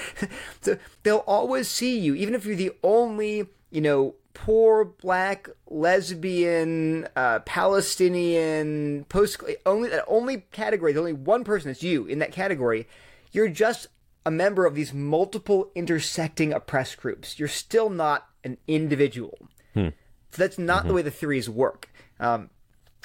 so 0.60 0.78
they'll 1.02 1.24
always 1.26 1.68
see 1.68 1.98
you, 1.98 2.14
even 2.14 2.34
if 2.34 2.44
you're 2.44 2.56
the 2.56 2.72
only, 2.82 3.48
you 3.70 3.80
know, 3.80 4.14
poor 4.32 4.84
black 4.84 5.48
lesbian 5.68 7.06
uh, 7.16 7.40
palestinian 7.40 9.04
post 9.08 9.42
only 9.66 9.88
that 9.88 10.04
only 10.06 10.38
category 10.52 10.92
there's 10.92 11.00
only 11.00 11.12
one 11.12 11.44
person 11.44 11.70
it's 11.70 11.82
you 11.82 12.06
in 12.06 12.20
that 12.20 12.32
category 12.32 12.88
you're 13.32 13.48
just 13.48 13.88
a 14.24 14.30
member 14.30 14.64
of 14.64 14.74
these 14.74 14.94
multiple 14.94 15.70
intersecting 15.74 16.52
oppressed 16.52 16.96
groups 16.96 17.38
you're 17.38 17.48
still 17.48 17.90
not 17.90 18.29
an 18.44 18.56
individual 18.66 19.38
hmm. 19.74 19.88
so 20.30 20.42
that's 20.42 20.58
not 20.58 20.80
mm-hmm. 20.80 20.88
the 20.88 20.94
way 20.94 21.02
the 21.02 21.10
theories 21.10 21.48
work 21.48 21.88
um, 22.18 22.50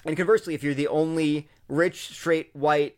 and 0.06 0.18
conversely 0.18 0.54
if 0.54 0.64
you're 0.64 0.74
the 0.74 0.88
only 0.88 1.48
rich 1.68 2.08
straight 2.08 2.50
white 2.54 2.98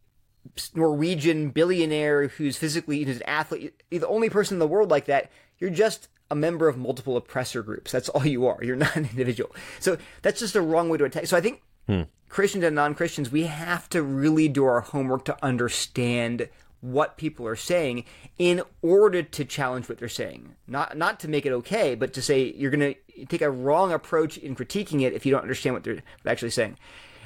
norwegian 0.74 1.50
billionaire 1.50 2.28
who's 2.28 2.58
physically 2.58 3.04
who's 3.04 3.18
an 3.18 3.24
athlete 3.24 3.84
you're 3.92 4.00
the 4.00 4.08
only 4.08 4.30
person 4.30 4.56
in 4.56 4.60
the 4.60 4.68
world 4.68 4.90
like 4.90 5.06
that 5.06 5.30
you're 5.60 5.70
just 5.70 6.08
a 6.30 6.36
member 6.36 6.68
of 6.68 6.78
multiple 6.78 7.18
oppressor 7.18 7.64
groups. 7.64 7.92
That's 7.92 8.10
all 8.10 8.26
you 8.26 8.48
are. 8.48 8.60
You're 8.62 8.76
not 8.88 8.96
an 8.96 9.06
individual. 9.06 9.56
So 9.80 9.98
that's 10.22 10.40
just 10.40 10.54
the 10.54 10.62
wrong 10.62 10.90
way 10.90 10.98
to 10.98 11.06
attack. 11.06 11.28
So 11.28 11.38
I 11.38 11.42
think 11.42 11.62
hmm. 11.88 12.04
Christians 12.30 12.64
and 12.64 12.76
non 12.76 12.96
Christians, 12.96 13.32
we 13.32 13.44
have 13.44 13.90
to 13.90 14.02
really 14.02 14.48
do 14.48 14.66
our 14.66 14.82
homework 14.82 15.26
to 15.26 15.44
understand 15.44 16.50
what 16.82 17.18
people 17.18 17.48
are 17.48 17.56
saying 17.56 18.06
in 18.38 18.62
order 18.82 19.24
to 19.24 19.46
challenge 19.46 19.90
what 19.90 19.98
they're 19.98 20.10
saying. 20.10 20.56
Not 20.68 20.98
not 20.98 21.20
to 21.22 21.28
make 21.28 21.46
it 21.46 21.52
okay, 21.52 21.96
but 21.96 22.14
to 22.14 22.22
say 22.22 22.54
you're 22.56 22.72
going 22.72 22.96
to 22.96 23.26
take 23.26 23.42
a 23.42 23.50
wrong 23.50 23.92
approach 23.92 24.38
in 24.38 24.56
critiquing 24.56 25.02
it 25.02 25.14
if 25.14 25.26
you 25.26 25.32
don't 25.32 25.42
understand 25.42 25.74
what 25.74 25.84
they're 25.84 26.04
actually 26.26 26.52
saying. 26.52 26.78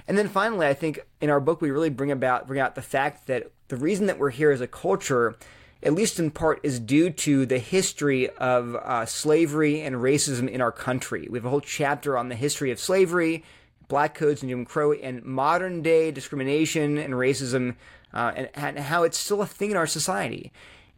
And 0.07 0.17
then 0.17 0.29
finally, 0.29 0.67
I 0.67 0.73
think 0.73 0.99
in 1.19 1.29
our 1.29 1.39
book 1.39 1.61
we 1.61 1.71
really 1.71 1.89
bring 1.89 2.11
about 2.11 2.47
bring 2.47 2.59
out 2.59 2.75
the 2.75 2.81
fact 2.81 3.27
that 3.27 3.51
the 3.67 3.77
reason 3.77 4.07
that 4.07 4.19
we're 4.19 4.29
here 4.29 4.51
as 4.51 4.61
a 4.61 4.67
culture 4.67 5.35
at 5.83 5.93
least 5.93 6.19
in 6.19 6.29
part, 6.31 6.59
is 6.63 6.79
due 6.79 7.09
to 7.09 7.45
the 7.45 7.57
history 7.57 8.29
of 8.29 8.75
uh, 8.75 9.05
slavery 9.05 9.81
and 9.81 9.95
racism 9.95 10.47
in 10.47 10.61
our 10.61 10.71
country. 10.71 11.27
We 11.29 11.39
have 11.39 11.45
a 11.45 11.49
whole 11.49 11.61
chapter 11.61 12.17
on 12.17 12.29
the 12.29 12.35
history 12.35 12.71
of 12.71 12.79
slavery, 12.79 13.43
black 13.91 14.15
codes, 14.15 14.41
and 14.41 14.49
Jim 14.49 14.65
Crow, 14.65 14.93
and 14.93 15.23
modern 15.23 15.81
day 15.81 16.09
discrimination 16.09 16.97
and 16.97 17.13
racism, 17.13 17.75
uh, 18.13 18.31
and, 18.35 18.49
and 18.55 18.79
how 18.79 19.03
it's 19.03 19.17
still 19.17 19.41
a 19.41 19.45
thing 19.45 19.69
in 19.69 19.77
our 19.77 19.85
society. 19.85 20.51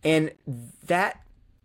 And 0.04 0.32
that 0.86 1.22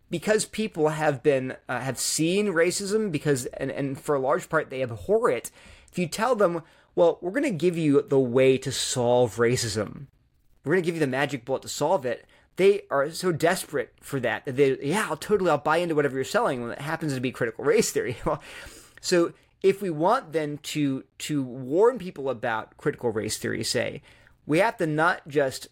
because 0.09 0.45
people 0.45 0.89
have 0.89 1.23
been 1.23 1.55
uh, 1.69 1.79
have 1.79 1.99
seen 1.99 2.47
racism 2.47 3.11
because 3.11 3.45
and, 3.45 3.71
and 3.71 3.99
for 3.99 4.15
a 4.15 4.19
large 4.19 4.49
part 4.49 4.69
they 4.69 4.81
abhor 4.81 5.29
it 5.29 5.51
if 5.91 5.99
you 5.99 6.07
tell 6.07 6.35
them 6.35 6.63
well 6.95 7.19
we're 7.21 7.29
going 7.29 7.43
to 7.43 7.51
give 7.51 7.77
you 7.77 8.01
the 8.01 8.19
way 8.19 8.57
to 8.57 8.71
solve 8.71 9.35
racism 9.35 10.07
we're 10.63 10.73
going 10.73 10.81
to 10.81 10.85
give 10.85 10.95
you 10.95 10.99
the 10.99 11.05
magic 11.05 11.45
bullet 11.45 11.61
to 11.61 11.69
solve 11.69 12.07
it 12.07 12.25
they 12.59 12.81
are 12.91 13.09
so 13.09 13.31
desperate 13.31 13.93
for 14.01 14.19
that 14.19 14.43
that 14.43 14.57
they, 14.57 14.77
yeah, 14.81 15.07
I'll 15.09 15.15
totally, 15.15 15.49
I'll 15.49 15.57
buy 15.57 15.77
into 15.77 15.95
whatever 15.95 16.15
you're 16.15 16.25
selling 16.25 16.61
when 16.61 16.71
it 16.71 16.81
happens 16.81 17.13
to 17.13 17.21
be 17.21 17.31
critical 17.31 17.63
race 17.63 17.89
theory. 17.91 18.17
so 19.01 19.31
if 19.61 19.81
we 19.81 19.89
want 19.89 20.31
then 20.33 20.59
to 20.63 21.03
to 21.19 21.43
warn 21.43 21.97
people 21.97 22.29
about 22.29 22.77
critical 22.77 23.11
race 23.11 23.37
theory, 23.37 23.63
say, 23.63 24.01
we 24.45 24.59
have 24.59 24.77
to 24.77 24.87
not 24.87 25.27
just 25.27 25.67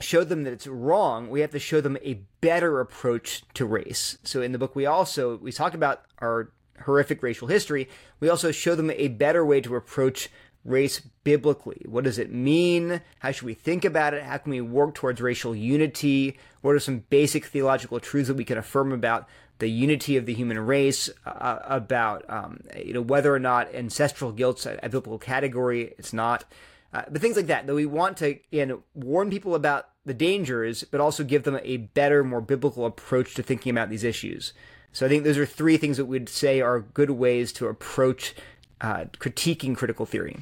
show 0.00 0.22
them 0.22 0.44
that 0.44 0.52
it's 0.52 0.66
wrong, 0.66 1.28
we 1.28 1.40
have 1.40 1.50
to 1.50 1.58
show 1.58 1.80
them 1.80 1.98
a 2.02 2.20
better 2.40 2.80
approach 2.80 3.42
to 3.54 3.64
race. 3.64 4.18
So 4.22 4.42
in 4.42 4.52
the 4.52 4.58
book 4.58 4.76
we 4.76 4.86
also 4.86 5.36
we 5.38 5.52
talk 5.52 5.74
about 5.74 6.02
our 6.18 6.52
horrific 6.84 7.22
racial 7.22 7.48
history, 7.48 7.88
we 8.20 8.28
also 8.28 8.52
show 8.52 8.74
them 8.74 8.90
a 8.90 9.08
better 9.08 9.44
way 9.44 9.60
to 9.60 9.74
approach 9.74 10.30
race 10.64 11.00
biblically? 11.24 11.82
What 11.86 12.04
does 12.04 12.18
it 12.18 12.32
mean? 12.32 13.00
How 13.20 13.32
should 13.32 13.46
we 13.46 13.54
think 13.54 13.84
about 13.84 14.14
it? 14.14 14.22
How 14.22 14.38
can 14.38 14.50
we 14.50 14.60
work 14.60 14.94
towards 14.94 15.20
racial 15.20 15.54
unity? 15.54 16.38
What 16.60 16.74
are 16.74 16.80
some 16.80 17.04
basic 17.10 17.46
theological 17.46 18.00
truths 18.00 18.28
that 18.28 18.36
we 18.36 18.44
can 18.44 18.58
affirm 18.58 18.92
about 18.92 19.28
the 19.58 19.68
unity 19.68 20.16
of 20.16 20.26
the 20.26 20.34
human 20.34 20.58
race? 20.58 21.10
Uh, 21.26 21.58
about 21.64 22.24
um, 22.28 22.60
you 22.76 22.92
know 22.92 23.02
whether 23.02 23.34
or 23.34 23.38
not 23.38 23.74
ancestral 23.74 24.32
guilt's 24.32 24.66
a, 24.66 24.78
a 24.82 24.88
biblical 24.88 25.18
category? 25.18 25.94
It's 25.98 26.12
not. 26.12 26.44
Uh, 26.92 27.02
but 27.10 27.20
things 27.20 27.36
like 27.36 27.48
that. 27.48 27.66
That 27.66 27.74
we 27.74 27.86
want 27.86 28.16
to 28.18 28.38
again, 28.52 28.78
warn 28.94 29.30
people 29.30 29.54
about 29.54 29.88
the 30.04 30.14
dangers, 30.14 30.84
but 30.84 31.00
also 31.00 31.22
give 31.22 31.44
them 31.44 31.60
a 31.62 31.76
better, 31.76 32.24
more 32.24 32.40
biblical 32.40 32.86
approach 32.86 33.34
to 33.34 33.42
thinking 33.42 33.70
about 33.70 33.90
these 33.90 34.04
issues. 34.04 34.52
So 34.92 35.06
I 35.06 35.08
think 35.08 35.24
those 35.24 35.38
are 35.38 35.46
three 35.46 35.76
things 35.76 35.98
that 35.98 36.06
we'd 36.06 36.28
say 36.28 36.60
are 36.60 36.80
good 36.80 37.10
ways 37.10 37.52
to 37.54 37.68
approach 37.68 38.34
uh, 38.80 39.04
critiquing 39.18 39.76
critical 39.76 40.06
theory. 40.06 40.38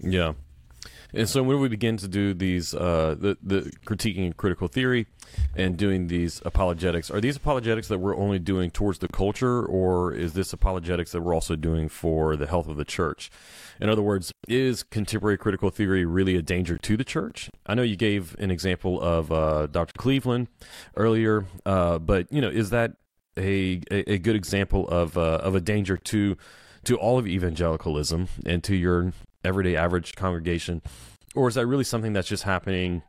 Yeah. 0.00 0.32
And 1.14 1.28
so 1.28 1.42
when 1.42 1.60
we 1.60 1.68
begin 1.68 1.96
to 1.98 2.08
do 2.08 2.32
these, 2.32 2.74
uh, 2.74 3.14
the, 3.18 3.36
the 3.42 3.72
critiquing 3.84 4.36
critical 4.36 4.68
theory 4.68 5.06
and 5.54 5.76
doing 5.76 6.06
these 6.06 6.40
apologetics, 6.44 7.10
are 7.10 7.20
these 7.20 7.36
apologetics 7.36 7.88
that 7.88 7.98
we're 7.98 8.16
only 8.16 8.38
doing 8.38 8.70
towards 8.70 8.98
the 9.00 9.08
culture, 9.08 9.64
or 9.64 10.12
is 10.12 10.32
this 10.32 10.52
apologetics 10.52 11.12
that 11.12 11.20
we're 11.20 11.34
also 11.34 11.56
doing 11.56 11.88
for 11.88 12.36
the 12.36 12.46
health 12.46 12.66
of 12.66 12.76
the 12.76 12.84
church? 12.84 13.30
In 13.80 13.88
other 13.88 14.02
words, 14.02 14.32
is 14.48 14.82
contemporary 14.82 15.36
critical 15.36 15.70
theory 15.70 16.04
really 16.04 16.36
a 16.36 16.42
danger 16.42 16.78
to 16.78 16.96
the 16.96 17.04
church? 17.04 17.50
I 17.66 17.74
know 17.74 17.82
you 17.82 17.96
gave 17.96 18.34
an 18.38 18.50
example 18.50 19.00
of 19.00 19.30
uh, 19.30 19.66
Dr. 19.66 19.92
Cleveland 19.98 20.48
earlier, 20.96 21.44
uh, 21.66 21.98
but 21.98 22.32
you 22.32 22.40
know, 22.40 22.48
is 22.48 22.70
that 22.70 22.92
a, 23.36 23.80
a, 23.90 24.18
good 24.18 24.36
example 24.36 24.86
of 24.88 25.16
uh, 25.16 25.38
of 25.42 25.54
a 25.54 25.60
danger 25.60 25.96
to 25.96 26.36
to 26.84 26.96
all 26.96 27.18
of 27.18 27.26
evangelicalism 27.26 28.28
and 28.44 28.62
to 28.64 28.76
your 28.76 29.12
everyday 29.44 29.76
average 29.76 30.14
congregation, 30.14 30.82
or 31.34 31.48
is 31.48 31.54
that 31.54 31.66
really 31.66 31.84
something 31.84 32.12
that's 32.12 32.28
just 32.28 32.44
happening 32.44 33.02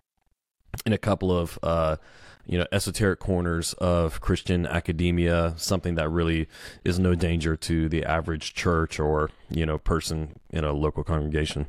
in 0.85 0.93
a 0.93 0.97
couple 0.97 1.35
of 1.35 1.59
uh, 1.63 1.97
you 2.45 2.57
know 2.57 2.65
esoteric 2.71 3.19
corners 3.19 3.73
of 3.73 4.21
Christian 4.21 4.65
academia? 4.65 5.53
Something 5.57 5.95
that 5.95 6.09
really 6.09 6.47
is 6.83 6.99
no 6.99 7.15
danger 7.15 7.55
to 7.55 7.89
the 7.89 8.05
average 8.05 8.53
church 8.53 8.99
or 8.99 9.29
you 9.49 9.65
know 9.65 9.77
person 9.77 10.39
in 10.49 10.63
a 10.63 10.73
local 10.73 11.03
congregation. 11.03 11.67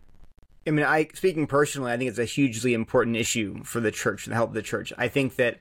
I 0.66 0.70
mean, 0.70 0.84
I 0.84 1.08
speaking 1.14 1.46
personally, 1.46 1.92
I 1.92 1.96
think 1.96 2.08
it's 2.08 2.18
a 2.18 2.24
hugely 2.24 2.74
important 2.74 3.16
issue 3.16 3.62
for 3.64 3.80
the 3.80 3.90
church, 3.90 4.26
and 4.26 4.32
the 4.32 4.36
help 4.36 4.50
of 4.50 4.54
the 4.54 4.62
church. 4.62 4.92
I 4.96 5.08
think 5.08 5.36
that 5.36 5.58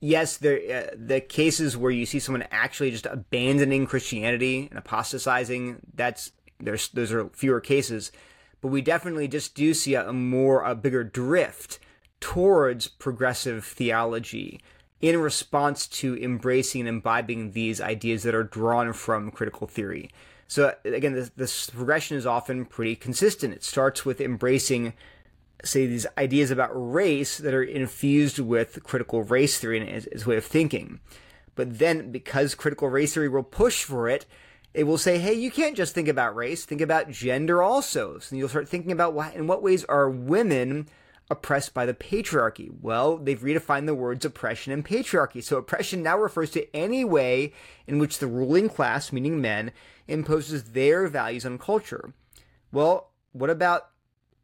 yes, 0.00 0.36
there 0.38 0.58
uh, 0.58 0.94
the 0.96 1.20
cases 1.20 1.76
where 1.76 1.90
you 1.90 2.06
see 2.06 2.18
someone 2.18 2.44
actually 2.50 2.90
just 2.90 3.06
abandoning 3.06 3.86
Christianity 3.86 4.68
and 4.70 4.78
apostatizing, 4.78 5.80
that's 5.94 6.32
there's 6.60 6.88
those 6.88 7.12
are 7.12 7.28
fewer 7.30 7.60
cases, 7.60 8.10
but 8.60 8.68
we 8.68 8.80
definitely 8.80 9.28
just 9.28 9.54
do 9.54 9.74
see 9.74 9.94
a, 9.94 10.08
a 10.08 10.12
more 10.12 10.62
a 10.62 10.74
bigger 10.74 11.04
drift 11.04 11.78
towards 12.20 12.88
progressive 12.88 13.64
theology 13.64 14.60
in 15.00 15.20
response 15.20 15.86
to 15.86 16.16
embracing 16.16 16.80
and 16.80 16.88
imbibing 16.88 17.52
these 17.52 17.80
ideas 17.80 18.24
that 18.24 18.34
are 18.34 18.42
drawn 18.42 18.92
from 18.92 19.30
critical 19.30 19.66
theory. 19.66 20.10
So 20.48 20.68
uh, 20.68 20.72
again, 20.84 21.12
this, 21.12 21.30
this 21.36 21.70
progression 21.70 22.16
is 22.16 22.26
often 22.26 22.64
pretty 22.64 22.96
consistent. 22.96 23.54
It 23.54 23.62
starts 23.62 24.04
with 24.04 24.20
embracing 24.20 24.94
say 25.64 25.86
these 25.86 26.06
ideas 26.16 26.50
about 26.50 26.70
race 26.72 27.38
that 27.38 27.54
are 27.54 27.62
infused 27.62 28.38
with 28.38 28.82
critical 28.84 29.22
race 29.22 29.58
theory 29.58 29.80
and 29.80 29.88
its, 29.88 30.26
way 30.26 30.36
of 30.36 30.44
thinking. 30.44 31.00
But 31.54 31.78
then, 31.78 32.12
because 32.12 32.54
critical 32.54 32.88
race 32.88 33.14
theory 33.14 33.28
will 33.28 33.42
push 33.42 33.82
for 33.82 34.08
it, 34.08 34.24
it 34.74 34.84
will 34.84 34.98
say, 34.98 35.18
"Hey, 35.18 35.34
you 35.34 35.50
can't 35.50 35.76
just 35.76 35.94
think 35.94 36.08
about 36.08 36.36
race; 36.36 36.64
think 36.64 36.80
about 36.80 37.10
gender 37.10 37.62
also." 37.62 38.18
So 38.18 38.36
you'll 38.36 38.48
start 38.48 38.68
thinking 38.68 38.92
about 38.92 39.14
why, 39.14 39.32
in 39.32 39.46
what 39.46 39.62
ways 39.62 39.84
are 39.84 40.08
women 40.08 40.88
oppressed 41.30 41.74
by 41.74 41.86
the 41.86 41.94
patriarchy? 41.94 42.70
Well, 42.80 43.18
they've 43.18 43.40
redefined 43.40 43.86
the 43.86 43.94
words 43.94 44.24
oppression 44.24 44.72
and 44.72 44.84
patriarchy. 44.84 45.42
So 45.42 45.56
oppression 45.58 46.02
now 46.02 46.18
refers 46.18 46.50
to 46.52 46.74
any 46.74 47.04
way 47.04 47.52
in 47.86 47.98
which 47.98 48.18
the 48.18 48.26
ruling 48.26 48.68
class, 48.68 49.12
meaning 49.12 49.40
men, 49.40 49.72
imposes 50.06 50.72
their 50.72 51.06
values 51.06 51.44
on 51.44 51.58
culture. 51.58 52.14
Well, 52.72 53.12
what 53.32 53.50
about 53.50 53.90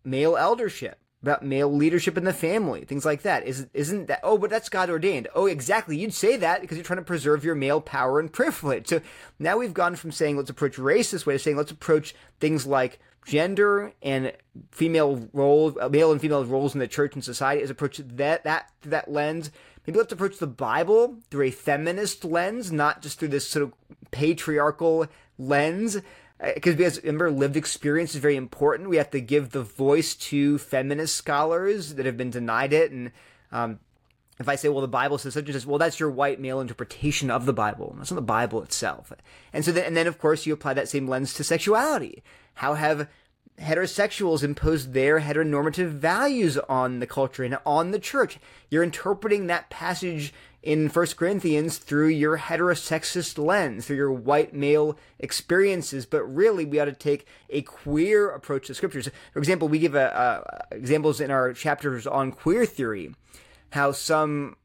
male 0.05 0.37
eldership? 0.37 0.99
About 1.25 1.43
male 1.43 1.73
leadership 1.73 2.19
in 2.19 2.25
the 2.25 2.33
family, 2.33 2.85
things 2.85 3.05
like 3.05 3.23
that. 3.23 3.47
Is, 3.47 3.67
isn't 3.73 4.09
that, 4.09 4.21
oh, 4.23 4.37
but 4.37 4.51
that's 4.51 4.69
God 4.69 4.91
ordained. 4.91 5.29
Oh, 5.35 5.47
exactly. 5.47 5.97
You'd 5.97 6.13
say 6.13 6.37
that 6.37 6.61
because 6.61 6.77
you're 6.77 6.85
trying 6.85 6.99
to 6.99 7.05
preserve 7.05 7.45
your 7.45 7.55
male 7.55 7.81
power 7.81 8.21
and 8.21 8.33
privilege. 8.33 8.89
So 8.89 9.01
now 9.39 9.57
we've 9.57 9.73
gone 9.73 9.97
from 9.97 10.13
saying 10.13 10.37
let's 10.37 10.51
approach 10.51 10.79
race 10.79 11.11
this 11.11 11.25
way 11.25 11.33
to 11.33 11.39
saying 11.39 11.57
let's 11.57 11.71
approach 11.71 12.15
things 12.41 12.67
like 12.67 13.01
gender 13.25 13.93
and 14.03 14.33
female 14.71 15.29
roles, 15.33 15.75
uh, 15.81 15.89
male 15.89 16.13
and 16.13 16.21
female 16.21 16.45
roles 16.45 16.75
in 16.75 16.81
the 16.81 16.87
church 16.87 17.15
and 17.15 17.25
society 17.25 17.63
is 17.63 17.71
approach 17.71 17.97
that, 17.97 18.45
that, 18.45 18.71
that 18.83 19.11
lens. 19.11 19.51
Maybe 19.87 19.99
let's 19.99 20.13
approach 20.13 20.39
the 20.39 20.47
Bible 20.47 21.17
through 21.31 21.47
a 21.47 21.51
feminist 21.51 22.25
lens, 22.25 22.71
not 22.71 23.03
just 23.03 23.19
through 23.19 23.29
this 23.29 23.49
sort 23.49 23.63
of 23.63 23.73
patriarchal 24.11 25.07
lens 25.39 26.01
because 26.41 26.75
because 26.75 27.03
remember 27.03 27.31
lived 27.31 27.57
experience 27.57 28.15
is 28.15 28.21
very 28.21 28.37
important. 28.37 28.89
We 28.89 28.97
have 28.97 29.11
to 29.11 29.21
give 29.21 29.51
the 29.51 29.63
voice 29.63 30.15
to 30.17 30.59
feminist 30.59 31.17
scholars 31.17 31.95
that 31.95 32.07
have 32.07 32.17
been 32.17 32.31
denied 32.31 32.73
it, 32.73 32.91
and 32.91 33.13
um, 33.53 33.79
if 34.41 34.49
I 34.49 34.57
say, 34.57 34.69
well, 34.69 34.81
the 34.81 34.89
Bible 34.89 35.19
says 35.19 35.35
such 35.35 35.45
and 35.45 35.55
such, 35.55 35.67
well, 35.67 35.79
that's 35.79 36.01
your 36.01 36.11
white 36.11 36.41
male 36.41 36.61
interpretation 36.61 37.31
of 37.31 37.47
the 37.47 37.53
Bible. 37.53 37.95
That's 37.97 38.11
not 38.11 38.17
the 38.17 38.23
Bible 38.23 38.63
itself. 38.63 39.13
And 39.53 39.65
so 39.65 39.71
then, 39.71 39.85
and 39.85 39.97
then 39.97 40.09
of 40.09 40.19
course, 40.19 40.45
you 40.45 40.53
apply 40.53 40.75
that 40.75 40.89
same 40.89 41.07
lens 41.07 41.35
to 41.35 41.45
sexuality. 41.45 42.23
How 42.55 42.75
have 42.75 43.09
heterosexuals 43.61 44.43
imposed 44.43 44.93
their 44.93 45.21
heteronormative 45.21 45.91
values 45.91 46.59
on 46.59 46.99
the 46.99 47.07
culture 47.07 47.45
and 47.45 47.59
on 47.65 47.93
the 47.93 48.01
church? 48.01 48.39
You're 48.71 48.83
interpreting 48.83 49.47
that 49.47 49.71
passage 49.71 50.35
in 50.65 50.89
First 50.89 51.19
Corinthians 51.19 51.77
through 51.77 52.09
your 52.09 52.39
heterosexist 52.39 53.37
lens, 53.37 53.87
through 53.87 53.97
your 53.97 54.11
white 54.11 54.55
male 54.55 54.97
experiences, 55.19 56.07
but 56.07 56.25
really 56.25 56.65
we 56.65 56.81
ought 56.81 56.87
to 56.87 56.93
take 56.93 57.27
a 57.51 57.61
queer 57.61 58.31
approach 58.31 58.69
to 58.69 58.75
scriptures. 58.75 59.11
For 59.35 59.39
example, 59.39 59.69
we 59.69 59.79
give 59.79 59.95
a, 59.95 60.07
a, 60.71 60.75
examples 60.75 61.21
in 61.21 61.31
our 61.31 61.53
chapters 61.53 62.07
on 62.07 62.33
queer 62.33 62.65
theory, 62.65 63.15
how 63.73 63.93
some 63.93 64.57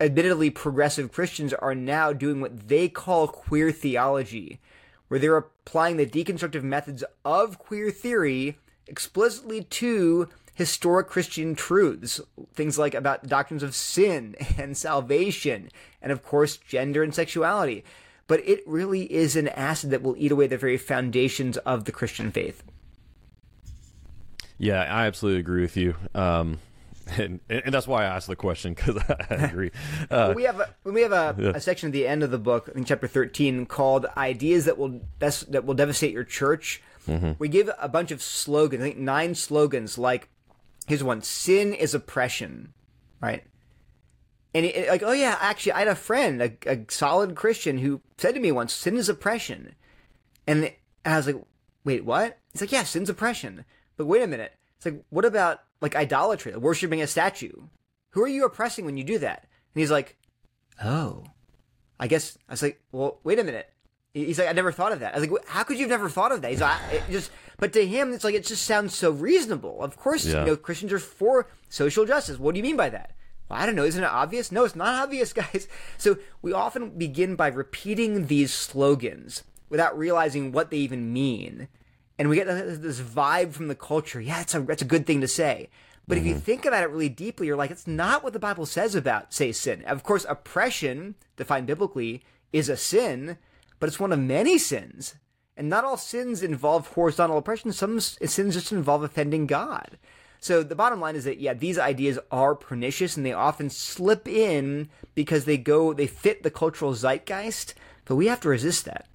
admittedly 0.00 0.48
progressive 0.48 1.10
Christians 1.10 1.52
are 1.52 1.74
now 1.74 2.12
doing 2.12 2.40
what 2.40 2.68
they 2.68 2.88
call 2.88 3.26
queer 3.26 3.72
theology, 3.72 4.60
where 5.08 5.18
they're 5.18 5.36
applying 5.36 5.96
the 5.96 6.06
deconstructive 6.06 6.62
methods 6.62 7.02
of 7.24 7.58
queer 7.58 7.90
theory 7.90 8.58
explicitly 8.86 9.64
to 9.64 10.28
historic 10.58 11.06
Christian 11.06 11.54
truths, 11.54 12.20
things 12.52 12.76
like 12.76 12.92
about 12.92 13.28
doctrines 13.28 13.62
of 13.62 13.76
sin 13.76 14.34
and 14.58 14.76
salvation, 14.76 15.70
and 16.02 16.10
of 16.10 16.24
course, 16.24 16.56
gender 16.56 17.04
and 17.04 17.14
sexuality. 17.14 17.84
But 18.26 18.46
it 18.46 18.62
really 18.66 19.10
is 19.10 19.36
an 19.36 19.48
acid 19.48 19.90
that 19.90 20.02
will 20.02 20.16
eat 20.18 20.32
away 20.32 20.48
the 20.48 20.58
very 20.58 20.76
foundations 20.76 21.56
of 21.58 21.84
the 21.84 21.92
Christian 21.92 22.32
faith. 22.32 22.64
Yeah, 24.58 24.80
I 24.80 25.06
absolutely 25.06 25.38
agree 25.38 25.62
with 25.62 25.76
you. 25.76 25.94
Um, 26.12 26.58
and, 27.16 27.38
and 27.48 27.72
that's 27.72 27.86
why 27.86 28.02
I 28.02 28.06
asked 28.06 28.26
the 28.26 28.36
question 28.36 28.74
because 28.74 29.00
I 29.08 29.34
agree. 29.34 29.70
Uh, 30.10 30.32
we 30.34 30.42
have 30.42 30.58
a, 30.58 30.74
we 30.82 31.02
have 31.02 31.12
a, 31.12 31.36
yeah. 31.38 31.50
a, 31.54 31.60
section 31.60 31.86
at 31.86 31.92
the 31.92 32.06
end 32.06 32.24
of 32.24 32.32
the 32.32 32.38
book 32.38 32.68
in 32.74 32.84
chapter 32.84 33.06
thirteen 33.06 33.64
called 33.64 34.06
"Ideas 34.16 34.64
that 34.64 34.76
will 34.76 35.00
best 35.20 35.52
that 35.52 35.64
will 35.64 35.74
devastate 35.74 36.12
your 36.12 36.24
church." 36.24 36.82
Mm-hmm. 37.06 37.32
We 37.38 37.48
give 37.48 37.70
a 37.78 37.88
bunch 37.88 38.10
of 38.10 38.20
slogans, 38.20 38.82
I 38.82 38.86
think 38.86 38.98
nine 38.98 39.34
slogans 39.36 39.96
like 39.96 40.28
Here's 40.88 41.04
one: 41.04 41.20
sin 41.20 41.74
is 41.74 41.92
oppression, 41.92 42.72
right? 43.20 43.44
And 44.54 44.64
it, 44.64 44.88
like, 44.88 45.02
oh 45.02 45.12
yeah, 45.12 45.36
actually, 45.38 45.72
I 45.72 45.80
had 45.80 45.88
a 45.88 45.94
friend, 45.94 46.40
a, 46.40 46.52
a, 46.66 46.86
solid 46.88 47.36
Christian, 47.36 47.76
who 47.76 48.00
said 48.16 48.34
to 48.34 48.40
me 48.40 48.50
once, 48.50 48.72
"Sin 48.72 48.96
is 48.96 49.10
oppression," 49.10 49.74
and, 50.46 50.64
and 51.04 51.14
I 51.14 51.18
was 51.18 51.26
like, 51.26 51.44
"Wait, 51.84 52.06
what?" 52.06 52.38
He's 52.52 52.62
like, 52.62 52.72
"Yeah, 52.72 52.84
sin's 52.84 53.10
oppression." 53.10 53.66
But 53.98 54.06
wait 54.06 54.22
a 54.22 54.26
minute. 54.26 54.54
It's 54.78 54.86
like, 54.86 55.04
what 55.10 55.26
about 55.26 55.60
like 55.82 55.94
idolatry, 55.94 56.52
like 56.52 56.62
worshiping 56.62 57.02
a 57.02 57.06
statue? 57.06 57.52
Who 58.12 58.22
are 58.22 58.28
you 58.28 58.46
oppressing 58.46 58.86
when 58.86 58.96
you 58.96 59.04
do 59.04 59.18
that? 59.18 59.46
And 59.74 59.80
he's 59.82 59.90
like, 59.90 60.16
"Oh, 60.82 61.24
I 62.00 62.06
guess." 62.06 62.38
I 62.48 62.52
was 62.54 62.62
like, 62.62 62.80
"Well, 62.92 63.20
wait 63.24 63.38
a 63.38 63.44
minute." 63.44 63.70
He's 64.14 64.38
like, 64.38 64.48
I 64.48 64.52
never 64.52 64.72
thought 64.72 64.92
of 64.92 65.00
that. 65.00 65.14
I 65.14 65.18
was 65.18 65.28
like, 65.28 65.46
how 65.46 65.62
could 65.64 65.76
you 65.76 65.82
have 65.82 65.90
never 65.90 66.08
thought 66.08 66.32
of 66.32 66.42
that? 66.42 66.50
He's 66.50 66.60
like, 66.60 66.80
just, 67.10 67.30
but 67.58 67.72
to 67.74 67.86
him, 67.86 68.12
it's 68.12 68.24
like, 68.24 68.34
it 68.34 68.46
just 68.46 68.64
sounds 68.64 68.94
so 68.94 69.10
reasonable. 69.10 69.82
Of 69.82 69.96
course, 69.96 70.24
yeah. 70.24 70.40
you 70.40 70.46
know, 70.46 70.56
Christians 70.56 70.92
are 70.92 70.98
for 70.98 71.48
social 71.68 72.06
justice. 72.06 72.38
What 72.38 72.54
do 72.54 72.58
you 72.58 72.64
mean 72.64 72.76
by 72.76 72.88
that? 72.88 73.12
Well, 73.48 73.60
I 73.60 73.66
don't 73.66 73.76
know. 73.76 73.84
Isn't 73.84 74.02
it 74.02 74.10
obvious? 74.10 74.50
No, 74.50 74.64
it's 74.64 74.76
not 74.76 75.02
obvious, 75.04 75.32
guys. 75.32 75.68
So 75.98 76.18
we 76.42 76.52
often 76.52 76.90
begin 76.90 77.36
by 77.36 77.48
repeating 77.48 78.26
these 78.26 78.52
slogans 78.52 79.44
without 79.68 79.98
realizing 79.98 80.52
what 80.52 80.70
they 80.70 80.78
even 80.78 81.12
mean. 81.12 81.68
And 82.18 82.28
we 82.28 82.36
get 82.36 82.46
this 82.46 83.00
vibe 83.00 83.52
from 83.52 83.68
the 83.68 83.74
culture. 83.74 84.20
Yeah, 84.20 84.40
it's 84.40 84.54
a, 84.54 84.62
it's 84.70 84.82
a 84.82 84.86
good 84.86 85.06
thing 85.06 85.20
to 85.20 85.28
say. 85.28 85.68
But 86.06 86.16
mm-hmm. 86.16 86.20
if 86.20 86.28
you 86.28 86.34
mm-hmm. 86.34 86.44
think 86.44 86.64
about 86.64 86.82
it 86.82 86.90
really 86.90 87.10
deeply, 87.10 87.46
you're 87.46 87.56
like, 87.56 87.70
it's 87.70 87.86
not 87.86 88.24
what 88.24 88.32
the 88.32 88.38
Bible 88.38 88.66
says 88.66 88.94
about, 88.94 89.34
say, 89.34 89.52
sin. 89.52 89.84
Of 89.84 90.02
course, 90.02 90.24
oppression, 90.28 91.14
defined 91.36 91.66
biblically, 91.66 92.22
is 92.52 92.68
a 92.70 92.76
sin 92.76 93.36
but 93.78 93.88
it's 93.88 94.00
one 94.00 94.12
of 94.12 94.18
many 94.18 94.58
sins. 94.58 95.14
And 95.56 95.68
not 95.68 95.84
all 95.84 95.96
sins 95.96 96.42
involve 96.42 96.88
horizontal 96.88 97.38
oppression. 97.38 97.72
Some 97.72 97.98
sins 97.98 98.54
just 98.54 98.70
involve 98.70 99.02
offending 99.02 99.46
God. 99.46 99.98
So 100.40 100.62
the 100.62 100.76
bottom 100.76 101.00
line 101.00 101.16
is 101.16 101.24
that 101.24 101.40
yeah, 101.40 101.54
these 101.54 101.78
ideas 101.78 102.18
are 102.30 102.54
pernicious 102.54 103.16
and 103.16 103.26
they 103.26 103.32
often 103.32 103.70
slip 103.70 104.28
in 104.28 104.88
because 105.14 105.44
they 105.44 105.56
go 105.56 105.92
they 105.92 106.06
fit 106.06 106.44
the 106.44 106.50
cultural 106.50 106.94
zeitgeist, 106.94 107.74
but 108.04 108.14
we 108.14 108.26
have 108.26 108.40
to 108.42 108.48
resist 108.48 108.84
that. 108.84 109.06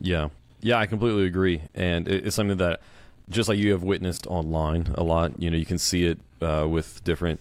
Yeah. 0.00 0.30
Yeah, 0.60 0.78
I 0.78 0.86
completely 0.86 1.24
agree. 1.26 1.62
And 1.74 2.08
it's 2.08 2.36
something 2.36 2.58
that 2.58 2.80
just 3.28 3.48
like 3.48 3.58
you 3.58 3.72
have 3.72 3.82
witnessed 3.82 4.26
online 4.26 4.92
a 4.94 5.04
lot, 5.04 5.40
you 5.40 5.50
know, 5.50 5.56
you 5.56 5.64
can 5.64 5.78
see 5.78 6.04
it 6.06 6.18
uh, 6.42 6.66
with 6.68 7.02
different 7.04 7.40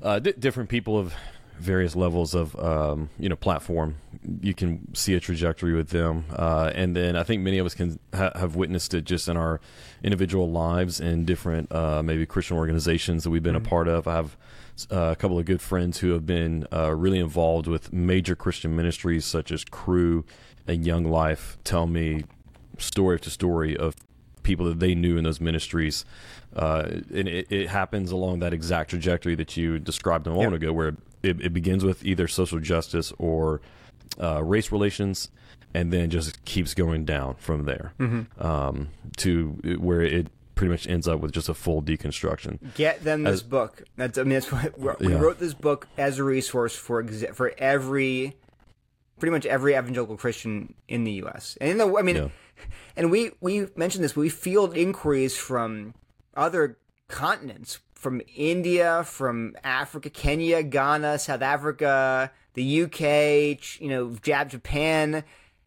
uh, 0.00 0.20
different 0.20 0.68
people 0.68 0.96
of 0.96 1.12
various 1.58 1.96
levels 1.96 2.34
of 2.34 2.58
um, 2.58 3.10
you 3.18 3.28
know 3.28 3.36
platform, 3.36 3.96
you 4.40 4.54
can 4.54 4.94
see 4.94 5.14
a 5.14 5.20
trajectory 5.20 5.74
with 5.74 5.90
them, 5.90 6.24
uh, 6.34 6.72
and 6.74 6.94
then 6.96 7.16
I 7.16 7.22
think 7.22 7.42
many 7.42 7.58
of 7.58 7.66
us 7.66 7.74
can 7.74 7.98
ha- 8.14 8.32
have 8.34 8.56
witnessed 8.56 8.94
it 8.94 9.04
just 9.04 9.28
in 9.28 9.36
our 9.36 9.60
individual 10.02 10.50
lives 10.50 11.00
in 11.00 11.24
different 11.24 11.72
uh, 11.72 12.02
maybe 12.02 12.26
Christian 12.26 12.56
organizations 12.56 13.24
that 13.24 13.30
we've 13.30 13.42
been 13.42 13.56
a 13.56 13.60
part 13.60 13.88
of. 13.88 14.06
I 14.06 14.14
have 14.14 14.36
uh, 14.90 15.10
a 15.12 15.16
couple 15.16 15.38
of 15.38 15.44
good 15.44 15.60
friends 15.60 15.98
who 15.98 16.10
have 16.12 16.24
been 16.24 16.66
uh, 16.72 16.94
really 16.94 17.18
involved 17.18 17.66
with 17.66 17.92
major 17.92 18.36
Christian 18.36 18.76
ministries 18.76 19.24
such 19.24 19.50
as 19.50 19.64
Cru 19.64 20.24
and 20.66 20.86
Young 20.86 21.04
Life. 21.04 21.58
Tell 21.64 21.86
me 21.86 22.24
story 22.78 23.16
after 23.16 23.30
story 23.30 23.76
of 23.76 23.94
people 24.42 24.66
that 24.66 24.80
they 24.80 24.94
knew 24.94 25.16
in 25.16 25.24
those 25.24 25.40
ministries. 25.40 26.04
Uh, 26.56 27.00
and 27.14 27.28
it, 27.28 27.46
it, 27.50 27.68
happens 27.68 28.10
along 28.10 28.38
that 28.38 28.54
exact 28.54 28.90
trajectory 28.90 29.34
that 29.34 29.56
you 29.56 29.78
described 29.78 30.26
a 30.26 30.30
moment 30.30 30.52
yep. 30.52 30.62
ago, 30.62 30.72
where 30.72 30.96
it, 31.22 31.40
it, 31.40 31.52
begins 31.52 31.84
with 31.84 32.04
either 32.04 32.28
social 32.28 32.60
justice 32.60 33.12
or 33.18 33.60
uh, 34.20 34.42
race 34.42 34.72
relations, 34.72 35.30
and 35.74 35.92
then 35.92 36.10
just 36.10 36.44
keeps 36.44 36.74
going 36.74 37.04
down 37.04 37.34
from 37.36 37.64
there 37.64 37.92
mm-hmm. 37.98 38.42
um, 38.44 38.88
to 39.16 39.58
where 39.78 40.02
it 40.02 40.28
pretty 40.54 40.70
much 40.70 40.88
ends 40.88 41.06
up 41.06 41.20
with 41.20 41.32
just 41.32 41.48
a 41.48 41.54
full 41.54 41.82
deconstruction. 41.82 42.58
Get 42.74 43.04
them 43.04 43.22
this 43.22 43.34
as, 43.34 43.42
book. 43.42 43.84
That's 43.96 44.18
I 44.18 44.22
mean, 44.22 44.34
that's 44.34 44.50
what 44.50 45.00
we 45.00 45.12
yeah. 45.12 45.18
wrote 45.18 45.38
this 45.38 45.54
book 45.54 45.88
as 45.96 46.18
a 46.18 46.24
resource 46.24 46.74
for 46.74 47.04
for 47.04 47.52
every, 47.58 48.36
pretty 49.18 49.32
much 49.32 49.46
every 49.46 49.72
evangelical 49.72 50.16
Christian 50.16 50.74
in 50.88 51.04
the 51.04 51.12
U.S. 51.12 51.56
And 51.60 51.70
in 51.70 51.78
the, 51.78 51.96
I 51.96 52.02
mean. 52.02 52.16
Yeah 52.16 52.28
and 52.96 53.10
we 53.10 53.30
we 53.40 53.68
mentioned 53.76 54.04
this. 54.04 54.16
We 54.16 54.28
field 54.28 54.76
inquiries 54.76 55.36
from 55.36 55.94
other 56.36 56.78
continents, 57.08 57.78
from 57.98 58.22
India, 58.36 59.02
from 59.02 59.56
Africa, 59.64 60.08
Kenya, 60.08 60.62
Ghana, 60.62 61.18
South 61.18 61.42
Africa, 61.42 62.30
the 62.54 62.82
UK, 62.82 63.80
you 63.80 63.88
know, 63.88 64.14
Jab 64.22 64.50
Japan, 64.50 65.24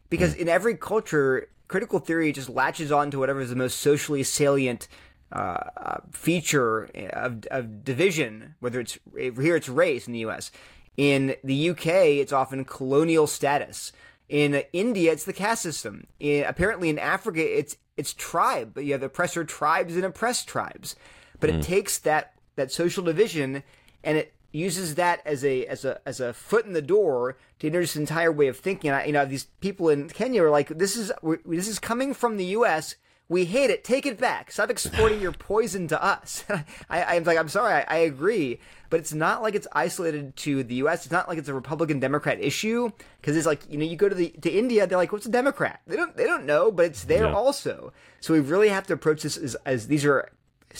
because 0.08 0.34
in 0.34 0.48
every 0.48 0.74
culture, 0.74 1.50
critical 1.68 1.98
theory 1.98 2.32
just 2.32 2.48
latches 2.48 2.90
on 2.90 3.10
to 3.10 3.18
whatever 3.18 3.42
is 3.42 3.50
the 3.50 3.56
most 3.56 3.80
socially 3.80 4.22
salient 4.22 4.88
uh, 5.30 5.58
uh 5.76 6.00
feature 6.10 6.84
of, 7.12 7.44
of 7.50 7.84
division, 7.84 8.54
whether 8.60 8.80
it's 8.80 8.98
here 9.14 9.56
it's 9.56 9.68
race 9.68 10.06
in 10.06 10.14
the 10.14 10.20
U.S. 10.20 10.50
In 10.96 11.36
the 11.44 11.70
UK, 11.70 11.86
it's 11.86 12.32
often 12.32 12.64
colonial 12.64 13.26
status. 13.26 13.92
In 14.30 14.62
India, 14.72 15.12
it's 15.12 15.24
the 15.24 15.32
caste 15.34 15.62
system. 15.62 16.06
In, 16.18 16.44
apparently, 16.44 16.88
in 16.88 16.98
Africa, 16.98 17.40
it's 17.58 17.76
it's 17.98 18.14
tribe, 18.14 18.72
but 18.72 18.86
you 18.86 18.92
have 18.92 19.02
oppressor 19.02 19.44
tribes 19.44 19.96
and 19.96 20.04
oppressed 20.06 20.48
tribes. 20.48 20.96
But 21.42 21.50
mm. 21.50 21.58
it 21.58 21.62
takes 21.62 21.98
that 21.98 22.34
that 22.54 22.70
social 22.70 23.02
division 23.02 23.64
and 24.04 24.16
it 24.16 24.32
uses 24.52 24.94
that 24.94 25.20
as 25.26 25.44
a 25.44 25.66
as 25.66 25.84
a 25.84 26.00
as 26.06 26.20
a 26.20 26.32
foot 26.32 26.66
in 26.66 26.72
the 26.72 26.82
door 26.82 27.36
to 27.58 27.66
introduce 27.66 27.96
an 27.96 28.02
entire 28.02 28.30
way 28.30 28.46
of 28.46 28.56
thinking. 28.56 28.92
I, 28.92 29.06
you 29.06 29.12
know, 29.12 29.24
these 29.24 29.44
people 29.60 29.88
in 29.88 30.08
Kenya 30.08 30.44
are 30.44 30.50
like, 30.50 30.68
this 30.68 30.96
is 30.96 31.10
this 31.44 31.66
is 31.66 31.78
coming 31.78 32.14
from 32.14 32.36
the 32.36 32.44
U.S. 32.46 32.94
We 33.28 33.46
hate 33.46 33.70
it. 33.70 33.82
Take 33.82 34.04
it 34.04 34.18
back. 34.18 34.52
Stop 34.52 34.70
exporting 34.70 35.20
your 35.20 35.32
poison 35.50 35.88
to 35.88 36.02
us. 36.02 36.44
I, 36.90 37.16
am 37.16 37.24
like, 37.24 37.38
I'm 37.38 37.48
sorry. 37.48 37.72
I, 37.72 37.84
I, 37.88 37.96
agree, 37.98 38.60
but 38.90 39.00
it's 39.00 39.14
not 39.14 39.42
like 39.42 39.54
it's 39.54 39.66
isolated 39.72 40.36
to 40.36 40.62
the 40.62 40.74
U.S. 40.76 41.06
It's 41.06 41.12
not 41.12 41.28
like 41.28 41.38
it's 41.38 41.48
a 41.48 41.54
Republican 41.54 41.98
Democrat 41.98 42.38
issue 42.40 42.90
because 43.20 43.36
it's 43.36 43.46
like 43.46 43.62
you 43.68 43.78
know 43.78 43.84
you 43.84 43.96
go 43.96 44.08
to 44.08 44.14
the 44.14 44.28
to 44.42 44.50
India, 44.50 44.86
they're 44.86 44.98
like, 44.98 45.12
what's 45.12 45.26
a 45.26 45.30
Democrat? 45.30 45.80
They 45.88 45.96
don't 45.96 46.16
they 46.16 46.24
don't 46.24 46.44
know, 46.44 46.70
but 46.70 46.86
it's 46.86 47.04
there 47.04 47.24
yeah. 47.24 47.34
also. 47.34 47.92
So 48.20 48.34
we 48.34 48.40
really 48.40 48.68
have 48.68 48.86
to 48.88 48.92
approach 48.92 49.22
this 49.22 49.36
as, 49.36 49.56
as 49.64 49.88
these 49.88 50.04
are 50.04 50.30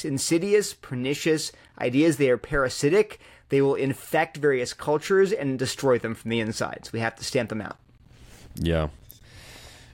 insidious, 0.04 0.74
pernicious 0.74 1.52
ideas. 1.78 2.16
They 2.16 2.30
are 2.30 2.38
parasitic. 2.38 3.20
They 3.48 3.60
will 3.60 3.74
infect 3.74 4.38
various 4.38 4.72
cultures 4.72 5.32
and 5.32 5.58
destroy 5.58 5.98
them 5.98 6.14
from 6.14 6.30
the 6.30 6.40
inside. 6.40 6.80
So 6.84 6.90
we 6.94 7.00
have 7.00 7.16
to 7.16 7.24
stamp 7.24 7.50
them 7.50 7.60
out. 7.60 7.76
Yeah, 8.54 8.88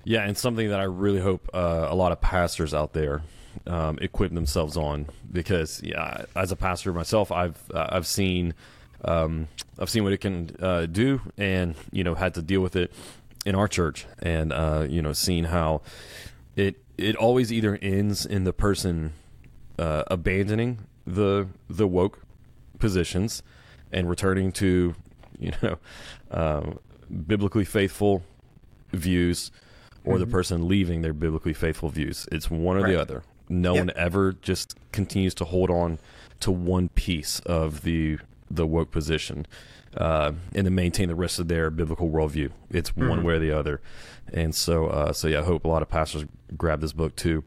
yeah, 0.05 0.22
and 0.22 0.38
something 0.38 0.70
that 0.70 0.80
I 0.80 0.84
really 0.84 1.20
hope 1.20 1.51
uh, 1.53 1.86
a 1.88 1.94
lot 1.94 2.12
of 2.12 2.20
pastors 2.20 2.72
out 2.72 2.92
there 2.94 3.22
um, 3.66 3.99
equip 4.01 4.32
themselves 4.32 4.76
on 4.76 5.07
because 5.30 5.82
yeah, 5.82 6.24
as 6.34 6.51
a 6.51 6.57
pastor 6.57 6.92
myself, 6.92 7.30
I've 7.30 7.59
uh, 7.74 7.88
I've 7.90 8.07
seen 8.07 8.55
um, 9.05 9.49
I've 9.78 9.90
seen 9.90 10.05
what 10.05 10.12
it 10.12 10.18
can 10.18 10.57
uh, 10.61 10.86
do, 10.86 11.20
and 11.36 11.74
you 11.92 12.05
know 12.05 12.14
had 12.14 12.34
to 12.34 12.42
deal 12.42 12.61
with 12.61 12.74
it 12.74 12.92
in 13.44 13.55
our 13.55 13.68
church, 13.68 14.07
and 14.20 14.53
uh, 14.53 14.86
you 14.88 15.03
know 15.03 15.12
seeing 15.12 15.44
how 15.44 15.82
it 16.57 16.76
it 16.96 17.14
always 17.16 17.53
either 17.53 17.78
ends 17.82 18.24
in 18.24 18.44
the 18.44 18.53
person 18.53 19.12
uh, 19.79 20.05
abandoning 20.09 20.79
the 21.07 21.49
the 21.68 21.87
woke 21.87 22.20
positions 22.79 23.43
and 23.93 24.09
returning 24.09 24.53
to 24.53 24.95
you 25.39 25.53
know 25.62 25.79
um, 26.31 26.79
biblically 27.26 27.64
faithful 27.64 28.22
views 28.93 29.51
or 30.05 30.14
mm-hmm. 30.14 30.20
the 30.20 30.26
person 30.26 30.68
leaving 30.68 31.03
their 31.03 31.12
biblically 31.12 31.53
faithful 31.53 31.89
views. 31.89 32.29
It's 32.31 32.51
one 32.51 32.76
or 32.76 32.83
right. 32.83 32.93
the 32.93 33.01
other. 33.01 33.22
No 33.49 33.74
yep. 33.74 33.87
one 33.87 33.93
ever 33.97 34.33
just 34.33 34.76
continues 34.93 35.35
to 35.35 35.45
hold 35.45 35.70
on 35.70 35.99
to 36.41 36.51
one 36.51 36.89
piece 36.91 37.41
of 37.41 37.83
the 37.83 38.18
the 38.51 38.66
woke 38.66 38.91
position 38.91 39.47
uh, 39.97 40.33
and 40.55 40.64
to 40.64 40.70
maintain 40.70 41.09
the 41.09 41.14
rest 41.14 41.39
of 41.39 41.49
their 41.49 41.70
biblical 41.70 42.11
worldview. 42.11 42.51
It's 42.70 42.91
mm-hmm. 42.91 43.09
one 43.09 43.24
way 43.24 43.35
or 43.35 43.39
the 43.39 43.53
other. 43.53 43.81
And 44.33 44.55
so, 44.55 44.87
uh, 44.87 45.12
so 45.12 45.29
yeah, 45.29 45.41
I 45.41 45.45
hope 45.45 45.64
a 45.64 45.68
lot 45.68 45.83
of 45.83 45.89
pastors 45.89 46.24
grab 46.57 46.81
this 46.81 46.93
book 46.93 47.16
too. 47.16 47.45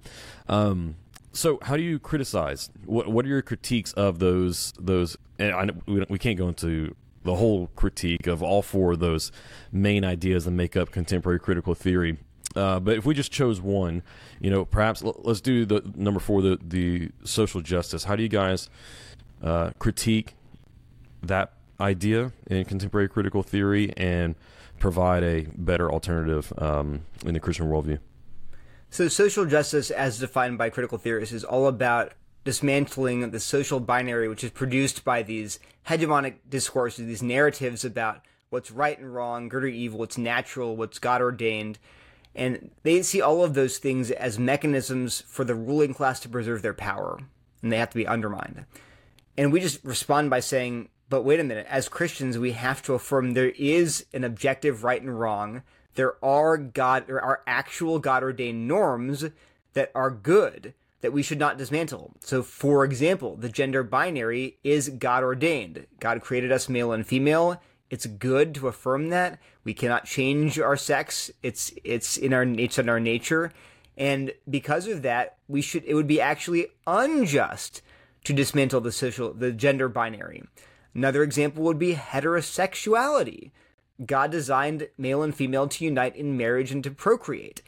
Um, 0.48 0.96
so, 1.34 1.60
how 1.62 1.78
do 1.78 1.84
you 1.84 2.00
criticize? 2.00 2.70
What 2.86 3.08
What 3.08 3.26
are 3.26 3.30
your 3.30 3.42
critiques 3.42 3.94
of 3.94 4.20
those 4.20 4.74
those? 4.80 5.18
And 5.40 5.54
I, 5.54 5.70
we, 5.86 6.06
we 6.10 6.20
can't 6.20 6.38
go 6.38 6.48
into 6.48 6.96
the 7.24 7.36
whole 7.36 7.68
critique 7.76 8.28
of 8.28 8.42
all 8.42 8.62
four 8.62 8.94
of 8.94 9.00
those 9.00 9.32
main 9.72 10.04
ideas 10.04 10.46
that 10.46 10.52
make 10.52 10.76
up 10.76 10.92
contemporary 10.92 11.40
critical 11.40 11.76
theory. 11.76 12.18
Uh, 12.56 12.80
but 12.80 12.98
if 12.98 13.06
we 13.06 13.14
just 13.14 13.32
chose 13.32 13.62
one, 13.62 14.04
you 14.40 14.50
know, 14.50 14.66
perhaps 14.66 15.04
l- 15.04 15.20
let's 15.24 15.40
do 15.40 15.66
the 15.66 15.82
number 15.96 16.20
four, 16.20 16.42
the 16.42 16.60
the 16.62 17.10
social 17.24 17.62
justice. 17.62 18.04
How 18.04 18.16
do 18.16 18.24
you 18.24 18.30
guys 18.30 18.70
uh, 19.42 19.72
critique 19.80 20.36
that 21.24 21.54
idea 21.80 22.32
in 22.48 22.66
contemporary 22.66 23.08
critical 23.08 23.42
theory 23.42 23.94
and 23.96 24.36
provide 24.80 25.24
a 25.24 25.48
better 25.56 25.92
alternative 25.92 26.52
um, 26.58 27.06
in 27.26 27.34
the 27.34 27.40
Christian 27.40 27.68
worldview? 27.68 28.00
So, 28.92 29.08
social 29.08 29.46
justice, 29.46 29.90
as 29.90 30.20
defined 30.20 30.60
by 30.60 30.70
critical 30.70 31.00
theorists, 31.00 31.34
is 31.34 31.44
all 31.44 31.66
about 31.66 32.14
dismantling 32.44 33.32
the 33.32 33.40
social 33.40 33.80
binary, 33.80 34.28
which 34.28 34.44
is 34.44 34.52
produced 34.52 35.04
by 35.04 35.24
these 35.24 35.60
hegemonic 35.88 36.36
discourses, 36.48 37.08
these 37.08 37.24
narratives 37.24 37.84
about 37.84 38.22
what's 38.52 38.70
right 38.70 39.00
and 39.00 39.12
wrong, 39.12 39.50
good 39.50 39.64
or 39.64 39.68
evil, 39.68 39.98
what's 39.98 40.18
natural, 40.18 40.76
what's 40.76 41.00
God 41.00 41.22
ordained 41.22 41.80
and 42.34 42.72
they 42.84 43.02
see 43.02 43.22
all 43.22 43.44
of 43.44 43.54
those 43.54 43.78
things 43.78 44.10
as 44.12 44.40
mechanisms 44.40 45.22
for 45.28 45.44
the 45.44 45.56
ruling 45.56 45.94
class 45.94 46.20
to 46.22 46.30
preserve 46.30 46.62
their 46.62 46.74
power, 46.74 47.20
and 47.62 47.72
they 47.72 47.78
have 47.78 47.90
to 47.90 47.98
be 47.98 48.08
undermined. 48.08 48.66
And 49.38 49.52
we 49.52 49.60
just 49.60 49.84
respond 49.84 50.30
by 50.30 50.40
saying, 50.40 50.90
but 51.10 51.24
wait 51.24 51.42
a 51.42 51.44
minute, 51.44 51.68
as 51.70 51.90
Christians, 51.90 52.38
we 52.38 52.54
have 52.54 52.82
to 52.84 52.94
affirm 52.94 53.34
there 53.34 53.50
is 53.50 54.06
an 54.14 54.24
objective 54.24 54.84
right 54.84 55.02
and 55.02 55.20
wrong. 55.20 55.64
There 55.96 56.24
are 56.24 56.58
God, 56.58 57.08
there 57.08 57.22
are 57.22 57.42
actual 57.46 58.00
God 58.00 58.24
ordained 58.24 58.68
norms 58.68 59.26
that 59.74 59.92
are 59.94 60.12
good 60.12 60.74
that 61.02 61.14
we 61.14 61.24
should 61.24 61.40
not 61.40 61.58
dismantle. 61.58 62.14
So, 62.22 62.44
for 62.44 62.86
example, 62.86 63.36
the 63.36 63.50
gender 63.50 63.84
binary 63.84 64.58
is 64.64 64.90
God 64.90 65.24
ordained. 65.24 65.88
God 66.00 66.22
created 66.22 66.52
us 66.52 66.70
male 66.70 66.92
and 66.92 67.06
female. 67.06 67.62
It's 67.90 68.06
good 68.06 68.56
to 68.56 68.68
affirm 68.68 69.10
that 69.10 69.40
we 69.64 69.74
cannot 69.74 70.06
change 70.06 70.60
our 70.60 70.78
sex. 70.78 71.30
It's 71.44 71.74
it's 71.84 72.18
in 72.18 72.34
our 72.34 72.44
it's 72.44 72.80
in 72.80 72.88
our 72.88 73.00
nature, 73.00 73.52
and 73.98 74.32
because 74.50 74.88
of 74.88 75.02
that, 75.02 75.38
we 75.48 75.62
should 75.62 75.84
it 75.86 75.94
would 75.94 76.08
be 76.08 76.22
actually 76.22 76.68
unjust 76.88 77.82
to 78.24 78.34
dismantle 78.34 78.82
the 78.82 78.92
social 78.92 79.34
the 79.34 79.52
gender 79.52 79.90
binary. 79.90 80.44
Another 80.96 81.24
example 81.24 81.64
would 81.64 81.80
be 81.80 81.96
heterosexuality. 81.96 83.52
God 84.06 84.32
designed 84.32 84.90
male 84.98 85.22
and 85.24 85.36
female 85.36 85.68
to 85.68 85.86
unite 85.86 86.16
in 86.16 86.38
marriage 86.38 86.72
and 86.72 86.84
to 86.84 86.92
procreate. 86.92 87.62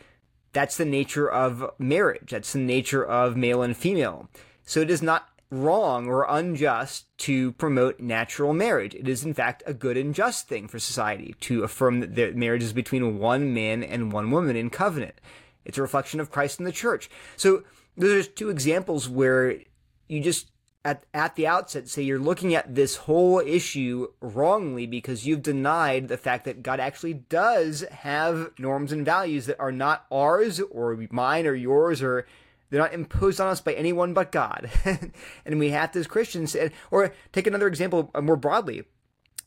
That's 0.51 0.77
the 0.77 0.85
nature 0.85 1.29
of 1.29 1.71
marriage. 1.79 2.31
That's 2.31 2.53
the 2.53 2.59
nature 2.59 3.03
of 3.03 3.35
male 3.35 3.61
and 3.61 3.75
female. 3.75 4.29
So 4.65 4.81
it 4.81 4.89
is 4.89 5.01
not 5.01 5.29
wrong 5.49 6.07
or 6.07 6.25
unjust 6.27 7.05
to 7.19 7.51
promote 7.53 7.99
natural 7.99 8.53
marriage. 8.53 8.95
It 8.95 9.07
is, 9.07 9.23
in 9.23 9.33
fact, 9.33 9.61
a 9.65 9.73
good 9.73 9.97
and 9.97 10.15
just 10.15 10.47
thing 10.47 10.67
for 10.67 10.79
society 10.79 11.35
to 11.41 11.63
affirm 11.63 12.13
that 12.15 12.35
marriage 12.35 12.63
is 12.63 12.73
between 12.73 13.19
one 13.19 13.53
man 13.53 13.83
and 13.83 14.11
one 14.11 14.31
woman 14.31 14.55
in 14.55 14.69
covenant. 14.69 15.19
It's 15.65 15.77
a 15.77 15.81
reflection 15.81 16.19
of 16.19 16.31
Christ 16.31 16.59
in 16.59 16.65
the 16.65 16.71
church. 16.71 17.09
So 17.37 17.63
those 17.95 18.25
are 18.25 18.29
two 18.29 18.49
examples 18.49 19.07
where 19.07 19.59
you 20.07 20.21
just 20.21 20.49
at, 20.85 21.05
at 21.13 21.35
the 21.35 21.47
outset 21.47 21.87
say 21.87 22.01
you're 22.01 22.19
looking 22.19 22.53
at 22.53 22.75
this 22.75 22.97
whole 22.97 23.39
issue 23.39 24.07
wrongly 24.21 24.85
because 24.85 25.25
you've 25.25 25.41
denied 25.41 26.07
the 26.07 26.17
fact 26.17 26.45
that 26.45 26.63
God 26.63 26.79
actually 26.79 27.13
does 27.13 27.81
have 27.91 28.51
norms 28.59 28.91
and 28.91 29.05
values 29.05 29.45
that 29.45 29.59
are 29.59 29.71
not 29.71 30.05
ours 30.11 30.59
or 30.59 31.07
mine 31.09 31.47
or 31.47 31.55
yours 31.55 32.01
or 32.01 32.27
they're 32.69 32.81
not 32.81 32.93
imposed 32.93 33.39
on 33.39 33.47
us 33.47 33.61
by 33.61 33.73
anyone 33.73 34.13
but 34.13 34.31
God. 34.31 34.69
and 35.45 35.59
we 35.59 35.69
have 35.69 35.91
to, 35.91 35.99
as 35.99 36.07
Christians, 36.07 36.55
or 36.89 37.13
take 37.31 37.45
another 37.45 37.67
example 37.67 38.09
uh, 38.15 38.21
more 38.21 38.35
broadly 38.35 38.83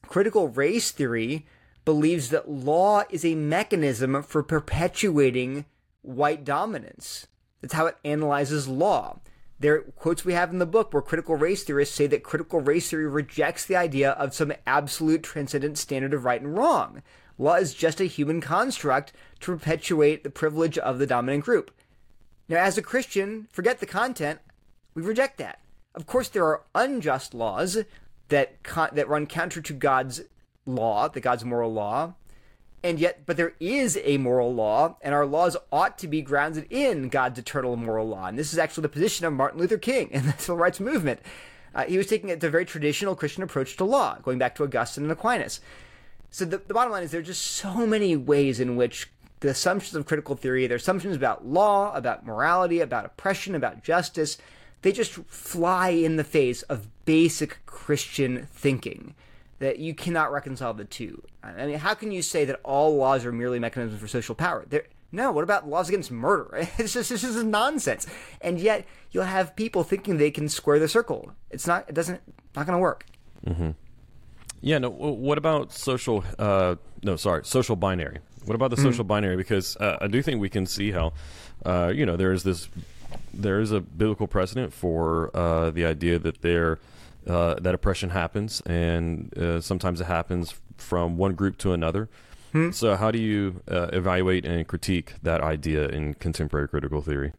critical 0.07 0.49
race 0.49 0.91
theory 0.91 1.47
believes 1.85 2.31
that 2.31 2.51
law 2.51 3.03
is 3.11 3.25
a 3.25 3.35
mechanism 3.35 4.23
for 4.23 4.43
perpetuating 4.43 5.65
white 6.03 6.45
dominance. 6.45 7.27
That's 7.61 7.75
how 7.75 7.87
it 7.87 7.97
analyzes 8.05 8.69
law. 8.69 9.21
There 9.59 9.81
quotes 9.81 10.25
we 10.25 10.35
have 10.35 10.53
in 10.53 10.59
the 10.59 10.67
book 10.67 10.93
where 10.93 11.03
critical 11.03 11.35
race 11.35 11.65
theorists 11.65 11.95
say 11.95 12.07
that 12.09 12.23
critical 12.23 12.61
race 12.61 12.91
theory 12.91 13.09
rejects 13.09 13.65
the 13.65 13.77
idea 13.77 14.11
of 14.13 14.35
some 14.35 14.53
absolute 14.67 15.23
transcendent 15.23 15.79
standard 15.79 16.13
of 16.13 16.25
right 16.25 16.41
and 16.41 16.57
wrong. 16.57 17.03
Law 17.39 17.55
is 17.55 17.75
just 17.75 18.01
a 18.01 18.05
human 18.05 18.41
construct 18.41 19.13
to 19.41 19.53
perpetuate 19.53 20.25
the 20.25 20.31
privilege 20.31 20.77
of 20.79 20.99
the 20.99 21.07
dominant 21.07 21.45
group. 21.45 21.71
Now, 22.49 22.59
as 22.59 22.79
a 22.79 22.83
Christian, 22.83 23.49
forget 23.51 23.81
the 23.81 23.87
content, 23.87 24.41
we 24.95 25.03
reject 25.03 25.39
that. 25.39 25.61
Of 25.95 26.07
course, 26.07 26.29
there 26.29 26.45
are 26.45 26.65
unjust 26.75 27.35
laws 27.35 27.79
that 28.29 28.63
con- 28.63 28.91
that 28.93 29.09
run 29.09 29.27
counter 29.27 29.61
to 29.63 29.73
God's 29.73 30.23
law, 30.67 31.09
the 31.09 31.21
God's 31.21 31.45
moral 31.45 31.73
law, 31.73 32.15
and 32.87 33.01
yet, 33.01 33.27
but 33.27 33.37
there 33.37 33.55
is 33.59 33.99
a 34.05 34.17
moral 34.17 34.55
law, 34.55 34.97
and 35.03 35.13
our 35.13 35.27
laws 35.27 35.57
ought 35.73 35.99
to 35.99 36.07
be 36.07 36.23
grounded 36.23 36.69
in 36.71 37.09
God's 37.09 37.39
eternal 37.39 37.75
moral 37.75 38.07
law. 38.07 38.27
And 38.27 38.39
this 38.39 38.53
is 38.53 38.61
actually 38.61 38.83
the 38.83 38.91
position 38.91 39.27
of 39.27 39.33
Martin 39.33 39.59
Luther 39.59 39.77
King 39.77 40.09
in 40.13 40.25
the 40.25 40.33
civil 40.33 40.57
rights 40.57 40.79
movement. 40.79 41.21
Uh, 41.75 41.85
he 41.85 41.99
was 41.99 42.07
taking 42.07 42.31
a 42.31 42.37
very 42.37 42.65
traditional 42.65 43.17
Christian 43.17 43.43
approach 43.43 43.77
to 43.77 43.85
law, 43.85 44.19
going 44.23 44.39
back 44.39 44.55
to 44.55 44.63
Augustine 44.63 45.05
and 45.05 45.13
Aquinas. 45.13 45.61
So 46.31 46.45
the, 46.45 46.59
the 46.59 46.75
bottom 46.75 46.93
line 46.93 47.03
is 47.03 47.11
there 47.11 47.21
are 47.21 47.25
just 47.25 47.43
so 47.43 47.87
many 47.87 48.17
ways 48.17 48.61
in 48.61 48.77
which 48.77 49.11
the 49.41 49.49
assumptions 49.49 49.97
of 49.97 50.07
critical 50.07 50.37
theory, 50.37 50.67
their 50.69 50.77
assumptions 50.77 51.17
about 51.17 51.45
law, 51.45 51.93
about 51.93 52.25
morality, 52.25 52.81
about 52.81 53.05
oppression, 53.05 53.57
about 53.57 53.83
justice, 53.83 54.39
they 54.83 54.93
just 54.93 55.13
fly 55.13 55.89
in 55.89 56.15
the 56.15 56.25
face 56.25 56.63
of 56.63 56.89
basic 57.05 57.59
Christian 57.67 58.47
thinking. 58.53 59.17
That 59.59 59.79
you 59.79 59.95
cannot 59.95 60.33
reconcile 60.33 60.75
the 60.75 60.85
two. 60.85 61.23
I 61.43 61.67
mean, 61.67 61.79
how 61.79 61.95
can 61.95 62.13
you 62.13 62.21
say 62.21 62.45
that 62.45 62.61
all 62.63 62.97
laws 62.97 63.25
are 63.25 63.33
merely 63.33 63.59
mechanisms 63.59 64.01
for 64.01 64.07
social 64.07 64.35
power? 64.35 64.67
There, 64.69 64.85
no, 65.13 65.33
what 65.33 65.45
about 65.45 65.67
laws 65.67 65.89
against 65.89 66.11
murder? 66.11 66.69
It's 66.79 66.93
just 66.93 67.09
this 67.09 67.25
is 67.25 67.43
nonsense. 67.43 68.07
And 68.43 68.61
yet 68.61 68.85
you'll 69.13 69.25
have 69.25 69.57
people 69.57 69.83
thinking 69.83 70.19
they 70.19 70.31
can 70.31 70.49
square 70.49 70.79
the 70.79 70.89
circle. 70.89 71.33
It's 71.51 71.67
not. 71.67 71.89
It 71.89 71.95
doesn't. 71.95 72.21
Not 72.55 72.67
going 72.67 72.77
to 72.77 72.81
work. 72.81 73.07
Mm-hmm. 73.47 73.71
Yeah. 74.61 74.79
No. 74.79 74.91
What 74.91 75.39
about 75.39 75.73
social? 75.73 76.23
Uh, 76.39 76.77
no, 77.03 77.17
sorry, 77.17 77.45
social 77.45 77.77
binary. 77.77 78.19
What 78.47 78.55
about 78.55 78.71
the 78.71 78.77
social 78.77 79.05
binary? 79.05 79.37
Because 79.37 79.77
uh, 79.79 79.99
I 80.01 80.07
do 80.07 80.23
think 80.23 80.41
we 80.41 80.49
can 80.49 80.67
see 80.67 80.93
how, 80.93 81.13
uh, 81.65 81.93
you 81.93 82.07
know, 82.07 82.17
there 82.17 82.33
is 82.33 82.45
this, 82.45 82.69
there 83.35 83.61
is 83.61 83.73
a 83.73 83.81
biblical 83.81 84.29
precedent 84.29 84.73
for 84.73 85.37
uh, 85.37 85.71
the 85.71 85.85
idea 85.85 86.21
that 86.21 86.43
there, 86.43 86.79
uh, 87.27 87.55
that 87.55 87.75
oppression 87.75 88.11
happens, 88.11 88.61
and 88.67 89.37
uh, 89.39 89.61
sometimes 89.61 90.01
it 90.01 90.07
happens 90.07 90.55
from 90.77 91.17
one 91.17 91.35
group 91.35 91.59
to 91.59 91.73
another. 91.73 92.09
So, 92.71 92.97
how 92.97 93.11
do 93.11 93.19
you 93.19 93.61
uh, 93.71 93.89
evaluate 93.93 94.47
and 94.47 94.67
critique 94.67 95.15
that 95.23 95.43
idea 95.43 95.89
in 95.89 96.15
contemporary 96.15 96.69
critical 96.69 97.03
theory? 97.03 97.33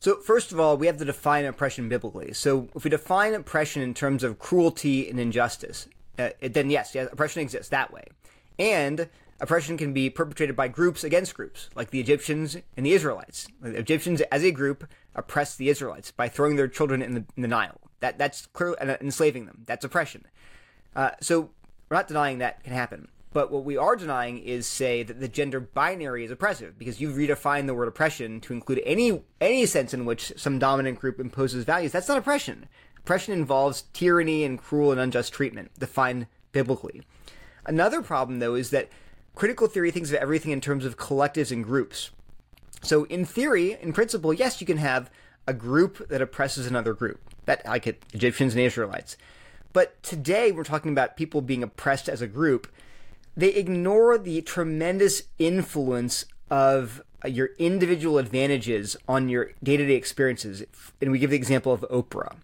So, 0.00 0.16
first 0.16 0.52
of 0.52 0.60
all, 0.60 0.76
we 0.76 0.86
have 0.88 0.98
to 0.98 1.04
define 1.06 1.46
oppression 1.46 1.88
biblically. 1.88 2.34
So, 2.34 2.68
if 2.74 2.84
we 2.84 2.90
define 2.90 3.32
oppression 3.32 3.80
in 3.80 3.94
terms 3.94 4.22
of 4.22 4.38
cruelty 4.38 5.08
and 5.08 5.18
injustice, 5.18 5.88
uh, 6.18 6.30
then 6.42 6.68
yes, 6.68 6.94
yes, 6.94 7.08
oppression 7.10 7.40
exists 7.40 7.70
that 7.70 7.92
way. 7.92 8.04
And 8.58 9.08
oppression 9.40 9.78
can 9.78 9.94
be 9.94 10.10
perpetrated 10.10 10.54
by 10.54 10.68
groups 10.68 11.02
against 11.02 11.34
groups, 11.34 11.70
like 11.74 11.90
the 11.90 12.00
Egyptians 12.00 12.56
and 12.76 12.84
the 12.84 12.92
Israelites. 12.92 13.48
The 13.60 13.78
Egyptians, 13.78 14.20
as 14.22 14.44
a 14.44 14.50
group, 14.50 14.86
oppressed 15.14 15.56
the 15.56 15.70
Israelites 15.70 16.10
by 16.10 16.28
throwing 16.28 16.56
their 16.56 16.68
children 16.68 17.00
in 17.00 17.14
the, 17.14 17.24
in 17.36 17.42
the 17.42 17.48
Nile. 17.48 17.80
That 18.02 18.18
that's 18.18 18.46
clearly 18.46 18.76
enslaving 19.00 19.46
them. 19.46 19.62
That's 19.66 19.84
oppression. 19.84 20.26
Uh, 20.94 21.12
so 21.20 21.50
we're 21.88 21.96
not 21.96 22.08
denying 22.08 22.38
that 22.38 22.62
can 22.64 22.72
happen. 22.72 23.08
But 23.32 23.50
what 23.50 23.64
we 23.64 23.78
are 23.78 23.96
denying 23.96 24.40
is 24.40 24.66
say 24.66 25.02
that 25.02 25.20
the 25.20 25.28
gender 25.28 25.60
binary 25.60 26.24
is 26.24 26.30
oppressive 26.30 26.78
because 26.78 27.00
you've 27.00 27.16
redefined 27.16 27.66
the 27.66 27.74
word 27.74 27.88
oppression 27.88 28.40
to 28.42 28.52
include 28.52 28.82
any 28.84 29.22
any 29.40 29.64
sense 29.66 29.94
in 29.94 30.04
which 30.04 30.32
some 30.36 30.58
dominant 30.58 30.98
group 31.00 31.18
imposes 31.18 31.64
values. 31.64 31.92
That's 31.92 32.08
not 32.08 32.18
oppression. 32.18 32.68
Oppression 32.98 33.32
involves 33.32 33.84
tyranny 33.92 34.44
and 34.44 34.58
cruel 34.58 34.92
and 34.92 35.00
unjust 35.00 35.32
treatment, 35.32 35.70
defined 35.78 36.26
biblically. 36.52 37.02
Another 37.64 38.02
problem, 38.02 38.38
though, 38.38 38.54
is 38.54 38.70
that 38.70 38.90
critical 39.34 39.66
theory 39.66 39.90
thinks 39.90 40.10
of 40.10 40.16
everything 40.16 40.52
in 40.52 40.60
terms 40.60 40.84
of 40.84 40.98
collectives 40.98 41.50
and 41.50 41.64
groups. 41.64 42.10
So, 42.82 43.04
in 43.04 43.24
theory, 43.24 43.78
in 43.80 43.92
principle, 43.92 44.32
yes, 44.32 44.60
you 44.60 44.66
can 44.66 44.76
have 44.76 45.10
a 45.46 45.54
group 45.54 46.08
that 46.08 46.22
oppresses 46.22 46.66
another 46.66 46.94
group, 46.94 47.20
that 47.44 47.64
like 47.66 47.86
Egyptians 48.14 48.54
and 48.54 48.62
Israelites. 48.62 49.16
But 49.72 50.02
today, 50.02 50.52
we're 50.52 50.64
talking 50.64 50.92
about 50.92 51.16
people 51.16 51.40
being 51.40 51.62
oppressed 51.62 52.08
as 52.08 52.20
a 52.20 52.26
group. 52.26 52.68
They 53.36 53.48
ignore 53.48 54.18
the 54.18 54.42
tremendous 54.42 55.22
influence 55.38 56.26
of 56.50 57.02
uh, 57.24 57.28
your 57.28 57.50
individual 57.58 58.18
advantages 58.18 58.96
on 59.08 59.30
your 59.30 59.52
day-to-day 59.62 59.94
experiences. 59.94 60.62
And 61.00 61.10
we 61.10 61.18
give 61.18 61.30
the 61.30 61.36
example 61.36 61.72
of 61.72 61.86
Oprah. 61.90 62.36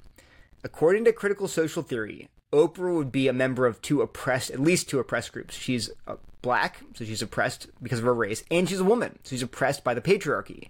According 0.64 1.04
to 1.04 1.12
critical 1.12 1.48
social 1.48 1.82
theory, 1.82 2.28
Oprah 2.52 2.94
would 2.96 3.12
be 3.12 3.28
a 3.28 3.32
member 3.34 3.66
of 3.66 3.82
two 3.82 4.00
oppressed, 4.00 4.50
at 4.50 4.60
least 4.60 4.88
two 4.88 4.98
oppressed 4.98 5.32
groups. 5.32 5.54
She's 5.54 5.90
uh, 6.06 6.16
black, 6.40 6.80
so 6.94 7.04
she's 7.04 7.20
oppressed 7.20 7.68
because 7.82 7.98
of 7.98 8.06
her 8.06 8.14
race, 8.14 8.42
and 8.50 8.66
she's 8.68 8.80
a 8.80 8.84
woman, 8.84 9.18
so 9.22 9.30
she's 9.30 9.42
oppressed 9.42 9.84
by 9.84 9.92
the 9.92 10.00
patriarchy. 10.00 10.68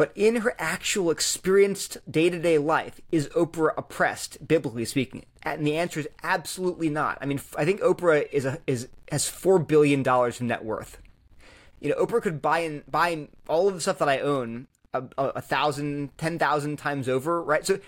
But 0.00 0.12
in 0.14 0.36
her 0.36 0.54
actual 0.58 1.10
experienced 1.10 1.98
day 2.10 2.30
to 2.30 2.38
day 2.38 2.56
life, 2.56 3.02
is 3.12 3.28
Oprah 3.36 3.74
oppressed, 3.76 4.48
biblically 4.48 4.86
speaking? 4.86 5.26
And 5.42 5.66
the 5.66 5.76
answer 5.76 6.00
is 6.00 6.08
absolutely 6.22 6.88
not. 6.88 7.18
I 7.20 7.26
mean, 7.26 7.38
I 7.58 7.66
think 7.66 7.82
Oprah 7.82 8.26
is 8.32 8.46
a, 8.46 8.60
is 8.66 8.88
has 9.12 9.28
four 9.28 9.58
billion 9.58 10.02
dollars 10.02 10.40
in 10.40 10.46
net 10.46 10.64
worth. 10.64 10.96
You 11.80 11.90
know, 11.90 11.96
Oprah 11.96 12.22
could 12.22 12.40
buy 12.40 12.60
in 12.60 12.82
buy 12.90 13.28
all 13.46 13.68
of 13.68 13.74
the 13.74 13.80
stuff 13.82 13.98
that 13.98 14.08
I 14.08 14.20
own 14.20 14.68
a, 14.94 15.02
a, 15.18 15.24
a 15.26 15.40
thousand, 15.42 16.16
ten 16.16 16.38
thousand 16.38 16.78
times 16.78 17.06
over, 17.06 17.42
right? 17.42 17.66
So 17.66 17.78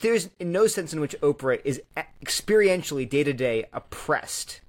there's 0.00 0.30
no 0.38 0.68
sense 0.68 0.92
in 0.92 1.00
which 1.00 1.16
Oprah 1.22 1.60
is 1.64 1.82
experientially 2.22 3.10
day 3.10 3.24
to 3.24 3.32
day 3.32 3.64
oppressed 3.72 4.60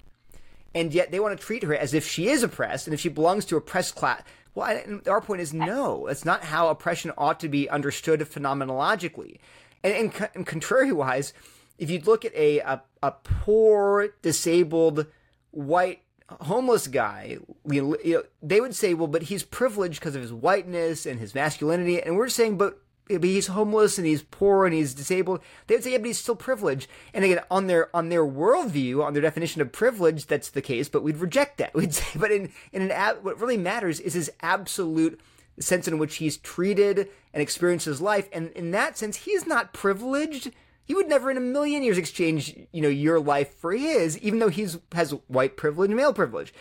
and 0.74 0.94
yet 0.94 1.12
they 1.12 1.20
want 1.20 1.38
to 1.38 1.46
treat 1.46 1.64
her 1.64 1.76
as 1.76 1.94
if 1.94 2.08
she 2.08 2.28
is 2.28 2.44
oppressed 2.44 2.88
and 2.88 2.94
if 2.94 3.00
she 3.00 3.10
belongs 3.10 3.46
to 3.46 3.58
oppressed 3.58 3.96
class. 3.96 4.22
Well, 4.60 4.68
I, 4.68 5.10
our 5.10 5.22
point 5.22 5.40
is 5.40 5.54
no, 5.54 6.06
that's 6.08 6.26
not 6.26 6.44
how 6.44 6.68
oppression 6.68 7.14
ought 7.18 7.40
to 7.40 7.48
be 7.48 7.70
understood 7.70 8.20
phenomenologically. 8.22 9.40
And, 9.84 9.94
and, 9.94 10.14
co- 10.14 10.28
and 10.36 10.46
contrary-wise, 10.46 11.34
if 11.78 11.90
you 11.90 12.00
look 12.02 12.26
at 12.26 12.36
a, 12.36 12.60
a 12.60 12.82
a 13.02 13.12
poor, 13.12 14.10
disabled, 14.22 15.06
white, 15.52 16.02
homeless 16.28 16.88
guy, 16.88 17.38
you 17.66 17.98
know, 18.04 18.24
they 18.44 18.60
would 18.60 18.76
say, 18.76 18.94
well, 18.94 19.08
but 19.08 19.24
he's 19.24 19.44
privileged 19.44 20.02
because 20.02 20.16
of 20.16 20.22
his 20.22 20.34
whiteness 20.34 21.06
and 21.06 21.22
his 21.22 21.34
masculinity, 21.34 22.02
and 22.02 22.18
we're 22.18 22.28
saying, 22.28 22.58
but 22.58 22.82
but 23.18 23.24
he's 23.24 23.48
homeless 23.48 23.98
and 23.98 24.06
he's 24.06 24.22
poor 24.22 24.66
and 24.66 24.74
he's 24.74 24.94
disabled. 24.94 25.42
They 25.68 25.76
would 25.76 25.84
say, 25.84 25.92
yeah, 25.94 25.98
but 25.98 26.08
he's 26.08 26.20
still 26.20 26.36
privileged. 26.36 26.88
And 27.14 27.26
again, 27.26 27.42
on 27.50 27.68
their 27.68 27.94
on 27.96 28.10
their 28.10 28.24
worldview, 28.24 29.04
on 29.04 29.14
their 29.14 29.22
definition 29.22 29.62
of 29.62 29.72
privilege, 29.72 30.28
that's 30.28 30.50
the 30.50 30.62
case. 30.62 30.90
But 30.90 31.04
we'd 31.04 31.18
reject 31.18 31.58
that. 31.58 31.74
We'd 31.80 31.94
say, 31.94 32.20
but 32.20 32.32
in 32.32 32.52
in 32.72 32.82
an 32.82 32.92
ab- 32.92 33.24
what 33.24 33.40
really 33.40 33.58
matters 33.58 34.00
is 34.00 34.14
his 34.14 34.32
absolute 34.42 35.20
sense 35.60 35.88
in 35.88 35.98
which 35.98 36.18
he's 36.18 36.38
treated 36.38 37.10
and 37.34 37.42
experiences 37.42 38.02
life. 38.02 38.30
And 38.32 38.52
in 38.52 38.72
that 38.72 38.98
sense, 38.98 39.18
he's 39.18 39.46
not 39.46 39.74
privileged. 39.74 40.52
He 40.86 40.96
would 40.96 41.10
never 41.10 41.30
in 41.30 41.38
a 41.38 41.42
million 41.42 41.84
years 41.84 41.98
exchange, 41.98 42.56
you 42.72 42.82
know, 42.82 42.90
your 42.90 43.20
life 43.20 43.56
for 43.56 43.74
his, 43.74 44.18
even 44.20 44.40
though 44.40 44.50
he's 44.50 44.78
has 44.94 45.12
white 45.28 45.58
privilege 45.58 45.90
and 45.90 45.98
male 45.98 46.14
privilege. 46.14 46.54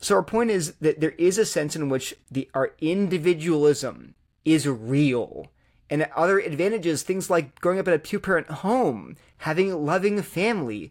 So 0.00 0.16
our 0.16 0.22
point 0.22 0.50
is 0.50 0.74
that 0.80 1.00
there 1.00 1.12
is 1.12 1.38
a 1.38 1.46
sense 1.46 1.74
in 1.76 1.88
which 1.88 2.14
the 2.30 2.50
our 2.54 2.72
individualism 2.80 4.14
is 4.44 4.68
real. 4.68 5.50
And 5.90 6.08
other 6.16 6.38
advantages, 6.38 7.02
things 7.02 7.28
like 7.28 7.60
growing 7.60 7.78
up 7.78 7.86
in 7.86 7.94
a 7.94 7.98
two 7.98 8.18
parent 8.18 8.48
home, 8.48 9.16
having 9.38 9.70
a 9.70 9.76
loving 9.76 10.22
family, 10.22 10.90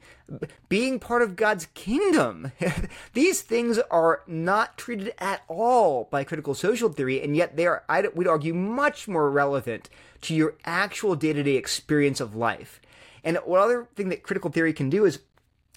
being 0.69 0.99
part 0.99 1.23
of 1.23 1.35
God's 1.35 1.67
kingdom. 1.73 2.51
These 3.13 3.41
things 3.41 3.79
are 3.89 4.21
not 4.27 4.77
treated 4.77 5.13
at 5.17 5.41
all 5.47 6.07
by 6.11 6.23
critical 6.23 6.53
social 6.53 6.89
theory, 6.89 7.21
and 7.21 7.35
yet 7.35 7.55
they 7.57 7.65
are, 7.65 7.83
I 7.89 8.07
would 8.13 8.27
argue, 8.27 8.53
much 8.53 9.07
more 9.07 9.31
relevant 9.31 9.89
to 10.21 10.35
your 10.35 10.55
actual 10.63 11.15
day 11.15 11.33
to 11.33 11.41
day 11.41 11.55
experience 11.55 12.21
of 12.21 12.35
life. 12.35 12.79
And 13.23 13.37
one 13.37 13.59
other 13.59 13.87
thing 13.95 14.09
that 14.09 14.23
critical 14.23 14.51
theory 14.51 14.73
can 14.73 14.89
do 14.89 15.05
is 15.05 15.19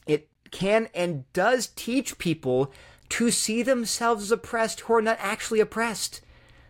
it 0.06 0.28
can 0.50 0.88
and 0.94 1.30
does 1.32 1.68
teach 1.68 2.18
people 2.18 2.72
to 3.08 3.30
see 3.30 3.62
themselves 3.62 4.24
as 4.24 4.32
oppressed 4.32 4.80
who 4.80 4.94
are 4.94 5.02
not 5.02 5.18
actually 5.20 5.60
oppressed. 5.60 6.20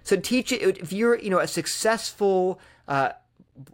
So 0.06 0.14
teach 0.14 0.52
it 0.52 0.62
if 0.78 0.92
you're 0.92 1.18
you 1.18 1.30
know 1.30 1.40
a 1.40 1.48
successful 1.48 2.60
uh, 2.86 3.10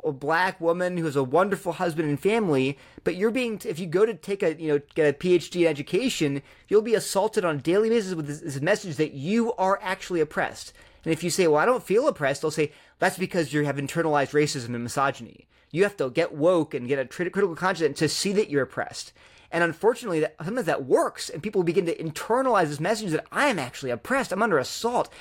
a 0.02 0.12
black 0.12 0.58
woman 0.62 0.96
who 0.96 1.04
has 1.04 1.14
a 1.14 1.22
wonderful 1.22 1.72
husband 1.72 2.08
and 2.08 2.18
family, 2.18 2.78
but 3.04 3.16
you're 3.16 3.30
being 3.30 3.60
if 3.66 3.78
you 3.78 3.84
go 3.86 4.06
to 4.06 4.14
take 4.14 4.42
a 4.42 4.54
you 4.54 4.68
know 4.68 4.80
get 4.94 5.14
a 5.14 5.18
PhD 5.18 5.62
in 5.62 5.66
education, 5.66 6.40
you'll 6.68 6.80
be 6.80 6.94
assaulted 6.94 7.44
on 7.44 7.56
a 7.56 7.60
daily 7.60 7.90
basis 7.90 8.14
with 8.14 8.28
this, 8.28 8.40
this 8.40 8.62
message 8.62 8.96
that 8.96 9.12
you 9.12 9.52
are 9.56 9.78
actually 9.82 10.20
oppressed. 10.20 10.72
And 11.04 11.12
if 11.12 11.22
you 11.22 11.28
say, 11.28 11.46
"Well, 11.46 11.60
I 11.60 11.66
don't 11.66 11.82
feel 11.82 12.08
oppressed," 12.08 12.40
they'll 12.40 12.50
say 12.50 12.72
that's 12.98 13.18
because 13.18 13.52
you 13.52 13.66
have 13.66 13.76
internalized 13.76 14.32
racism 14.32 14.74
and 14.74 14.84
misogyny. 14.84 15.46
You 15.70 15.82
have 15.82 15.98
to 15.98 16.08
get 16.08 16.32
woke 16.32 16.72
and 16.72 16.88
get 16.88 16.98
a 16.98 17.04
trit- 17.04 17.30
critical 17.34 17.56
conscience 17.56 17.98
to 17.98 18.08
see 18.08 18.32
that 18.32 18.48
you're 18.48 18.62
oppressed. 18.62 19.12
And 19.50 19.62
unfortunately, 19.62 20.20
that, 20.20 20.36
sometimes 20.42 20.66
that 20.66 20.86
works, 20.86 21.28
and 21.28 21.42
people 21.42 21.62
begin 21.62 21.84
to 21.84 21.94
internalize 21.94 22.68
this 22.68 22.80
message 22.80 23.10
that 23.10 23.26
I 23.30 23.48
am 23.48 23.58
actually 23.58 23.90
oppressed, 23.90 24.32
I'm 24.32 24.42
under 24.42 24.56
assault. 24.56 25.12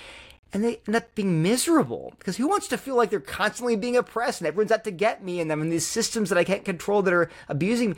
And 0.54 0.64
they 0.64 0.82
end 0.86 0.96
up 0.96 1.16
being 1.16 1.42
miserable 1.42 2.14
because 2.20 2.38
who 2.38 2.48
wants 2.48 2.68
to 2.70 2.78
feel 2.78 2.96
like 2.96 3.10
they're 3.10 3.22
constantly 3.22 3.76
being 3.76 3.96
oppressed 3.96 4.42
and 4.42 4.48
everyone's 4.48 4.72
out 4.72 4.84
to 4.84 4.92
get 4.92 5.24
me 5.24 5.40
and 5.40 5.52
I'm 5.52 5.62
in 5.62 5.70
these 5.70 5.88
systems 5.88 6.30
that 6.30 6.38
I 6.38 6.44
can't 6.44 6.66
control 6.66 7.02
that 7.04 7.14
are 7.14 7.30
abusing 7.48 7.92
me. 7.92 7.96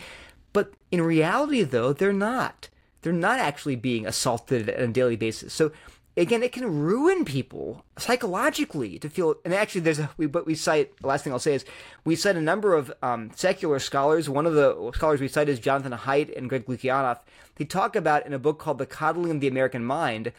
But 0.53 0.73
in 0.91 1.01
reality, 1.01 1.63
though, 1.63 1.93
they're 1.93 2.13
not. 2.13 2.69
They're 3.01 3.11
not 3.11 3.39
actually 3.39 3.75
being 3.75 4.05
assaulted 4.05 4.69
on 4.69 4.83
a 4.83 4.87
daily 4.87 5.15
basis. 5.15 5.51
So 5.51 5.71
again, 6.15 6.43
it 6.43 6.51
can 6.51 6.81
ruin 6.81 7.25
people 7.25 7.83
psychologically 7.97 8.99
to 8.99 9.09
feel. 9.09 9.35
And 9.43 9.53
actually, 9.53 9.81
there's 9.81 9.99
a, 9.99 10.09
we, 10.17 10.27
but 10.27 10.45
we 10.45 10.55
cite, 10.55 10.95
the 10.97 11.07
last 11.07 11.23
thing 11.23 11.33
I'll 11.33 11.39
say 11.39 11.55
is 11.55 11.65
we 12.05 12.15
cite 12.15 12.35
a 12.35 12.41
number 12.41 12.75
of 12.75 12.93
um, 13.01 13.31
secular 13.35 13.79
scholars. 13.79 14.29
One 14.29 14.45
of 14.45 14.53
the 14.53 14.91
scholars 14.93 15.19
we 15.19 15.27
cite 15.27 15.49
is 15.49 15.59
Jonathan 15.59 15.91
Haidt 15.91 16.35
and 16.37 16.49
Greg 16.49 16.65
Lukianoff. 16.65 17.19
They 17.55 17.65
talk 17.65 17.95
about 17.95 18.25
in 18.25 18.33
a 18.33 18.39
book 18.39 18.59
called 18.59 18.77
The 18.77 18.85
Coddling 18.85 19.31
of 19.31 19.39
the 19.41 19.47
American 19.47 19.83
Mind 19.83 20.31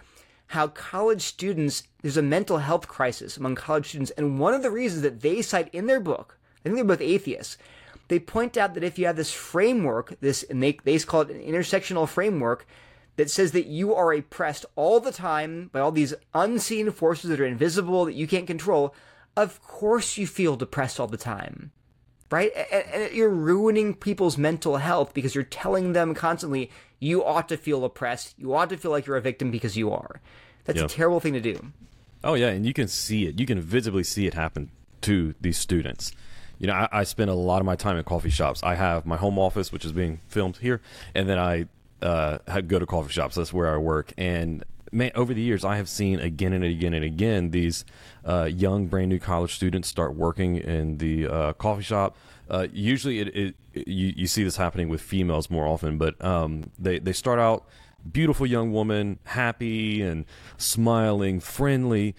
how 0.48 0.68
college 0.68 1.22
students, 1.22 1.84
there's 2.02 2.16
a 2.16 2.22
mental 2.22 2.58
health 2.58 2.86
crisis 2.86 3.36
among 3.36 3.54
college 3.54 3.88
students. 3.88 4.12
And 4.12 4.38
one 4.38 4.54
of 4.54 4.62
the 4.62 4.70
reasons 4.70 5.02
that 5.02 5.20
they 5.20 5.42
cite 5.42 5.72
in 5.74 5.86
their 5.86 6.00
book, 6.00 6.38
I 6.60 6.68
think 6.68 6.76
they're 6.76 6.84
both 6.84 7.00
atheists, 7.00 7.56
they 8.08 8.18
point 8.18 8.56
out 8.56 8.74
that 8.74 8.84
if 8.84 8.98
you 8.98 9.06
have 9.06 9.16
this 9.16 9.32
framework, 9.32 10.18
this, 10.20 10.42
and 10.42 10.62
they, 10.62 10.78
they 10.84 10.98
call 10.98 11.22
it 11.22 11.30
an 11.30 11.42
intersectional 11.42 12.08
framework, 12.08 12.66
that 13.16 13.30
says 13.30 13.52
that 13.52 13.66
you 13.66 13.94
are 13.94 14.12
oppressed 14.12 14.66
all 14.76 15.00
the 15.00 15.12
time 15.12 15.70
by 15.72 15.80
all 15.80 15.92
these 15.92 16.14
unseen 16.34 16.90
forces 16.90 17.30
that 17.30 17.40
are 17.40 17.46
invisible 17.46 18.04
that 18.04 18.14
you 18.14 18.26
can't 18.26 18.46
control, 18.46 18.94
of 19.36 19.62
course 19.62 20.18
you 20.18 20.26
feel 20.26 20.56
depressed 20.56 20.98
all 20.98 21.06
the 21.06 21.16
time. 21.16 21.70
Right? 22.30 22.50
And, 22.72 23.12
you're 23.14 23.28
ruining 23.30 23.94
people's 23.94 24.36
mental 24.38 24.78
health 24.78 25.14
because 25.14 25.34
you're 25.34 25.44
telling 25.44 25.92
them 25.92 26.14
constantly, 26.14 26.70
you 26.98 27.24
ought 27.24 27.48
to 27.50 27.56
feel 27.56 27.84
oppressed. 27.84 28.34
You 28.38 28.54
ought 28.54 28.70
to 28.70 28.76
feel 28.76 28.90
like 28.90 29.06
you're 29.06 29.16
a 29.16 29.20
victim 29.20 29.50
because 29.50 29.76
you 29.76 29.92
are. 29.92 30.20
That's 30.64 30.78
Yeah. 30.78 30.86
a 30.86 30.88
terrible 30.88 31.20
thing 31.20 31.34
to 31.34 31.40
do. 31.40 31.72
Oh 32.24 32.34
yeah, 32.34 32.48
and 32.48 32.64
you 32.64 32.72
can 32.72 32.88
see 32.88 33.26
it. 33.26 33.38
You 33.38 33.46
can 33.46 33.60
visibly 33.60 34.02
see 34.02 34.26
it 34.26 34.34
happen 34.34 34.70
to 35.02 35.34
these 35.40 35.58
students. 35.58 36.12
You 36.58 36.68
know, 36.68 36.72
I, 36.72 36.88
I 36.90 37.04
spend 37.04 37.28
a 37.30 37.34
lot 37.34 37.60
of 37.60 37.66
my 37.66 37.76
time 37.76 37.98
in 37.98 38.04
coffee 38.04 38.30
shops. 38.30 38.62
I 38.62 38.74
have 38.76 39.04
my 39.04 39.16
home 39.16 39.38
office, 39.38 39.70
which 39.70 39.84
is 39.84 39.92
being 39.92 40.20
filmed 40.28 40.56
here, 40.56 40.80
and 41.14 41.28
then 41.28 41.38
I 41.38 41.66
uh, 42.00 42.38
go 42.62 42.78
to 42.78 42.86
coffee 42.86 43.12
shops. 43.12 43.34
That's 43.34 43.52
where 43.52 43.74
I 43.74 43.76
work. 43.76 44.12
And 44.16 44.64
man, 44.94 45.10
over 45.14 45.34
the 45.34 45.42
years, 45.42 45.64
I 45.64 45.76
have 45.76 45.88
seen 45.88 46.20
again 46.20 46.52
and 46.52 46.64
again 46.64 46.94
and 46.94 47.04
again 47.04 47.50
these 47.50 47.84
uh, 48.24 48.44
young, 48.44 48.86
brand 48.86 49.08
new 49.10 49.18
college 49.18 49.54
students 49.54 49.88
start 49.88 50.14
working 50.14 50.56
in 50.56 50.98
the 50.98 51.26
uh, 51.26 51.52
coffee 51.54 51.82
shop. 51.82 52.16
Uh, 52.48 52.68
usually, 52.72 53.18
it, 53.20 53.36
it, 53.36 53.54
you, 53.86 54.12
you 54.16 54.26
see 54.26 54.44
this 54.44 54.56
happening 54.56 54.88
with 54.88 55.00
females 55.00 55.50
more 55.50 55.66
often, 55.66 55.98
but 55.98 56.22
um, 56.24 56.70
they 56.78 56.98
they 56.98 57.12
start 57.12 57.38
out 57.38 57.66
beautiful 58.10 58.46
young 58.46 58.72
woman, 58.72 59.18
happy 59.24 60.02
and 60.02 60.24
smiling, 60.56 61.40
friendly, 61.40 62.14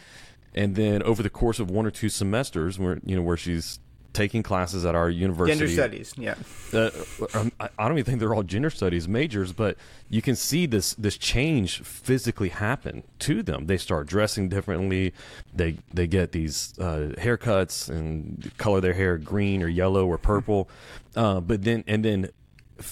and 0.54 0.76
then 0.76 1.04
over 1.04 1.22
the 1.24 1.30
course 1.30 1.60
of 1.60 1.70
one 1.70 1.86
or 1.86 1.92
two 1.92 2.10
semesters, 2.10 2.78
where 2.80 3.00
you 3.06 3.16
know 3.16 3.22
where 3.22 3.38
she's 3.38 3.80
taking 4.16 4.42
classes 4.42 4.86
at 4.86 4.96
our 4.96 5.10
university, 5.10 5.60
Gender 5.60 5.72
studies, 5.72 6.14
yeah. 6.18 6.36
uh, 6.74 6.90
um, 7.34 7.52
I 7.60 7.88
don't 7.88 7.92
even 7.92 8.06
think 8.06 8.20
they're 8.20 8.34
all 8.34 8.44
gender 8.44 8.70
studies 8.70 9.08
majors, 9.08 9.52
but 9.52 9.78
you 10.10 10.22
can 10.22 10.36
see 10.36 10.66
this 10.66 10.96
this 10.96 11.18
change 11.18 11.82
physically 11.82 12.50
happen 12.50 13.04
to 13.20 13.44
them. 13.44 13.68
They 13.68 13.78
start 13.78 14.08
dressing 14.08 14.50
differently. 14.50 15.14
They 15.54 15.78
they 15.94 16.08
get 16.08 16.32
these 16.32 16.74
uh, 16.80 17.14
haircuts 17.18 17.90
and 17.90 18.52
color 18.58 18.82
their 18.82 18.94
hair 18.94 19.18
green 19.18 19.62
or 19.62 19.68
yellow 19.68 20.08
or 20.08 20.18
purple. 20.18 20.70
Uh, 21.16 21.42
but 21.42 21.64
then 21.64 21.84
and 21.86 22.04
then 22.04 22.30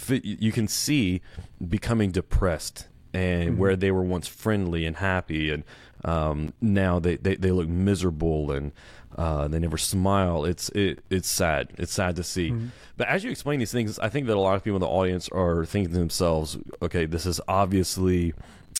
you 0.09 0.51
can 0.51 0.67
see 0.67 1.21
becoming 1.67 2.11
depressed 2.11 2.87
and 3.13 3.57
where 3.57 3.75
they 3.75 3.91
were 3.91 4.03
once 4.03 4.27
friendly 4.27 4.85
and 4.85 4.97
happy 4.97 5.51
and 5.51 5.63
um, 6.05 6.53
now 6.59 6.99
they, 6.99 7.15
they, 7.15 7.35
they 7.35 7.51
look 7.51 7.67
miserable 7.67 8.51
and 8.51 8.71
uh, 9.17 9.47
they 9.47 9.59
never 9.59 9.77
smile. 9.77 10.45
It's 10.45 10.69
it, 10.69 11.03
it's 11.09 11.29
sad. 11.29 11.69
It's 11.77 11.93
sad 11.93 12.15
to 12.15 12.23
see. 12.23 12.51
But 12.97 13.07
as 13.07 13.23
you 13.23 13.31
explain 13.31 13.59
these 13.59 13.71
things, 13.71 13.99
I 13.99 14.09
think 14.09 14.27
that 14.27 14.35
a 14.35 14.39
lot 14.39 14.55
of 14.55 14.63
people 14.63 14.77
in 14.77 14.81
the 14.81 14.87
audience 14.87 15.29
are 15.29 15.65
thinking 15.65 15.93
to 15.93 15.99
themselves, 15.99 16.57
okay, 16.81 17.05
this 17.05 17.25
is 17.25 17.39
obviously 17.47 18.33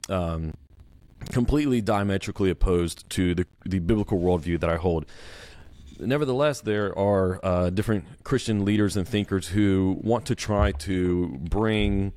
um, 0.09 0.53
completely 1.31 1.81
diametrically 1.81 2.49
opposed 2.49 3.09
to 3.11 3.36
the, 3.36 3.45
the 3.65 3.79
biblical 3.79 4.19
worldview 4.19 4.59
that 4.59 4.69
I 4.69 4.77
hold. 4.77 5.05
Nevertheless, 5.99 6.61
there 6.61 6.97
are 6.97 7.39
uh, 7.43 7.69
different 7.69 8.05
Christian 8.23 8.65
leaders 8.65 8.97
and 8.97 9.07
thinkers 9.07 9.47
who 9.47 9.99
want 10.01 10.25
to 10.25 10.36
try 10.36 10.71
to 10.71 11.29
bring 11.49 12.13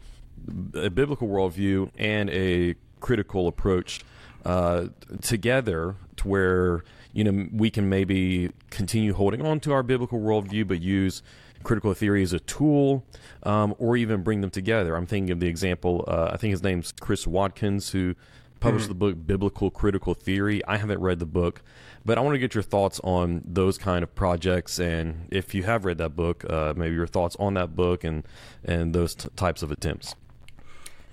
a 0.74 0.90
biblical 0.90 1.28
worldview 1.28 1.90
and 1.96 2.30
a 2.30 2.74
critical 3.00 3.48
approach 3.48 4.00
uh, 4.44 4.86
together 5.22 5.96
to 6.16 6.28
where 6.28 6.84
you 7.16 7.24
know 7.24 7.48
we 7.50 7.70
can 7.70 7.88
maybe 7.88 8.50
continue 8.70 9.14
holding 9.14 9.44
on 9.44 9.58
to 9.60 9.72
our 9.72 9.82
biblical 9.82 10.20
worldview 10.20 10.68
but 10.68 10.80
use 10.80 11.22
critical 11.62 11.94
theory 11.94 12.22
as 12.22 12.34
a 12.34 12.40
tool 12.40 13.04
um, 13.42 13.74
or 13.78 13.96
even 13.96 14.22
bring 14.22 14.40
them 14.42 14.50
together. 14.50 14.94
I'm 14.94 15.06
thinking 15.06 15.32
of 15.32 15.40
the 15.40 15.48
example 15.48 16.04
uh, 16.06 16.30
i 16.32 16.36
think 16.36 16.50
his 16.52 16.62
name's 16.62 16.92
chris 16.92 17.26
watkins 17.26 17.90
who 17.90 18.14
published 18.60 18.88
the 18.88 18.94
book 18.94 19.26
biblical 19.26 19.70
critical 19.70 20.14
theory. 20.14 20.64
I 20.66 20.76
haven't 20.76 21.00
read 21.00 21.18
the 21.18 21.26
book 21.26 21.62
but 22.04 22.18
i 22.18 22.20
want 22.20 22.34
to 22.34 22.38
get 22.38 22.54
your 22.54 22.62
thoughts 22.62 23.00
on 23.02 23.42
those 23.46 23.78
kind 23.78 24.02
of 24.02 24.14
projects 24.14 24.78
and 24.78 25.26
if 25.30 25.54
you 25.54 25.62
have 25.62 25.86
read 25.86 25.98
that 25.98 26.14
book 26.16 26.44
uh, 26.50 26.74
maybe 26.76 26.94
your 26.94 27.06
thoughts 27.06 27.36
on 27.38 27.54
that 27.54 27.74
book 27.74 28.04
and 28.04 28.24
and 28.62 28.94
those 28.94 29.14
t- 29.14 29.28
types 29.36 29.62
of 29.62 29.70
attempts 29.70 30.14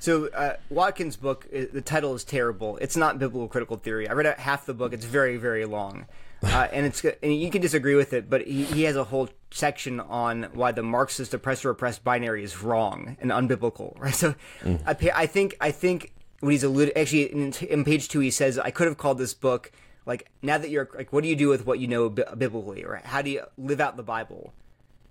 So 0.03 0.27
uh, 0.27 0.57
Watkins' 0.69 1.15
book, 1.15 1.47
the 1.49 1.79
title 1.79 2.13
is 2.13 2.25
terrible. 2.25 2.75
It's 2.81 2.97
not 2.97 3.19
biblical 3.19 3.47
critical 3.47 3.77
theory. 3.77 4.09
I 4.09 4.11
read 4.11 4.25
out 4.25 4.37
half 4.37 4.65
the 4.65 4.73
book. 4.73 4.91
It's 4.91 5.05
very, 5.05 5.37
very 5.37 5.63
long, 5.63 6.07
uh, 6.43 6.67
and 6.73 6.85
it's 6.85 7.05
and 7.05 7.33
you 7.33 7.49
can 7.49 7.61
disagree 7.61 7.95
with 7.95 8.11
it, 8.11 8.29
but 8.29 8.45
he, 8.45 8.65
he 8.65 8.83
has 8.83 8.97
a 8.97 9.05
whole 9.05 9.29
section 9.49 10.01
on 10.01 10.49
why 10.51 10.73
the 10.73 10.83
Marxist 10.83 11.33
oppressor 11.33 11.69
oppressed 11.69 12.03
binary 12.03 12.43
is 12.43 12.61
wrong 12.61 13.15
and 13.21 13.31
unbiblical. 13.31 13.97
Right. 13.97 14.13
So 14.13 14.35
I 14.85 14.97
I 15.15 15.25
think 15.25 15.55
I 15.61 15.71
think 15.71 16.11
what 16.41 16.51
he's 16.51 16.65
alluded 16.65 16.97
actually 16.97 17.31
in, 17.31 17.53
in 17.69 17.85
page 17.85 18.09
two 18.09 18.19
he 18.19 18.29
says 18.29 18.59
I 18.59 18.71
could 18.71 18.87
have 18.87 18.97
called 18.97 19.19
this 19.19 19.33
book 19.33 19.71
like 20.05 20.29
now 20.41 20.57
that 20.57 20.69
you're 20.69 20.89
like 20.93 21.13
what 21.13 21.23
do 21.23 21.29
you 21.29 21.37
do 21.37 21.47
with 21.47 21.65
what 21.65 21.79
you 21.79 21.87
know 21.87 22.09
bi- 22.09 22.35
biblically 22.37 22.83
or 22.83 22.99
how 23.05 23.21
do 23.21 23.29
you 23.29 23.43
live 23.57 23.79
out 23.79 23.95
the 23.95 24.03
Bible. 24.03 24.53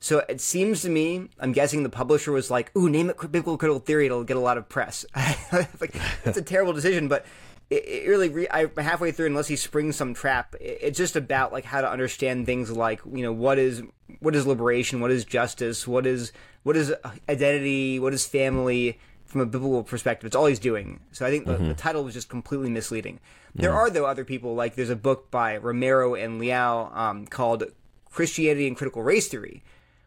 So 0.02 0.24
it 0.28 0.40
seems 0.40 0.82
to 0.82 0.90
me, 0.90 1.28
I'm 1.38 1.52
guessing 1.52 1.84
the 1.84 1.88
publisher 1.88 2.32
was 2.32 2.50
like, 2.50 2.76
"Ooh, 2.76 2.90
name 2.90 3.08
it 3.08 3.16
biblical 3.20 3.56
critical 3.56 3.78
theory; 3.78 4.06
it'll 4.06 4.24
get 4.24 4.36
a 4.36 4.40
lot 4.40 4.58
of 4.58 4.68
press." 4.68 5.06
like 5.14 5.94
that's 6.24 6.36
a 6.36 6.42
terrible 6.42 6.72
decision, 6.72 7.06
but 7.06 7.24
it, 7.70 7.86
it 7.86 8.08
really, 8.08 8.28
re- 8.28 8.48
I 8.50 8.68
halfway 8.78 9.12
through, 9.12 9.26
unless 9.26 9.46
he 9.46 9.54
springs 9.54 9.94
some 9.94 10.12
trap, 10.12 10.56
it, 10.60 10.78
it's 10.82 10.98
just 10.98 11.14
about 11.14 11.52
like 11.52 11.64
how 11.64 11.80
to 11.80 11.88
understand 11.88 12.46
things 12.46 12.68
like 12.72 13.00
you 13.12 13.22
know 13.22 13.32
what 13.32 13.60
is 13.60 13.84
what 14.18 14.34
is 14.34 14.44
liberation, 14.44 14.98
what 15.00 15.12
is 15.12 15.24
justice, 15.24 15.86
what 15.86 16.04
is 16.04 16.32
what 16.64 16.76
is 16.76 16.92
identity, 17.28 18.00
what 18.00 18.12
is 18.12 18.26
family 18.26 18.98
from 19.24 19.40
a 19.40 19.46
biblical 19.46 19.84
perspective. 19.84 20.26
It's 20.26 20.34
all 20.34 20.46
he's 20.46 20.58
doing. 20.58 20.98
So 21.12 21.24
I 21.24 21.30
think 21.30 21.46
the, 21.46 21.58
the 21.58 21.74
title 21.74 22.02
was 22.02 22.12
just 22.12 22.28
completely 22.28 22.70
misleading. 22.70 23.20
There 23.54 23.72
are 23.72 23.88
though 23.88 24.06
other 24.06 24.24
people 24.24 24.56
like 24.56 24.74
there's 24.74 24.90
a 24.90 24.96
book 24.96 25.30
by 25.30 25.58
Romero 25.58 26.16
and 26.16 26.40
Liou 26.40 26.92
um, 26.92 27.24
called 27.28 27.62
Christianity 28.10 28.66
and 28.66 28.76
Critical 28.76 29.04
Race 29.04 29.28
Theory 29.28 29.62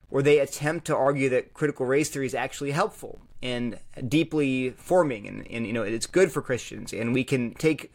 where 0.10 0.24
they 0.24 0.39
attempt 0.39 0.86
to 0.88 0.95
argue 0.95 1.30
that 1.30 1.53
critical 1.53 1.86
race 1.86 2.10
theory 2.10 2.26
is 2.26 2.36
actually 2.36 2.72
helpful 2.72 3.22
and 3.41 3.80
deeply 4.08 4.72
forming 4.72 5.28
and, 5.28 5.47
and 5.49 5.68
you 5.68 5.74
know 5.74 5.84
it's 5.84 6.08
good 6.08 6.32
for 6.32 6.41
christians. 6.41 6.93
And 6.93 7.14
we 7.14 7.24
can 7.24 7.53
take 7.53 7.93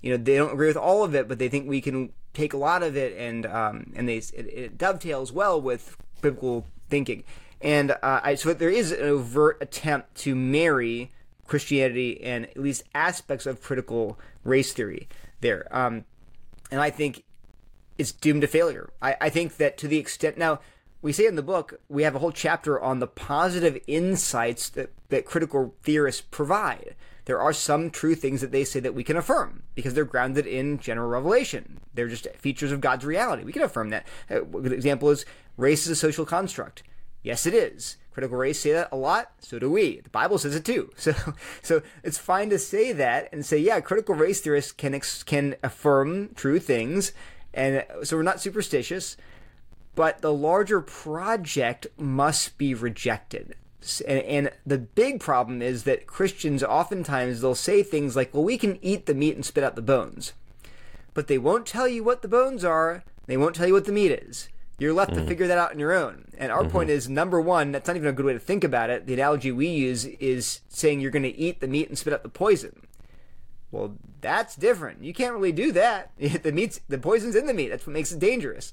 you 0.00 0.10
know 0.10 0.16
they 0.16 0.36
don't 0.36 0.52
agree 0.52 0.68
with 0.68 0.76
all 0.76 1.04
of 1.04 1.14
it 1.14 1.28
but 1.28 1.38
they 1.38 1.48
think 1.48 1.68
we 1.68 1.80
can 1.80 2.12
take 2.34 2.52
a 2.52 2.56
lot 2.56 2.82
of 2.82 2.96
it 2.96 3.16
and 3.16 3.46
um, 3.46 3.92
and 3.94 4.08
they 4.08 4.16
it, 4.16 4.34
it 4.34 4.78
dovetails 4.78 5.32
well 5.32 5.60
with 5.60 5.96
biblical 6.20 6.66
thinking. 6.88 7.24
And 7.60 7.92
uh, 7.92 8.20
I, 8.24 8.34
so 8.34 8.52
there 8.52 8.70
is 8.70 8.90
an 8.90 9.02
overt 9.02 9.58
attempt 9.60 10.16
to 10.16 10.34
marry 10.34 11.12
christianity 11.46 12.22
and 12.22 12.46
at 12.46 12.56
least 12.56 12.82
aspects 12.94 13.46
of 13.46 13.62
critical 13.62 14.18
race 14.44 14.72
theory 14.72 15.08
there. 15.40 15.66
Um, 15.70 16.04
and 16.70 16.80
i 16.80 16.88
think 16.88 17.24
it's 17.98 18.12
doomed 18.12 18.40
to 18.40 18.46
failure. 18.46 18.90
I, 19.00 19.16
I 19.20 19.28
think 19.28 19.56
that 19.58 19.78
to 19.78 19.88
the 19.88 19.98
extent 19.98 20.38
now 20.38 20.60
we 21.02 21.12
say 21.12 21.26
in 21.26 21.34
the 21.34 21.42
book 21.42 21.80
we 21.88 22.04
have 22.04 22.14
a 22.14 22.20
whole 22.20 22.32
chapter 22.32 22.80
on 22.80 23.00
the 23.00 23.06
positive 23.06 23.78
insights 23.86 24.68
that, 24.70 24.90
that 25.08 25.26
critical 25.26 25.74
theorists 25.82 26.22
provide. 26.22 26.94
There 27.24 27.40
are 27.40 27.52
some 27.52 27.90
true 27.90 28.14
things 28.14 28.40
that 28.40 28.50
they 28.50 28.64
say 28.64 28.80
that 28.80 28.94
we 28.94 29.04
can 29.04 29.16
affirm 29.16 29.62
because 29.74 29.94
they're 29.94 30.04
grounded 30.04 30.46
in 30.46 30.78
general 30.78 31.08
revelation. 31.08 31.80
They're 31.94 32.08
just 32.08 32.26
features 32.36 32.72
of 32.72 32.80
God's 32.80 33.04
reality. 33.04 33.44
We 33.44 33.52
can 33.52 33.62
affirm 33.62 33.90
that. 33.90 34.06
Uh, 34.30 34.42
A 34.42 34.44
good 34.44 34.72
example 34.72 35.10
is 35.10 35.24
race 35.56 35.84
is 35.84 35.90
a 35.90 35.96
social 35.96 36.24
construct. 36.24 36.82
Yes, 37.22 37.46
it 37.46 37.54
is. 37.54 37.96
Critical 38.12 38.36
race 38.36 38.58
say 38.60 38.72
that 38.72 38.88
a 38.92 38.96
lot. 38.96 39.32
So 39.38 39.58
do 39.58 39.70
we. 39.70 40.00
The 40.00 40.10
Bible 40.10 40.38
says 40.38 40.54
it 40.54 40.64
too. 40.64 40.90
So, 40.96 41.14
so 41.62 41.82
it's 42.02 42.18
fine 42.18 42.50
to 42.50 42.58
say 42.58 42.92
that 42.92 43.28
and 43.32 43.46
say, 43.46 43.58
yeah, 43.58 43.80
critical 43.80 44.14
race 44.14 44.40
theorists 44.40 44.72
can 44.72 44.94
ex- 44.94 45.22
can 45.22 45.54
affirm 45.62 46.30
true 46.34 46.58
things, 46.58 47.12
and 47.54 47.84
so 48.02 48.16
we're 48.16 48.22
not 48.22 48.40
superstitious. 48.40 49.16
But 49.94 50.22
the 50.22 50.32
larger 50.32 50.80
project 50.80 51.86
must 51.98 52.56
be 52.56 52.74
rejected. 52.74 53.54
And, 54.06 54.20
and 54.20 54.50
the 54.64 54.78
big 54.78 55.20
problem 55.20 55.60
is 55.60 55.84
that 55.84 56.06
Christians 56.06 56.62
oftentimes 56.62 57.40
they'll 57.40 57.54
say 57.54 57.82
things 57.82 58.14
like, 58.14 58.32
"Well, 58.32 58.44
we 58.44 58.56
can 58.56 58.78
eat 58.80 59.06
the 59.06 59.14
meat 59.14 59.34
and 59.34 59.44
spit 59.44 59.64
out 59.64 59.74
the 59.74 59.82
bones," 59.82 60.32
but 61.14 61.26
they 61.26 61.38
won't 61.38 61.66
tell 61.66 61.88
you 61.88 62.04
what 62.04 62.22
the 62.22 62.28
bones 62.28 62.64
are. 62.64 63.02
They 63.26 63.36
won't 63.36 63.56
tell 63.56 63.66
you 63.66 63.74
what 63.74 63.84
the 63.84 63.92
meat 63.92 64.12
is. 64.12 64.48
You're 64.78 64.92
left 64.92 65.14
to 65.14 65.20
mm-hmm. 65.20 65.28
figure 65.28 65.46
that 65.46 65.58
out 65.58 65.72
on 65.72 65.78
your 65.78 65.92
own. 65.92 66.24
And 66.36 66.50
our 66.50 66.64
point 66.64 66.88
mm-hmm. 66.88 66.96
is 66.96 67.08
number 67.08 67.40
one, 67.40 67.70
that's 67.70 67.86
not 67.86 67.96
even 67.96 68.08
a 68.08 68.12
good 68.12 68.26
way 68.26 68.32
to 68.32 68.40
think 68.40 68.64
about 68.64 68.90
it. 68.90 69.06
The 69.06 69.14
analogy 69.14 69.52
we 69.52 69.68
use 69.68 70.06
is 70.06 70.60
saying 70.68 71.00
you're 71.00 71.12
going 71.12 71.22
to 71.22 71.36
eat 71.36 71.60
the 71.60 71.68
meat 71.68 71.88
and 71.88 71.96
spit 71.96 72.12
out 72.12 72.24
the 72.24 72.28
poison. 72.28 72.88
Well, 73.70 73.96
that's 74.20 74.56
different. 74.56 75.04
You 75.04 75.14
can't 75.14 75.34
really 75.34 75.52
do 75.52 75.70
that. 75.72 76.10
The 76.42 76.52
meat's 76.52 76.80
the 76.88 76.98
poison's 76.98 77.36
in 77.36 77.46
the 77.46 77.54
meat. 77.54 77.68
That's 77.68 77.86
what 77.86 77.92
makes 77.92 78.12
it 78.12 78.18
dangerous. 78.18 78.72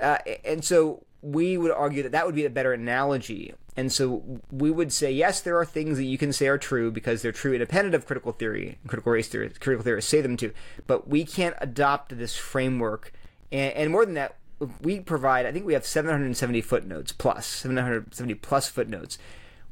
Uh, 0.00 0.18
and 0.44 0.64
so 0.64 1.04
we 1.22 1.56
would 1.56 1.70
argue 1.70 2.02
that 2.02 2.12
that 2.12 2.26
would 2.26 2.34
be 2.34 2.44
a 2.44 2.50
better 2.50 2.72
analogy. 2.72 3.54
And 3.76 3.92
so 3.92 4.40
we 4.50 4.70
would 4.70 4.92
say 4.92 5.12
yes, 5.12 5.40
there 5.40 5.58
are 5.58 5.64
things 5.64 5.96
that 5.98 6.04
you 6.04 6.18
can 6.18 6.32
say 6.32 6.48
are 6.48 6.58
true 6.58 6.90
because 6.90 7.22
they're 7.22 7.32
true 7.32 7.52
independent 7.52 7.94
of 7.94 8.06
critical 8.06 8.32
theory, 8.32 8.78
critical 8.86 9.12
race 9.12 9.28
theory, 9.28 9.50
critical 9.60 9.84
theorists 9.84 10.10
say 10.10 10.20
them 10.20 10.36
too. 10.36 10.52
But 10.86 11.08
we 11.08 11.24
can't 11.24 11.56
adopt 11.60 12.16
this 12.18 12.36
framework. 12.36 13.12
And, 13.52 13.72
and 13.74 13.90
more 13.90 14.04
than 14.04 14.14
that, 14.14 14.36
we 14.82 15.00
provide. 15.00 15.46
I 15.46 15.52
think 15.52 15.66
we 15.66 15.74
have 15.74 15.86
770 15.86 16.60
footnotes 16.60 17.12
plus 17.12 17.46
770 17.46 18.34
plus 18.34 18.68
footnotes. 18.68 19.18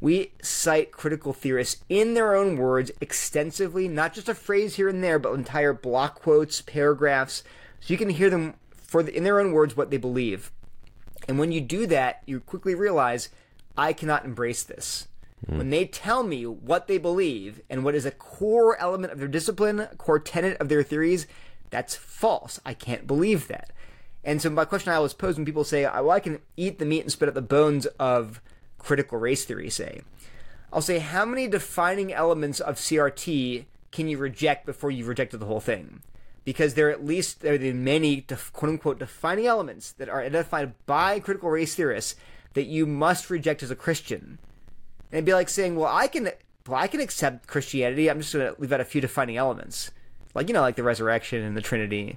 We 0.00 0.32
cite 0.42 0.92
critical 0.92 1.32
theorists 1.32 1.82
in 1.88 2.14
their 2.14 2.36
own 2.36 2.56
words 2.56 2.92
extensively, 3.00 3.88
not 3.88 4.14
just 4.14 4.28
a 4.28 4.34
phrase 4.34 4.76
here 4.76 4.88
and 4.88 5.02
there, 5.02 5.18
but 5.18 5.32
entire 5.32 5.72
block 5.72 6.22
quotes, 6.22 6.62
paragraphs, 6.62 7.42
so 7.80 7.92
you 7.92 7.98
can 7.98 8.10
hear 8.10 8.30
them 8.30 8.54
for 8.88 9.02
the, 9.02 9.16
in 9.16 9.22
their 9.22 9.38
own 9.38 9.52
words 9.52 9.76
what 9.76 9.90
they 9.90 9.98
believe. 9.98 10.50
And 11.28 11.38
when 11.38 11.52
you 11.52 11.60
do 11.60 11.86
that, 11.86 12.22
you 12.26 12.40
quickly 12.40 12.74
realize 12.74 13.28
I 13.76 13.92
cannot 13.92 14.24
embrace 14.24 14.64
this. 14.64 15.06
Hmm. 15.46 15.58
When 15.58 15.70
they 15.70 15.84
tell 15.84 16.24
me 16.24 16.46
what 16.46 16.88
they 16.88 16.98
believe 16.98 17.60
and 17.70 17.84
what 17.84 17.94
is 17.94 18.06
a 18.06 18.10
core 18.10 18.76
element 18.80 19.12
of 19.12 19.20
their 19.20 19.28
discipline, 19.28 19.78
a 19.78 19.94
core 19.96 20.18
tenet 20.18 20.56
of 20.58 20.68
their 20.68 20.82
theories, 20.82 21.26
that's 21.70 21.94
false. 21.94 22.58
I 22.64 22.74
can't 22.74 23.06
believe 23.06 23.46
that. 23.48 23.70
And 24.24 24.42
so 24.42 24.50
my 24.50 24.64
question 24.64 24.92
I 24.92 24.96
always 24.96 25.14
pose 25.14 25.36
when 25.36 25.46
people 25.46 25.64
say, 25.64 25.84
well, 25.84 26.10
I 26.10 26.20
can 26.20 26.40
eat 26.56 26.78
the 26.78 26.84
meat 26.84 27.02
and 27.02 27.12
spit 27.12 27.28
out 27.28 27.34
the 27.34 27.42
bones 27.42 27.86
of 27.98 28.40
critical 28.78 29.18
race 29.18 29.44
theory, 29.44 29.70
say, 29.70 30.02
I'll 30.72 30.82
say, 30.82 30.98
how 30.98 31.24
many 31.24 31.46
defining 31.46 32.12
elements 32.12 32.60
of 32.60 32.76
CRT 32.76 33.64
can 33.90 34.08
you 34.08 34.18
reject 34.18 34.66
before 34.66 34.90
you've 34.90 35.08
rejected 35.08 35.38
the 35.38 35.46
whole 35.46 35.60
thing? 35.60 36.02
Because 36.48 36.72
there 36.72 36.88
are 36.88 36.92
at 36.92 37.04
least 37.04 37.42
there 37.42 37.52
are 37.52 37.58
the 37.58 37.74
many 37.74 38.22
def, 38.22 38.50
quote 38.54 38.70
unquote 38.70 38.98
defining 38.98 39.44
elements 39.44 39.92
that 39.92 40.08
are 40.08 40.22
identified 40.22 40.72
by 40.86 41.20
critical 41.20 41.50
race 41.50 41.74
theorists 41.74 42.16
that 42.54 42.64
you 42.64 42.86
must 42.86 43.28
reject 43.28 43.62
as 43.62 43.70
a 43.70 43.76
Christian. 43.76 44.38
And 45.10 45.18
it'd 45.18 45.26
be 45.26 45.34
like 45.34 45.50
saying, 45.50 45.76
well, 45.76 45.94
I 45.94 46.06
can 46.06 46.30
well, 46.66 46.80
I 46.80 46.86
can 46.86 47.00
accept 47.00 47.48
Christianity. 47.48 48.10
I'm 48.10 48.20
just 48.20 48.32
going 48.32 48.54
to 48.54 48.58
leave 48.58 48.72
out 48.72 48.80
a 48.80 48.86
few 48.86 49.02
defining 49.02 49.36
elements, 49.36 49.90
like 50.34 50.48
you 50.48 50.54
know, 50.54 50.62
like 50.62 50.76
the 50.76 50.82
resurrection 50.82 51.42
and 51.42 51.54
the 51.54 51.60
Trinity. 51.60 52.16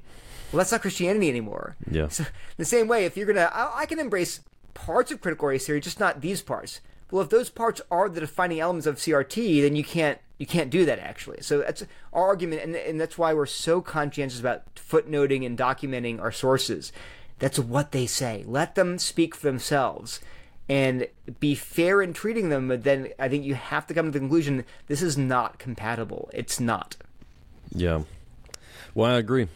Well, 0.53 0.59
that's 0.59 0.71
not 0.71 0.79
Christianity 0.81 1.27
anymore. 1.27 1.75
Yeah. 1.89 2.07
So 2.07 2.25
the 2.55 2.63
same 2.63 2.87
way, 2.87 3.03
if 3.03 3.17
you're 3.17 3.27
gonna, 3.27 3.51
I, 3.53 3.81
I 3.81 3.85
can 3.85 3.99
embrace 3.99 4.39
parts 4.73 5.11
of 5.11 5.19
critical 5.19 5.49
race 5.49 5.65
theory, 5.65 5.81
just 5.81 5.99
not 5.99 6.21
these 6.21 6.41
parts. 6.41 6.79
Well, 7.11 7.21
if 7.21 7.29
those 7.29 7.49
parts 7.49 7.81
are 7.91 8.07
the 8.07 8.21
defining 8.21 8.61
elements 8.61 8.87
of 8.87 8.95
CRT, 8.95 9.61
then 9.61 9.75
you 9.75 9.83
can't 9.83 10.19
you 10.41 10.47
can't 10.47 10.71
do 10.71 10.85
that 10.85 10.97
actually. 10.97 11.37
So 11.41 11.59
that's 11.59 11.83
our 12.11 12.25
argument, 12.25 12.63
and, 12.63 12.75
and 12.75 12.99
that's 12.99 13.15
why 13.15 13.31
we're 13.31 13.45
so 13.45 13.79
conscientious 13.79 14.39
about 14.39 14.73
footnoting 14.73 15.45
and 15.45 15.55
documenting 15.55 16.19
our 16.19 16.31
sources. 16.31 16.91
That's 17.37 17.59
what 17.59 17.91
they 17.91 18.07
say. 18.07 18.43
Let 18.47 18.73
them 18.73 18.97
speak 18.97 19.35
for 19.35 19.45
themselves, 19.45 20.19
and 20.67 21.07
be 21.39 21.53
fair 21.53 22.01
in 22.01 22.13
treating 22.13 22.49
them. 22.49 22.69
But 22.69 22.83
then 22.83 23.09
I 23.19 23.29
think 23.29 23.45
you 23.45 23.53
have 23.53 23.85
to 23.85 23.93
come 23.93 24.07
to 24.07 24.11
the 24.11 24.17
conclusion 24.17 24.65
this 24.87 25.03
is 25.03 25.15
not 25.15 25.59
compatible. 25.59 26.31
It's 26.33 26.59
not. 26.59 26.97
Yeah. 27.69 28.01
Well, 28.95 29.11
I 29.11 29.19
agree. 29.19 29.47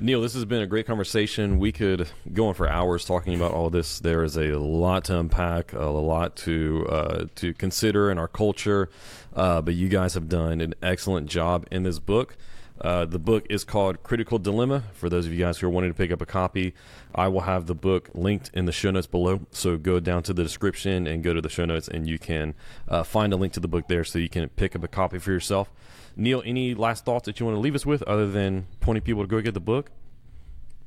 Neil, 0.00 0.20
this 0.20 0.34
has 0.34 0.44
been 0.44 0.60
a 0.60 0.66
great 0.66 0.86
conversation. 0.86 1.60
We 1.60 1.70
could 1.70 2.08
go 2.32 2.48
on 2.48 2.54
for 2.54 2.68
hours 2.68 3.04
talking 3.04 3.32
about 3.36 3.52
all 3.52 3.70
this. 3.70 4.00
There 4.00 4.24
is 4.24 4.36
a 4.36 4.58
lot 4.58 5.04
to 5.04 5.20
unpack, 5.20 5.72
a 5.72 5.84
lot 5.84 6.34
to 6.38 6.84
uh, 6.88 7.26
to 7.36 7.54
consider 7.54 8.10
in 8.10 8.18
our 8.18 8.26
culture. 8.26 8.90
Uh, 9.36 9.60
but 9.62 9.74
you 9.74 9.88
guys 9.88 10.14
have 10.14 10.28
done 10.28 10.60
an 10.60 10.74
excellent 10.82 11.28
job 11.30 11.68
in 11.70 11.84
this 11.84 12.00
book. 12.00 12.36
Uh, 12.80 13.04
the 13.04 13.20
book 13.20 13.46
is 13.48 13.62
called 13.62 14.02
Critical 14.02 14.40
Dilemma. 14.40 14.82
For 14.94 15.08
those 15.08 15.26
of 15.26 15.32
you 15.32 15.38
guys 15.38 15.58
who 15.58 15.68
are 15.68 15.70
wanting 15.70 15.90
to 15.90 15.96
pick 15.96 16.10
up 16.10 16.20
a 16.20 16.26
copy, 16.26 16.74
I 17.14 17.28
will 17.28 17.42
have 17.42 17.66
the 17.66 17.74
book 17.74 18.10
linked 18.14 18.50
in 18.52 18.64
the 18.64 18.72
show 18.72 18.90
notes 18.90 19.06
below. 19.06 19.46
So 19.52 19.76
go 19.76 20.00
down 20.00 20.24
to 20.24 20.34
the 20.34 20.42
description 20.42 21.06
and 21.06 21.22
go 21.22 21.32
to 21.34 21.40
the 21.40 21.48
show 21.48 21.66
notes, 21.66 21.86
and 21.86 22.08
you 22.08 22.18
can 22.18 22.54
uh, 22.88 23.04
find 23.04 23.32
a 23.32 23.36
link 23.36 23.52
to 23.52 23.60
the 23.60 23.68
book 23.68 23.86
there 23.86 24.02
so 24.02 24.18
you 24.18 24.28
can 24.28 24.48
pick 24.48 24.74
up 24.74 24.82
a 24.82 24.88
copy 24.88 25.20
for 25.20 25.30
yourself. 25.30 25.70
Neil, 26.16 26.42
any 26.44 26.74
last 26.74 27.04
thoughts 27.04 27.26
that 27.26 27.40
you 27.40 27.46
want 27.46 27.56
to 27.56 27.60
leave 27.60 27.74
us 27.74 27.84
with 27.84 28.02
other 28.04 28.30
than 28.30 28.66
pointing 28.80 29.02
people 29.02 29.22
to 29.22 29.26
go 29.26 29.40
get 29.40 29.54
the 29.54 29.60
book? 29.60 29.90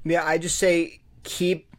Yeah, 0.03 0.25
I 0.25 0.37
just 0.37 0.57
say 0.57 1.01
keep 1.23 1.75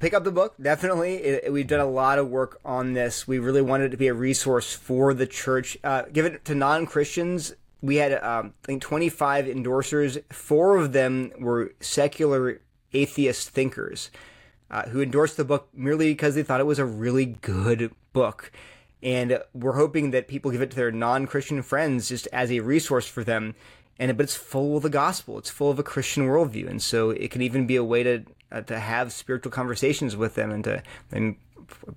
pick 0.00 0.14
up 0.14 0.24
the 0.24 0.32
book. 0.32 0.54
Definitely, 0.60 1.16
it, 1.16 1.52
we've 1.52 1.66
done 1.66 1.80
a 1.80 1.86
lot 1.86 2.18
of 2.18 2.28
work 2.28 2.60
on 2.64 2.92
this. 2.92 3.26
We 3.26 3.38
really 3.38 3.62
wanted 3.62 3.86
it 3.86 3.90
to 3.90 3.96
be 3.96 4.08
a 4.08 4.14
resource 4.14 4.72
for 4.74 5.14
the 5.14 5.26
church. 5.26 5.76
Uh, 5.82 6.02
give 6.12 6.24
it 6.26 6.44
to 6.46 6.54
non 6.54 6.86
Christians. 6.86 7.54
We 7.80 7.96
had, 7.96 8.12
um, 8.22 8.54
I 8.62 8.66
think, 8.66 8.82
25 8.82 9.46
endorsers. 9.46 10.22
Four 10.32 10.76
of 10.76 10.92
them 10.92 11.32
were 11.40 11.74
secular 11.80 12.60
atheist 12.92 13.50
thinkers 13.50 14.10
uh, 14.70 14.88
who 14.88 15.02
endorsed 15.02 15.36
the 15.36 15.44
book 15.44 15.68
merely 15.74 16.12
because 16.12 16.34
they 16.34 16.42
thought 16.42 16.60
it 16.60 16.66
was 16.66 16.78
a 16.78 16.84
really 16.84 17.26
good 17.26 17.92
book. 18.12 18.52
And 19.02 19.40
we're 19.52 19.72
hoping 19.72 20.12
that 20.12 20.28
people 20.28 20.50
give 20.50 20.62
it 20.62 20.70
to 20.70 20.76
their 20.76 20.92
non 20.92 21.26
Christian 21.26 21.62
friends 21.62 22.08
just 22.08 22.28
as 22.32 22.50
a 22.50 22.60
resource 22.60 23.06
for 23.06 23.24
them. 23.24 23.54
And 23.98 24.16
but 24.16 24.24
it's 24.24 24.36
full 24.36 24.76
of 24.76 24.82
the 24.82 24.90
gospel. 24.90 25.38
It's 25.38 25.50
full 25.50 25.70
of 25.70 25.78
a 25.78 25.82
Christian 25.82 26.26
worldview, 26.26 26.68
and 26.68 26.82
so 26.82 27.10
it 27.10 27.30
can 27.30 27.42
even 27.42 27.66
be 27.66 27.76
a 27.76 27.84
way 27.84 28.02
to 28.02 28.24
uh, 28.50 28.62
to 28.62 28.78
have 28.78 29.12
spiritual 29.12 29.52
conversations 29.52 30.16
with 30.16 30.34
them, 30.34 30.50
and 30.50 30.64
to 30.64 30.82
and 31.10 31.36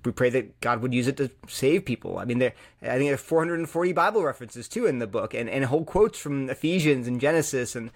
we 0.04 0.12
pray 0.12 0.30
that 0.30 0.60
God 0.60 0.82
would 0.82 0.94
use 0.94 1.06
it 1.06 1.16
to 1.18 1.30
save 1.48 1.84
people. 1.84 2.18
I 2.18 2.24
mean, 2.24 2.38
there 2.38 2.52
I 2.82 2.98
think 2.98 3.04
there 3.04 3.14
are 3.14 3.18
440 3.18 3.92
Bible 3.92 4.22
references 4.22 4.68
too 4.68 4.86
in 4.86 4.98
the 4.98 5.06
book, 5.06 5.34
and 5.34 5.48
and 5.48 5.64
whole 5.64 5.84
quotes 5.84 6.18
from 6.18 6.50
Ephesians 6.50 7.08
and 7.08 7.20
Genesis, 7.20 7.74
and 7.74 7.90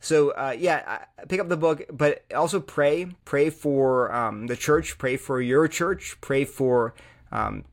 so 0.00 0.30
uh, 0.30 0.54
yeah, 0.58 1.04
pick 1.28 1.40
up 1.40 1.48
the 1.48 1.56
book, 1.56 1.84
but 1.92 2.24
also 2.34 2.60
pray, 2.60 3.06
pray 3.24 3.50
for 3.50 4.12
um, 4.12 4.48
the 4.48 4.56
church, 4.56 4.98
pray 4.98 5.16
for 5.16 5.40
your 5.40 5.68
church, 5.68 6.16
pray 6.20 6.44
for. 6.44 6.94
Um, 7.32 7.64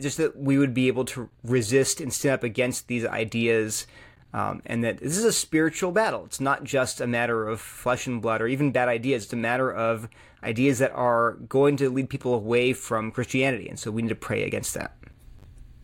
just 0.00 0.16
that 0.18 0.36
we 0.36 0.58
would 0.58 0.74
be 0.74 0.88
able 0.88 1.04
to 1.06 1.30
resist 1.44 2.00
and 2.00 2.12
stand 2.12 2.34
up 2.34 2.42
against 2.42 2.88
these 2.88 3.06
ideas 3.06 3.86
um, 4.32 4.60
and 4.66 4.84
that 4.84 4.98
this 4.98 5.16
is 5.16 5.24
a 5.24 5.32
spiritual 5.32 5.90
battle. 5.92 6.24
It's 6.26 6.40
not 6.40 6.64
just 6.64 7.00
a 7.00 7.06
matter 7.06 7.48
of 7.48 7.60
flesh 7.60 8.06
and 8.06 8.20
blood 8.20 8.42
or 8.42 8.46
even 8.46 8.72
bad 8.72 8.88
ideas. 8.88 9.24
It's 9.24 9.32
a 9.32 9.36
matter 9.36 9.72
of 9.72 10.08
ideas 10.42 10.78
that 10.80 10.92
are 10.92 11.32
going 11.48 11.76
to 11.78 11.90
lead 11.90 12.10
people 12.10 12.34
away 12.34 12.72
from 12.72 13.10
Christianity. 13.10 13.68
And 13.68 13.78
so 13.78 13.90
we 13.90 14.02
need 14.02 14.10
to 14.10 14.14
pray 14.14 14.44
against 14.44 14.74
that. 14.74 14.96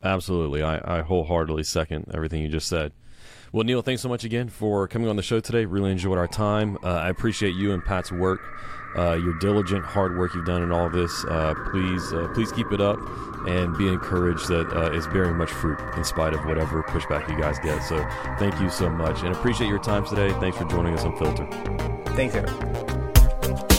Absolutely. 0.03 0.63
I, 0.63 0.99
I 0.99 1.03
wholeheartedly 1.03 1.65
second 1.65 2.11
everything 2.13 2.43
you 2.43 2.49
just 2.49 2.69
said. 2.69 2.93
Well, 3.53 3.65
Neil, 3.65 3.83
thanks 3.83 4.03
so 4.03 4.09
much 4.09 4.25
again 4.25 4.49
for 4.49 4.87
coming 4.89 5.09
on 5.09 5.17
the 5.17 5.23
show 5.23 5.41
today. 5.41 5.65
Really 5.65 5.93
enjoyed 5.93 6.19
our 6.19 6.29
time. 6.29 6.77
Uh, 6.83 6.89
I 6.89 7.09
appreciate 7.09 7.55
you 7.55 7.73
and 7.73 7.83
Pat's 7.85 8.13
work, 8.13 8.41
uh, 8.97 9.15
your 9.15 9.35
diligent, 9.35 9.85
hard 9.85 10.17
work 10.17 10.35
you've 10.35 10.45
done 10.45 10.63
in 10.63 10.73
all 10.73 10.89
this. 10.89 11.25
Uh, 11.25 11.55
please, 11.71 12.13
uh, 12.13 12.29
please 12.35 12.53
keep 12.53 12.73
it 12.73 12.81
up 12.81 12.99
and 13.47 13.77
be 13.77 13.89
encouraged 13.89 14.49
that 14.49 14.73
uh, 14.73 14.91
it's 14.93 15.07
bearing 15.07 15.37
much 15.37 15.51
fruit 15.51 15.79
in 15.97 16.05
spite 16.05 16.33
of 16.33 16.45
whatever 16.47 16.83
pushback 16.85 17.29
you 17.29 17.39
guys 17.39 17.59
get. 17.59 17.81
So, 17.83 18.05
thank 18.39 18.61
you 18.61 18.71
so 18.71 18.89
much 18.89 19.23
and 19.23 19.35
appreciate 19.35 19.69
your 19.69 19.81
time 19.81 20.05
today. 20.07 20.31
Thanks 20.41 20.57
for 20.59 20.65
joining 20.65 20.95
us 20.95 21.05
on 21.05 21.17
Filter. 21.17 21.47
Thanks, 22.15 22.35
Eric. 22.35 23.74